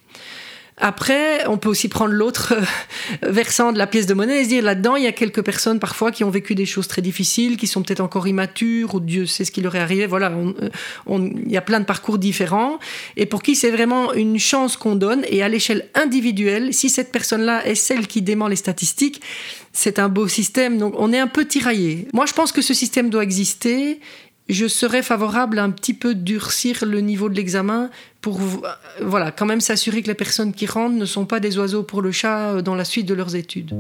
Après, 0.81 1.47
on 1.47 1.59
peut 1.59 1.69
aussi 1.69 1.89
prendre 1.89 2.13
l'autre 2.13 2.55
euh, 2.55 3.31
versant 3.31 3.73
de 3.73 3.79
la 3.79 3.87
pièce 3.87 4.07
de 4.07 4.15
monnaie 4.15 4.41
et 4.41 4.45
se 4.45 4.49
dire 4.49 4.65
là-dedans, 4.65 4.97
il 4.97 5.05
y 5.05 5.07
a 5.07 5.13
quelques 5.13 5.43
personnes 5.43 5.79
parfois 5.79 6.11
qui 6.11 6.25
ont 6.25 6.31
vécu 6.31 6.55
des 6.55 6.65
choses 6.65 6.89
très 6.89 7.03
difficiles, 7.03 7.59
qui 7.59 7.67
sont 7.67 7.83
peut-être 7.83 8.01
encore 8.01 8.27
immatures, 8.27 8.95
ou 8.95 9.01
Dieu 9.01 9.27
sait 9.27 9.45
ce 9.45 9.53
qui 9.53 9.61
leur 9.61 9.77
est 9.77 9.81
arrivé. 9.81 10.07
Voilà, 10.07 10.33
euh, 10.33 10.71
il 11.09 11.51
y 11.51 11.57
a 11.59 11.61
plein 11.61 11.81
de 11.81 11.85
parcours 11.85 12.19
différents, 12.19 12.79
et 13.17 13.27
pour 13.27 13.43
qui 13.43 13.55
c'est 13.55 13.71
vraiment 13.71 14.15
une 14.15 14.39
chance 14.39 14.77
qu'on 14.77 14.97
donne. 14.97 15.23
Et 15.29 15.43
à 15.43 15.49
l'échelle 15.49 15.89
individuelle, 15.95 16.73
si 16.73 16.89
cette 16.89 17.13
personne-là 17.13 17.67
est 17.67 17.75
celle 17.75 18.07
qui 18.07 18.23
dément 18.23 18.49
les 18.49 18.57
statistiques, 18.57 19.21
c'est 19.73 19.99
un 19.99 20.09
beau 20.09 20.29
système. 20.29 20.79
Donc 20.79 20.95
on 20.97 21.13
est 21.13 21.19
un 21.19 21.27
peu 21.29 21.45
tiraillé. 21.45 22.09
Moi, 22.15 22.27
je 22.27 22.33
pense 22.33 22.53
que 22.53 22.63
ce 22.63 22.75
système 22.75 23.11
doit 23.11 23.23
exister 23.23 24.01
je 24.53 24.67
serais 24.67 25.03
favorable 25.03 25.59
à 25.59 25.65
un 25.65 25.71
petit 25.71 25.95
peu 25.95 26.15
durcir 26.15 26.85
le 26.85 27.01
niveau 27.01 27.29
de 27.29 27.35
l'examen 27.35 27.91
pour 28.21 28.41
voilà, 29.01 29.31
quand 29.31 29.47
même 29.47 29.61
s'assurer 29.61 30.03
que 30.03 30.09
les 30.09 30.15
personnes 30.15 30.53
qui 30.53 30.67
rentrent 30.67 30.97
ne 30.97 31.05
sont 31.05 31.25
pas 31.25 31.41
des 31.41 31.59
oiseaux 31.59 31.83
pour 31.83 32.03
le 32.03 32.13
chat 32.13 32.51
euh, 32.51 32.63
dans 32.63 32.75
la 32.75 32.85
suite 32.85 33.07
de 33.07 33.15
leurs 33.15 33.37
études. 33.37 33.75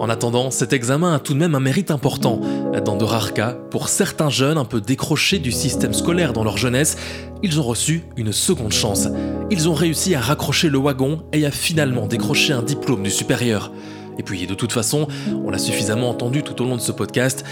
En 0.00 0.08
attendant, 0.08 0.52
cet 0.52 0.72
examen 0.72 1.14
a 1.14 1.18
tout 1.18 1.34
de 1.34 1.38
même 1.38 1.56
un 1.56 1.60
mérite 1.60 1.90
important. 1.90 2.40
Dans 2.84 2.96
de 2.96 3.02
rares 3.02 3.34
cas, 3.34 3.56
pour 3.70 3.88
certains 3.88 4.30
jeunes 4.30 4.56
un 4.56 4.64
peu 4.64 4.80
décrochés 4.80 5.40
du 5.40 5.50
système 5.50 5.92
scolaire 5.92 6.32
dans 6.32 6.44
leur 6.44 6.56
jeunesse, 6.56 6.96
ils 7.42 7.58
ont 7.58 7.64
reçu 7.64 8.04
une 8.16 8.32
seconde 8.32 8.72
chance. 8.72 9.08
Ils 9.50 9.68
ont 9.68 9.74
réussi 9.74 10.14
à 10.14 10.20
raccrocher 10.20 10.68
le 10.68 10.78
wagon 10.78 11.24
et 11.32 11.44
à 11.44 11.50
finalement 11.50 12.06
décrocher 12.06 12.52
un 12.52 12.62
diplôme 12.62 13.02
du 13.02 13.10
supérieur. 13.10 13.72
Et 14.18 14.22
puis 14.22 14.46
de 14.46 14.54
toute 14.54 14.72
façon, 14.72 15.06
on 15.44 15.50
l'a 15.50 15.58
suffisamment 15.58 16.10
entendu 16.10 16.42
tout 16.42 16.60
au 16.62 16.64
long 16.64 16.76
de 16.76 16.80
ce 16.80 16.92
podcast, 16.92 17.44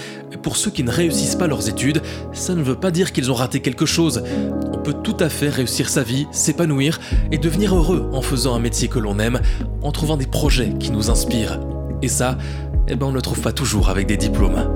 pour 0.43 0.57
ceux 0.57 0.71
qui 0.71 0.83
ne 0.83 0.91
réussissent 0.91 1.37
pas 1.37 1.47
leurs 1.47 1.69
études, 1.69 2.03
ça 2.33 2.55
ne 2.55 2.63
veut 2.63 2.75
pas 2.75 2.91
dire 2.91 3.13
qu'ils 3.13 3.31
ont 3.31 3.35
raté 3.35 3.61
quelque 3.61 3.87
chose. 3.87 4.23
On 4.73 4.79
peut 4.79 4.95
tout 4.95 5.17
à 5.21 5.29
fait 5.29 5.49
réussir 5.49 5.89
sa 5.89 6.03
vie, 6.03 6.27
s'épanouir 6.33 7.01
et 7.31 7.39
devenir 7.39 7.75
heureux 7.75 8.09
en 8.13 8.23
faisant 8.23 8.55
un 8.55 8.61
métier 8.61 8.89
que 8.89 8.99
l'on 8.99 9.19
aime, 9.19 9.41
en 9.83 9.93
trouvant 9.93 10.17
des 10.17 10.27
projets 10.27 10.73
qui 10.79 10.91
nous 10.91 11.11
inspirent. 11.11 11.61
Et 12.03 12.09
ça, 12.09 12.37
eh 12.89 12.97
ben 12.97 13.07
on 13.07 13.11
ne 13.11 13.17
le 13.17 13.23
trouve 13.23 13.41
pas 13.41 13.53
toujours 13.53 13.89
avec 13.89 14.07
des 14.07 14.17
diplômes. 14.17 14.69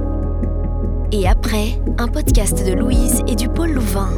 Et 1.13 1.27
après, 1.27 1.81
un 1.99 2.07
podcast 2.07 2.65
de 2.65 2.73
Louise 2.73 3.23
et 3.27 3.35
du 3.35 3.49
Pôle 3.49 3.73
Louvain. 3.73 4.11